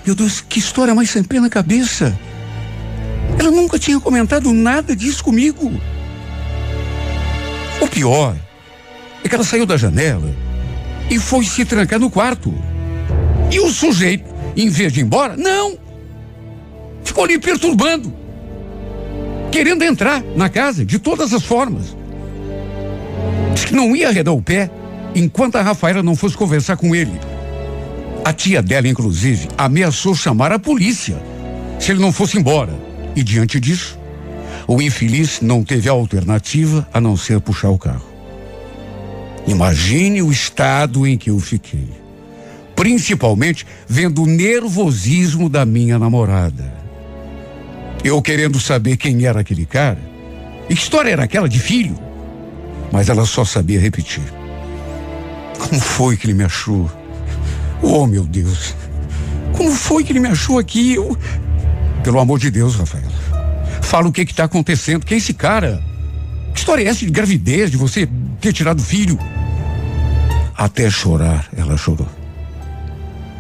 Meu 0.07 0.15
Deus, 0.15 0.41
que 0.41 0.61
história 0.61 0.95
mais 0.95 1.11
sem 1.11 1.25
pé 1.25 1.41
na 1.41 1.51
cabeça. 1.51 2.17
Ela 3.41 3.51
nunca 3.51 3.77
tinha 3.77 3.99
comentado 3.99 4.53
nada 4.53 4.95
disso 4.95 5.25
comigo. 5.25 5.73
O 7.81 7.89
pior 7.89 8.37
é 9.25 9.29
que 9.29 9.35
ela 9.35 9.43
saiu 9.43 9.67
da 9.67 9.77
janela 9.77 10.33
e 11.11 11.19
foi 11.19 11.45
se 11.45 11.65
trancar 11.65 11.99
no 11.99 12.09
quarto. 12.09 12.55
E 13.51 13.59
o 13.59 13.69
sujeito, 13.69 14.33
em 14.57 14.69
vez 14.69 14.93
de 14.93 15.01
ir 15.01 15.03
embora, 15.03 15.37
não. 15.37 15.77
Ficou 17.03 17.25
ali 17.25 17.37
perturbando. 17.37 18.22
Querendo 19.53 19.85
entrar 19.85 20.23
na 20.35 20.49
casa 20.49 20.83
de 20.83 20.99
todas 20.99 21.35
as 21.35 21.45
formas. 21.45 21.95
Diz 23.55 23.67
que 23.67 23.75
não 23.75 23.95
ia 23.95 24.09
arredar 24.09 24.33
o 24.33 24.43
pé 24.43 24.71
enquanto 25.15 25.57
a 25.57 25.63
Rafaela 25.63 26.03
não 26.03 26.17
fosse 26.17 26.35
conversar 26.35 26.79
com 26.79 26.95
ele. 26.95 27.13
A 28.25 28.33
tia 28.33 28.63
dela, 28.63 28.89
inclusive, 28.89 29.49
ameaçou 29.59 30.15
chamar 30.15 30.53
a 30.53 30.59
polícia 30.59 31.23
se 31.79 31.93
ele 31.93 32.01
não 32.01 32.11
fosse 32.11 32.39
embora. 32.39 32.73
E 33.15 33.23
diante 33.23 33.61
disso, 33.61 33.99
o 34.67 34.81
infeliz 34.81 35.43
não 35.43 35.63
teve 35.63 35.87
alternativa 35.87 36.89
a 36.91 36.99
não 36.99 37.15
ser 37.15 37.39
puxar 37.39 37.69
o 37.69 37.79
carro. 37.79 38.07
Imagine 39.47 40.23
o 40.23 40.33
estado 40.33 41.07
em 41.07 41.19
que 41.19 41.29
eu 41.29 41.39
fiquei. 41.39 41.89
Principalmente 42.75 43.67
vendo 43.87 44.23
o 44.23 44.27
nervosismo 44.27 45.51
da 45.51 45.67
minha 45.67 45.99
namorada. 45.99 46.82
Eu 48.05 48.21
querendo 48.21 48.59
saber 48.59 48.97
quem 48.97 49.25
era 49.25 49.41
aquele 49.41 49.65
cara. 49.65 49.99
E 50.69 50.75
que 50.75 50.83
história 50.83 51.11
era 51.11 51.25
aquela 51.25 51.49
de 51.49 51.59
filho? 51.59 51.97
Mas 52.91 53.09
ela 53.09 53.25
só 53.25 53.45
sabia 53.45 53.81
repetir. 53.81 54.23
Como 55.59 55.81
foi 55.81 56.17
que 56.17 56.27
ele 56.27 56.35
me 56.35 56.45
achou? 56.45 56.91
Oh, 57.81 58.07
meu 58.07 58.25
Deus. 58.25 58.75
Como 59.57 59.71
foi 59.71 60.03
que 60.03 60.13
ele 60.13 60.21
me 60.21 60.29
achou 60.29 60.59
aqui? 60.59 60.95
Eu... 60.95 61.17
Pelo 62.03 62.19
amor 62.19 62.39
de 62.39 62.51
Deus, 62.51 62.75
Rafaela. 62.75 63.13
Fala 63.81 64.09
o 64.09 64.13
que 64.13 64.23
está 64.23 64.45
acontecendo. 64.45 65.07
Quem 65.07 65.17
é 65.17 65.19
esse 65.19 65.35
cara? 65.35 65.83
Que 66.53 66.59
história 66.59 66.83
é 66.83 66.89
essa 66.89 67.05
de 67.05 67.11
gravidez, 67.11 67.71
de 67.71 67.77
você 67.77 68.09
ter 68.41 68.53
tirado 68.53 68.81
o 68.81 68.83
filho? 68.83 69.19
Até 70.57 70.91
chorar, 70.91 71.49
ela 71.57 71.77
chorou. 71.77 72.09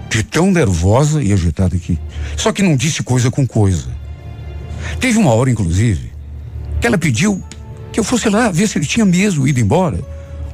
De 0.08 0.22
tão 0.22 0.50
nervosa 0.50 1.22
e 1.22 1.32
agitada 1.32 1.76
que. 1.76 1.98
Só 2.36 2.52
que 2.52 2.62
não 2.62 2.76
disse 2.76 3.02
coisa 3.02 3.30
com 3.30 3.46
coisa. 3.46 3.88
Teve 5.00 5.18
uma 5.18 5.32
hora, 5.32 5.50
inclusive, 5.50 6.12
que 6.80 6.86
ela 6.86 6.98
pediu 6.98 7.42
que 7.92 8.00
eu 8.00 8.04
fosse 8.04 8.28
lá 8.28 8.50
ver 8.50 8.66
se 8.66 8.78
ele 8.78 8.86
tinha 8.86 9.04
mesmo 9.04 9.46
ido 9.46 9.60
embora. 9.60 10.00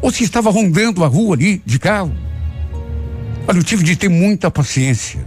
Ou 0.00 0.10
se 0.10 0.24
estava 0.24 0.50
rondando 0.50 1.04
a 1.04 1.08
rua 1.08 1.34
ali 1.34 1.62
de 1.64 1.78
carro. 1.78 2.12
Olha, 3.46 3.58
eu 3.58 3.64
tive 3.64 3.82
de 3.82 3.96
ter 3.96 4.08
muita 4.08 4.50
paciência 4.50 5.24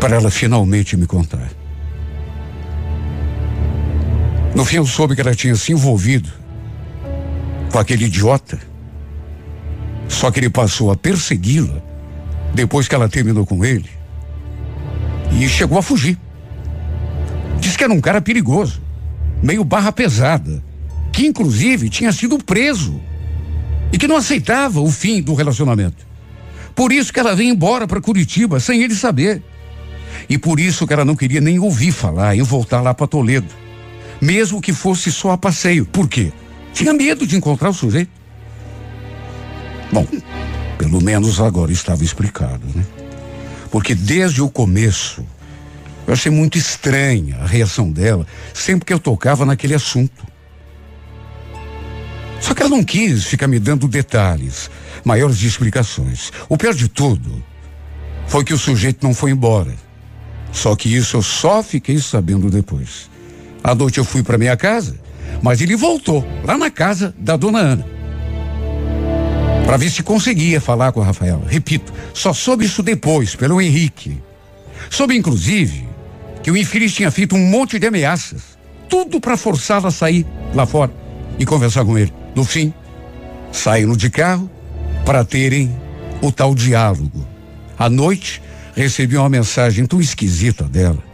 para 0.00 0.16
ela 0.16 0.30
finalmente 0.30 0.96
me 0.96 1.06
contar. 1.06 1.50
No 4.54 4.64
fim, 4.64 4.76
eu 4.76 4.86
soube 4.86 5.14
que 5.14 5.20
ela 5.20 5.34
tinha 5.34 5.54
se 5.54 5.72
envolvido 5.72 6.30
com 7.70 7.78
aquele 7.78 8.06
idiota. 8.06 8.58
Só 10.08 10.30
que 10.30 10.40
ele 10.40 10.50
passou 10.50 10.90
a 10.90 10.96
persegui-la 10.96 11.82
depois 12.54 12.88
que 12.88 12.94
ela 12.94 13.08
terminou 13.08 13.44
com 13.44 13.64
ele 13.64 13.90
e 15.32 15.48
chegou 15.48 15.78
a 15.78 15.82
fugir. 15.82 16.18
Que 17.78 17.84
era 17.84 17.92
um 17.92 18.00
cara 18.00 18.20
perigoso, 18.20 18.82
meio 19.40 19.62
barra 19.62 19.92
pesada, 19.92 20.60
que 21.12 21.24
inclusive 21.24 21.88
tinha 21.88 22.10
sido 22.10 22.36
preso 22.36 23.00
e 23.92 23.96
que 23.96 24.08
não 24.08 24.16
aceitava 24.16 24.80
o 24.80 24.90
fim 24.90 25.22
do 25.22 25.32
relacionamento. 25.32 26.04
Por 26.74 26.90
isso 26.90 27.12
que 27.12 27.20
ela 27.20 27.36
veio 27.36 27.50
embora 27.50 27.86
para 27.86 28.00
Curitiba 28.00 28.58
sem 28.58 28.82
ele 28.82 28.96
saber. 28.96 29.40
E 30.28 30.36
por 30.36 30.58
isso 30.58 30.88
que 30.88 30.92
ela 30.92 31.04
não 31.04 31.14
queria 31.14 31.40
nem 31.40 31.60
ouvir 31.60 31.92
falar 31.92 32.34
em 32.34 32.42
voltar 32.42 32.80
lá 32.80 32.92
para 32.92 33.06
Toledo. 33.06 33.54
Mesmo 34.20 34.60
que 34.60 34.72
fosse 34.72 35.12
só 35.12 35.30
a 35.30 35.38
passeio. 35.38 35.86
Por 35.86 36.08
quê? 36.08 36.32
Tinha 36.74 36.92
medo 36.92 37.24
de 37.24 37.36
encontrar 37.36 37.70
o 37.70 37.74
sujeito. 37.74 38.10
Bom, 39.92 40.04
pelo 40.76 41.00
menos 41.00 41.40
agora 41.40 41.70
estava 41.70 42.02
explicado, 42.02 42.66
né? 42.74 42.84
Porque 43.70 43.94
desde 43.94 44.42
o 44.42 44.50
começo 44.50 45.24
eu 46.08 46.14
achei 46.14 46.32
muito 46.32 46.56
estranha 46.56 47.36
a 47.36 47.46
reação 47.46 47.92
dela 47.92 48.26
sempre 48.54 48.86
que 48.86 48.94
eu 48.94 48.98
tocava 48.98 49.44
naquele 49.44 49.74
assunto. 49.74 50.26
Só 52.40 52.54
que 52.54 52.62
ela 52.62 52.70
não 52.70 52.82
quis 52.82 53.24
ficar 53.24 53.46
me 53.46 53.58
dando 53.58 53.86
detalhes, 53.86 54.70
maiores 55.04 55.42
explicações. 55.42 56.32
O 56.48 56.56
pior 56.56 56.72
de 56.72 56.88
tudo 56.88 57.44
foi 58.26 58.42
que 58.42 58.54
o 58.54 58.58
sujeito 58.58 59.06
não 59.06 59.12
foi 59.12 59.32
embora. 59.32 59.74
Só 60.50 60.74
que 60.74 60.88
isso 60.88 61.18
eu 61.18 61.22
só 61.22 61.62
fiquei 61.62 61.98
sabendo 61.98 62.48
depois. 62.48 63.10
À 63.62 63.74
noite 63.74 63.98
eu 63.98 64.04
fui 64.04 64.22
para 64.22 64.38
minha 64.38 64.56
casa, 64.56 64.98
mas 65.42 65.60
ele 65.60 65.76
voltou 65.76 66.26
lá 66.42 66.56
na 66.56 66.70
casa 66.70 67.14
da 67.18 67.36
dona 67.36 67.58
Ana. 67.58 67.86
Para 69.66 69.76
ver 69.76 69.90
se 69.90 70.02
conseguia 70.02 70.58
falar 70.58 70.90
com 70.92 71.02
a 71.02 71.04
Rafaela. 71.04 71.44
Repito, 71.46 71.92
só 72.14 72.32
soube 72.32 72.64
isso 72.64 72.82
depois, 72.82 73.34
pelo 73.34 73.60
Henrique. 73.60 74.22
Soube, 74.88 75.14
inclusive, 75.14 75.87
que 76.48 76.52
o 76.52 76.56
infeliz 76.56 76.94
tinha 76.94 77.10
feito 77.10 77.36
um 77.36 77.44
monte 77.46 77.78
de 77.78 77.86
ameaças. 77.86 78.56
Tudo 78.88 79.20
para 79.20 79.36
forçá-la 79.36 79.88
a 79.88 79.90
sair 79.90 80.24
lá 80.54 80.64
fora 80.64 80.90
e 81.38 81.44
conversar 81.44 81.84
com 81.84 81.98
ele. 81.98 82.10
No 82.34 82.42
fim, 82.42 82.72
saíram 83.52 83.94
de 83.94 84.08
carro 84.08 84.50
para 85.04 85.26
terem 85.26 85.70
o 86.22 86.32
tal 86.32 86.54
diálogo. 86.54 87.28
À 87.78 87.90
noite, 87.90 88.40
recebi 88.74 89.18
uma 89.18 89.28
mensagem 89.28 89.84
tão 89.84 90.00
esquisita 90.00 90.64
dela. 90.64 91.04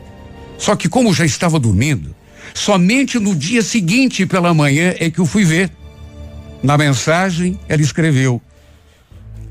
Só 0.56 0.76
que 0.76 0.88
como 0.88 1.12
já 1.12 1.24
estava 1.24 1.58
dormindo, 1.58 2.14
somente 2.54 3.18
no 3.18 3.34
dia 3.34 3.60
seguinte 3.60 4.26
pela 4.26 4.54
manhã 4.54 4.94
é 5.00 5.10
que 5.10 5.18
eu 5.18 5.26
fui 5.26 5.44
ver. 5.44 5.68
Na 6.62 6.78
mensagem, 6.78 7.58
ela 7.68 7.82
escreveu: 7.82 8.40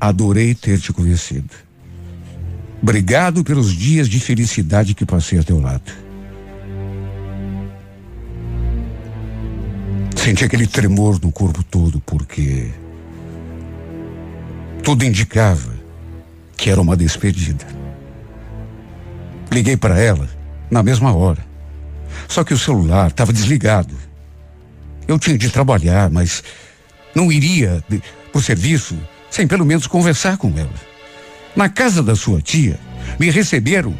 Adorei 0.00 0.54
ter 0.54 0.80
te 0.80 0.94
conhecido. 0.94 1.50
Obrigado 2.84 3.42
pelos 3.42 3.72
dias 3.72 4.06
de 4.06 4.20
felicidade 4.20 4.92
que 4.92 5.06
passei 5.06 5.38
a 5.38 5.42
teu 5.42 5.58
lado. 5.58 5.90
Senti 10.14 10.44
aquele 10.44 10.66
tremor 10.66 11.18
no 11.18 11.32
corpo 11.32 11.64
todo, 11.64 11.98
porque 12.02 12.70
tudo 14.82 15.02
indicava 15.02 15.72
que 16.58 16.68
era 16.68 16.78
uma 16.78 16.94
despedida. 16.94 17.64
Liguei 19.50 19.78
para 19.78 19.98
ela 19.98 20.28
na 20.70 20.82
mesma 20.82 21.14
hora. 21.14 21.42
Só 22.28 22.44
que 22.44 22.52
o 22.52 22.58
celular 22.58 23.08
estava 23.08 23.32
desligado. 23.32 23.94
Eu 25.08 25.18
tinha 25.18 25.38
de 25.38 25.48
trabalhar, 25.48 26.10
mas 26.10 26.44
não 27.14 27.32
iria 27.32 27.82
de, 27.88 28.02
por 28.30 28.42
serviço 28.42 28.94
sem 29.30 29.46
pelo 29.48 29.64
menos 29.64 29.86
conversar 29.86 30.36
com 30.36 30.52
ela. 30.58 30.93
Na 31.56 31.68
casa 31.68 32.02
da 32.02 32.16
sua 32.16 32.40
tia, 32.40 32.78
me 33.18 33.30
receberam 33.30 33.94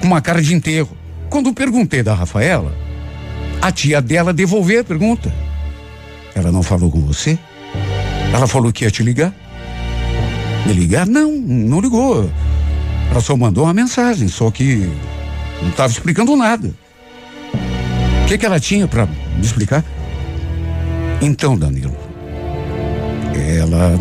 com 0.00 0.06
uma 0.06 0.20
cara 0.20 0.42
de 0.42 0.54
enterro. 0.54 0.96
Quando 1.30 1.52
perguntei 1.52 2.02
da 2.02 2.14
Rafaela, 2.14 2.74
a 3.60 3.70
tia 3.70 4.00
dela 4.00 4.32
devolveu 4.32 4.80
a 4.80 4.84
pergunta. 4.84 5.32
Ela 6.34 6.50
não 6.50 6.62
falou 6.62 6.90
com 6.90 7.00
você? 7.00 7.38
Ela 8.32 8.46
falou 8.46 8.72
que 8.72 8.84
ia 8.84 8.90
te 8.90 9.02
ligar? 9.02 9.32
Me 10.66 10.72
ligar? 10.72 11.06
Não, 11.06 11.32
não 11.32 11.80
ligou. 11.80 12.30
Ela 13.10 13.20
só 13.20 13.36
mandou 13.36 13.64
uma 13.64 13.74
mensagem, 13.74 14.28
só 14.28 14.50
que 14.50 14.90
não 15.62 15.70
estava 15.70 15.92
explicando 15.92 16.36
nada. 16.36 16.72
O 18.22 18.26
que, 18.26 18.36
que 18.36 18.44
ela 18.44 18.60
tinha 18.60 18.86
para 18.86 19.06
me 19.06 19.40
explicar? 19.40 19.84
Então, 21.20 21.56
Danilo, 21.56 21.96
ela. 23.34 23.98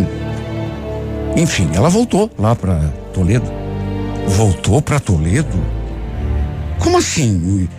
Enfim, 1.38 1.70
ela 1.76 1.88
voltou 1.88 2.32
lá 2.36 2.56
para 2.56 2.80
Toledo. 3.14 3.46
Voltou 4.28 4.82
para 4.82 5.00
Toledo? 5.00 5.64
Como 6.80 6.98
assim? 6.98 7.70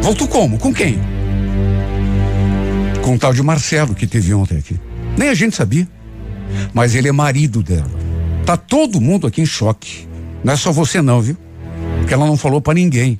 Voltou 0.00 0.28
como? 0.28 0.56
Com 0.56 0.72
quem? 0.72 1.00
Com 3.02 3.16
o 3.16 3.18
tal 3.18 3.34
de 3.34 3.42
Marcelo 3.42 3.92
que 3.92 4.06
teve 4.06 4.32
ontem 4.32 4.56
aqui. 4.56 4.78
Nem 5.18 5.30
a 5.30 5.34
gente 5.34 5.56
sabia. 5.56 5.88
Mas 6.72 6.94
ele 6.94 7.08
é 7.08 7.12
marido 7.12 7.60
dela. 7.60 7.90
Tá 8.46 8.56
todo 8.56 9.00
mundo 9.00 9.26
aqui 9.26 9.42
em 9.42 9.46
choque. 9.46 10.06
Não 10.44 10.52
é 10.52 10.56
só 10.56 10.70
você 10.70 11.02
não, 11.02 11.20
viu? 11.20 11.36
Porque 11.98 12.14
ela 12.14 12.24
não 12.24 12.36
falou 12.36 12.60
para 12.60 12.74
ninguém. 12.74 13.18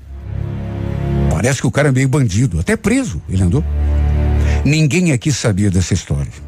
Parece 1.28 1.61
que 1.61 1.66
o 1.66 1.72
cara 1.72 1.89
é 1.89 1.93
meio 1.93 2.09
bandido, 2.09 2.61
até 2.61 2.76
preso, 2.76 3.20
ele 3.28 3.43
andou. 3.43 3.64
Ninguém 4.64 5.11
aqui 5.11 5.32
sabia 5.32 5.72
dessa 5.72 5.93
história. 5.93 6.44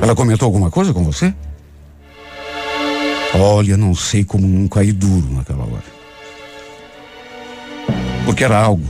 Ela 0.00 0.14
comentou 0.14 0.46
alguma 0.46 0.70
coisa 0.70 0.94
com 0.94 1.04
você? 1.04 1.34
Olha, 3.34 3.76
não 3.76 3.94
sei 3.94 4.24
como 4.24 4.46
não 4.46 4.66
caí 4.66 4.92
duro 4.92 5.30
naquela 5.30 5.64
hora. 5.64 6.00
Porque 8.24 8.42
era 8.42 8.58
algo 8.58 8.84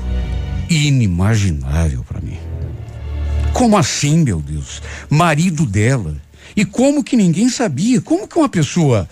inimaginável 0.69 2.05
para 2.05 2.21
mim. 2.21 2.39
Como 3.53 3.77
assim, 3.77 4.19
meu 4.19 4.41
Deus? 4.41 4.81
Marido 5.09 5.67
dela. 5.67 6.17
E 6.57 6.65
como 6.65 7.05
que 7.05 7.17
ninguém 7.17 7.49
sabia? 7.49 8.01
Como 8.01 8.27
que 8.27 8.39
uma 8.39 8.49
pessoa 8.49 9.09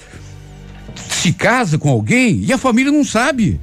se 1.11 1.33
casa 1.33 1.79
com 1.79 1.91
alguém 1.91 2.43
e 2.45 2.53
a 2.53 2.59
família 2.59 2.93
não 2.93 3.05
sabe? 3.05 3.61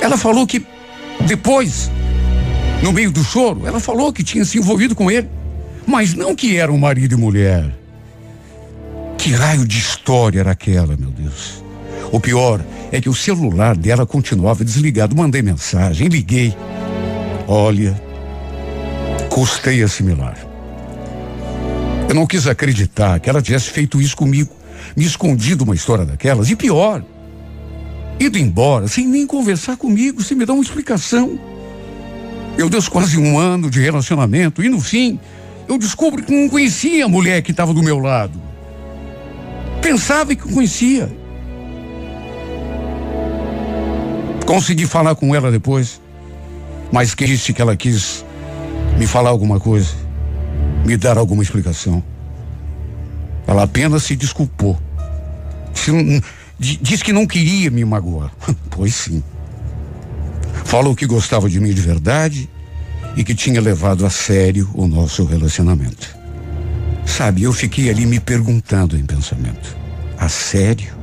Ela 0.00 0.16
falou 0.16 0.46
que 0.46 0.64
depois, 1.26 1.90
no 2.82 2.92
meio 2.92 3.10
do 3.10 3.22
choro, 3.22 3.66
ela 3.66 3.80
falou 3.80 4.12
que 4.12 4.24
tinha 4.24 4.44
se 4.44 4.58
envolvido 4.58 4.94
com 4.94 5.10
ele, 5.10 5.28
mas 5.86 6.14
não 6.14 6.34
que 6.34 6.56
eram 6.56 6.78
marido 6.78 7.14
e 7.14 7.18
mulher. 7.18 7.78
Que 9.18 9.32
raio 9.32 9.66
de 9.66 9.78
história 9.78 10.40
era 10.40 10.52
aquela, 10.52 10.96
meu 10.96 11.10
Deus? 11.10 11.62
O 12.10 12.18
pior 12.18 12.64
é 12.90 13.00
que 13.00 13.08
o 13.08 13.14
celular 13.14 13.76
dela 13.76 14.06
continuava 14.06 14.64
desligado. 14.64 15.14
Mandei 15.14 15.42
mensagem, 15.42 16.08
liguei. 16.08 16.56
Olha, 17.46 18.00
custei 19.28 19.82
assimilar. 19.82 20.36
Eu 22.08 22.14
não 22.14 22.26
quis 22.26 22.46
acreditar 22.46 23.20
que 23.20 23.30
ela 23.30 23.42
tivesse 23.42 23.70
feito 23.70 24.00
isso 24.00 24.16
comigo, 24.16 24.50
me 24.96 25.04
escondido 25.04 25.64
uma 25.64 25.74
história 25.74 26.04
daquelas. 26.04 26.50
E 26.50 26.56
pior, 26.56 27.04
ido 28.18 28.38
embora 28.38 28.88
sem 28.88 29.06
nem 29.06 29.26
conversar 29.26 29.76
comigo, 29.76 30.22
sem 30.22 30.36
me 30.36 30.44
dar 30.44 30.54
uma 30.54 30.62
explicação. 30.62 31.38
Meu 32.60 32.68
Deus, 32.68 32.88
quase 32.88 33.16
um 33.16 33.38
ano 33.38 33.70
de 33.70 33.80
relacionamento 33.80 34.62
e 34.62 34.68
no 34.68 34.82
fim 34.82 35.18
eu 35.66 35.78
descubro 35.78 36.22
que 36.22 36.30
não 36.30 36.46
conhecia 36.46 37.06
a 37.06 37.08
mulher 37.08 37.40
que 37.40 37.52
estava 37.52 37.72
do 37.72 37.82
meu 37.82 37.98
lado. 37.98 38.38
Pensava 39.80 40.34
que 40.34 40.46
conhecia. 40.52 41.10
Consegui 44.44 44.86
falar 44.86 45.14
com 45.14 45.34
ela 45.34 45.50
depois, 45.50 46.02
mas 46.92 47.14
que 47.14 47.24
disse 47.24 47.54
que 47.54 47.62
ela 47.62 47.74
quis 47.74 48.26
me 48.98 49.06
falar 49.06 49.30
alguma 49.30 49.58
coisa, 49.58 49.94
me 50.84 50.98
dar 50.98 51.16
alguma 51.16 51.42
explicação. 51.42 52.04
Ela 53.46 53.62
apenas 53.62 54.02
se 54.02 54.14
desculpou. 54.14 54.78
Se 55.72 55.90
não, 55.90 56.20
Diz 56.58 57.02
que 57.02 57.10
não 57.10 57.26
queria 57.26 57.70
me 57.70 57.82
magoar. 57.86 58.30
pois 58.68 58.94
sim. 58.94 59.24
Falou 60.70 60.94
que 60.94 61.04
gostava 61.04 61.50
de 61.50 61.58
mim 61.58 61.74
de 61.74 61.80
verdade 61.80 62.48
e 63.16 63.24
que 63.24 63.34
tinha 63.34 63.60
levado 63.60 64.06
a 64.06 64.08
sério 64.08 64.70
o 64.72 64.86
nosso 64.86 65.24
relacionamento. 65.24 66.16
Sabe, 67.04 67.42
eu 67.42 67.52
fiquei 67.52 67.90
ali 67.90 68.06
me 68.06 68.20
perguntando 68.20 68.96
em 68.96 69.04
pensamento: 69.04 69.76
a 70.16 70.28
sério? 70.28 70.94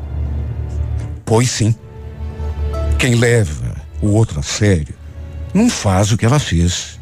Pois 1.25 1.51
sim. 1.51 1.75
Quem 2.97 3.15
leva 3.15 3.75
o 4.01 4.07
outro 4.07 4.39
a 4.39 4.43
sério 4.43 4.95
não 5.53 5.69
faz 5.69 6.13
o 6.13 6.17
que 6.17 6.25
ela 6.25 6.39
fez. 6.39 6.97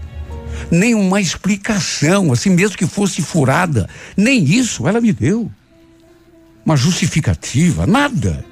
Nem 0.72 0.95
uma 0.95 1.22
explicação, 1.22 2.34
assim 2.34 2.49
mesmo 2.49 2.78
que 2.78 2.88
fosse 2.88 3.22
furada, 3.22 3.88
nem 4.18 4.43
isso 4.43 4.88
ela 4.88 4.99
me 4.99 5.13
deu 5.13 5.51
uma 6.66 6.76
justificativa, 6.76 7.86
nada. 7.86 8.43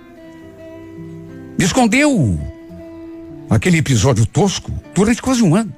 Escondeu 1.57 2.53
aquele 3.49 3.77
episódio 3.77 4.25
tosco 4.25 4.71
durante 4.93 5.21
quase 5.21 5.43
um 5.43 5.55
ano. 5.55 5.73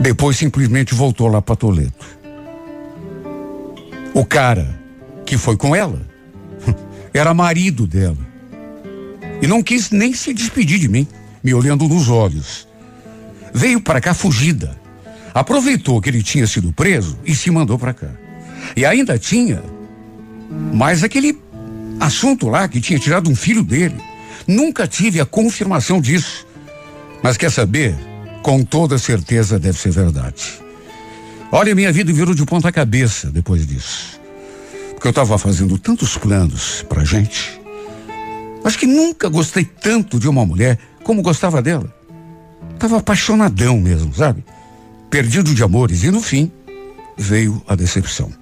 Depois 0.00 0.36
simplesmente 0.36 0.94
voltou 0.94 1.28
lá 1.28 1.42
para 1.42 1.56
Toledo. 1.56 1.92
O 4.14 4.24
cara 4.24 4.78
que 5.26 5.36
foi 5.36 5.56
com 5.56 5.74
ela 5.74 6.00
era 7.12 7.34
marido 7.34 7.86
dela. 7.86 8.28
E 9.42 9.46
não 9.46 9.62
quis 9.62 9.90
nem 9.90 10.12
se 10.12 10.32
despedir 10.32 10.78
de 10.78 10.88
mim, 10.88 11.06
me 11.42 11.54
olhando 11.54 11.88
nos 11.88 12.08
olhos. 12.08 12.66
Veio 13.52 13.80
para 13.80 14.00
cá 14.00 14.14
fugida. 14.14 14.78
Aproveitou 15.34 16.00
que 16.00 16.08
ele 16.08 16.22
tinha 16.22 16.46
sido 16.46 16.72
preso 16.72 17.18
e 17.24 17.34
se 17.34 17.50
mandou 17.50 17.78
para 17.78 17.94
cá. 17.94 18.10
E 18.76 18.84
ainda 18.84 19.18
tinha 19.18 19.62
mas 20.72 21.04
aquele 21.04 21.38
assunto 22.00 22.48
lá 22.48 22.66
que 22.68 22.80
tinha 22.80 22.98
tirado 22.98 23.30
um 23.30 23.36
filho 23.36 23.62
dele, 23.62 23.96
nunca 24.48 24.88
tive 24.88 25.20
a 25.20 25.26
confirmação 25.26 26.00
disso. 26.00 26.46
Mas 27.22 27.36
quer 27.36 27.50
saber? 27.50 27.94
Com 28.42 28.64
toda 28.64 28.96
certeza 28.96 29.58
deve 29.58 29.78
ser 29.78 29.90
verdade. 29.90 30.58
Olha, 31.52 31.74
minha 31.74 31.92
vida 31.92 32.12
virou 32.12 32.34
de 32.34 32.44
ponta 32.46 32.72
cabeça 32.72 33.30
depois 33.30 33.66
disso. 33.66 34.18
Porque 34.94 35.06
eu 35.06 35.10
estava 35.10 35.36
fazendo 35.36 35.78
tantos 35.78 36.16
planos 36.16 36.84
pra 36.88 37.04
gente. 37.04 37.60
Acho 38.64 38.78
que 38.78 38.86
nunca 38.86 39.28
gostei 39.28 39.64
tanto 39.64 40.18
de 40.18 40.28
uma 40.28 40.44
mulher 40.44 40.78
como 41.04 41.22
gostava 41.22 41.60
dela. 41.60 41.92
Tava 42.78 42.98
apaixonadão 42.98 43.78
mesmo, 43.78 44.14
sabe? 44.14 44.44
Perdido 45.10 45.54
de 45.54 45.62
amores. 45.62 46.02
E 46.02 46.10
no 46.10 46.20
fim, 46.20 46.50
veio 47.16 47.62
a 47.66 47.74
decepção. 47.74 48.32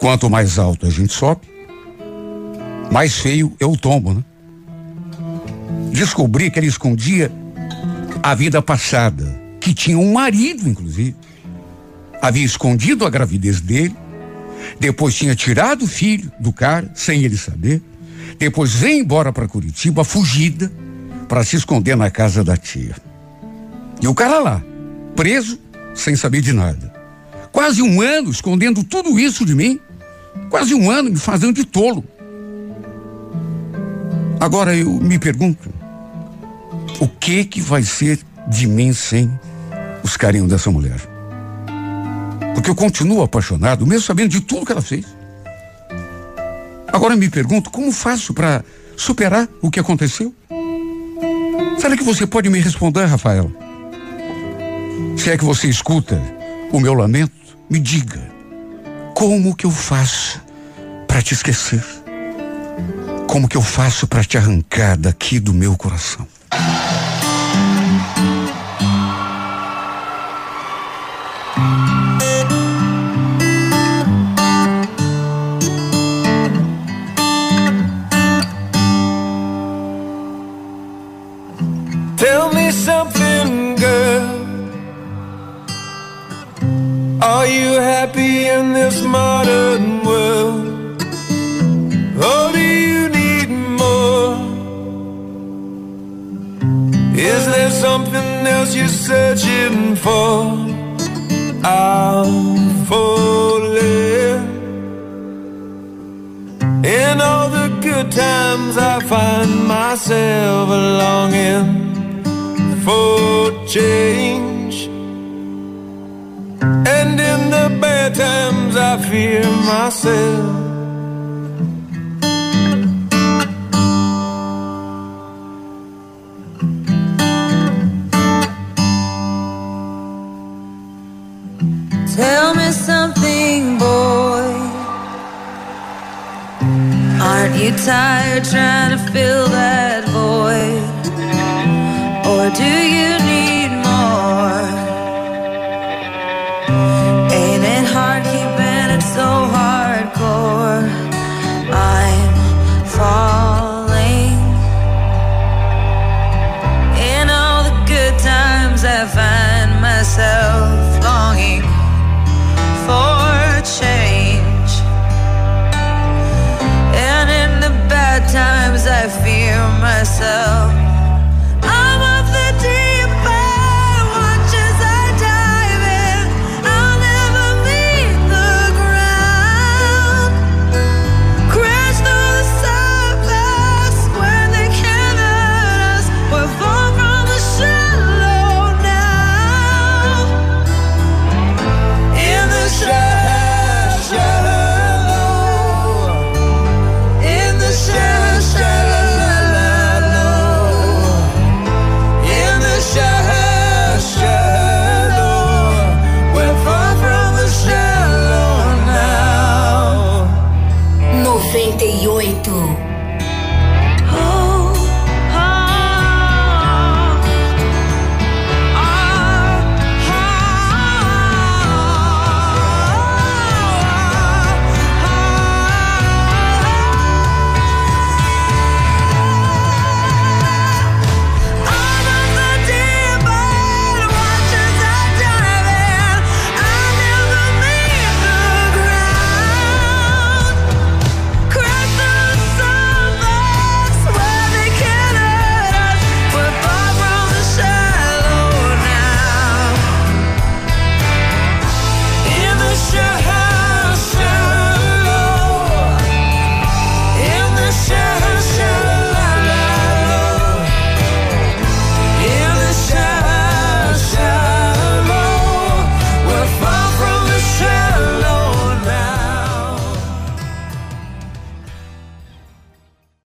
Quanto 0.00 0.28
mais 0.28 0.58
alto 0.58 0.86
a 0.86 0.90
gente 0.90 1.12
sobe, 1.12 1.42
mais 2.90 3.18
feio 3.18 3.54
é 3.60 3.66
o 3.66 3.76
tombo, 3.76 4.14
né? 4.14 4.24
Descobri 5.92 6.50
que 6.50 6.58
ele 6.58 6.66
escondia 6.66 7.30
a 8.22 8.34
vida 8.34 8.62
passada, 8.62 9.40
que 9.60 9.74
tinha 9.74 9.98
um 9.98 10.12
marido, 10.12 10.68
inclusive. 10.68 11.14
Havia 12.20 12.44
escondido 12.44 13.04
a 13.04 13.10
gravidez 13.10 13.60
dele, 13.60 13.96
depois 14.78 15.14
tinha 15.14 15.34
tirado 15.34 15.84
o 15.84 15.88
filho 15.88 16.30
do 16.38 16.52
cara, 16.52 16.90
sem 16.94 17.24
ele 17.24 17.36
saber, 17.36 17.82
depois 18.38 18.72
veio 18.74 19.00
embora 19.00 19.32
para 19.32 19.48
Curitiba, 19.48 20.04
fugida, 20.04 20.72
para 21.28 21.44
se 21.44 21.56
esconder 21.56 21.96
na 21.96 22.10
casa 22.10 22.44
da 22.44 22.56
tia. 22.56 22.94
E 24.00 24.06
o 24.06 24.14
cara 24.14 24.38
lá, 24.38 24.62
preso, 25.14 25.58
sem 25.94 26.16
saber 26.16 26.40
de 26.40 26.52
nada. 26.52 26.92
Quase 27.50 27.82
um 27.82 28.00
ano 28.00 28.30
escondendo 28.30 28.82
tudo 28.82 29.18
isso 29.18 29.44
de 29.44 29.54
mim, 29.54 29.78
quase 30.48 30.74
um 30.74 30.90
ano 30.90 31.10
me 31.10 31.18
fazendo 31.18 31.54
de 31.54 31.64
tolo. 31.64 32.04
Agora 34.42 34.74
eu 34.74 34.90
me 34.90 35.20
pergunto, 35.20 35.72
o 36.98 37.06
que 37.06 37.44
que 37.44 37.60
vai 37.60 37.84
ser 37.84 38.18
de 38.48 38.66
mim 38.66 38.92
sem 38.92 39.30
os 40.02 40.16
carinhos 40.16 40.48
dessa 40.48 40.68
mulher? 40.68 41.00
Porque 42.52 42.68
eu 42.68 42.74
continuo 42.74 43.22
apaixonado, 43.22 43.86
mesmo 43.86 44.02
sabendo 44.02 44.30
de 44.30 44.40
tudo 44.40 44.66
que 44.66 44.72
ela 44.72 44.82
fez. 44.82 45.06
Agora 46.92 47.14
me 47.14 47.30
pergunto, 47.30 47.70
como 47.70 47.92
faço 47.92 48.34
para 48.34 48.64
superar 48.96 49.48
o 49.60 49.70
que 49.70 49.78
aconteceu? 49.78 50.34
Será 51.78 51.96
que 51.96 52.02
você 52.02 52.26
pode 52.26 52.50
me 52.50 52.58
responder, 52.58 53.04
Rafael? 53.04 53.48
Se 55.18 55.30
é 55.30 55.38
que 55.38 55.44
você 55.44 55.68
escuta 55.68 56.20
o 56.72 56.80
meu 56.80 56.94
lamento, 56.94 57.32
me 57.70 57.78
diga, 57.78 58.20
como 59.14 59.54
que 59.54 59.66
eu 59.66 59.70
faço 59.70 60.42
para 61.06 61.22
te 61.22 61.32
esquecer? 61.32 62.01
Como 63.32 63.48
que 63.48 63.56
eu 63.56 63.62
faço 63.62 64.06
para 64.06 64.22
te 64.22 64.36
arrancar 64.36 64.94
daqui 64.94 65.40
do 65.40 65.54
meu 65.54 65.74
coração? 65.74 66.28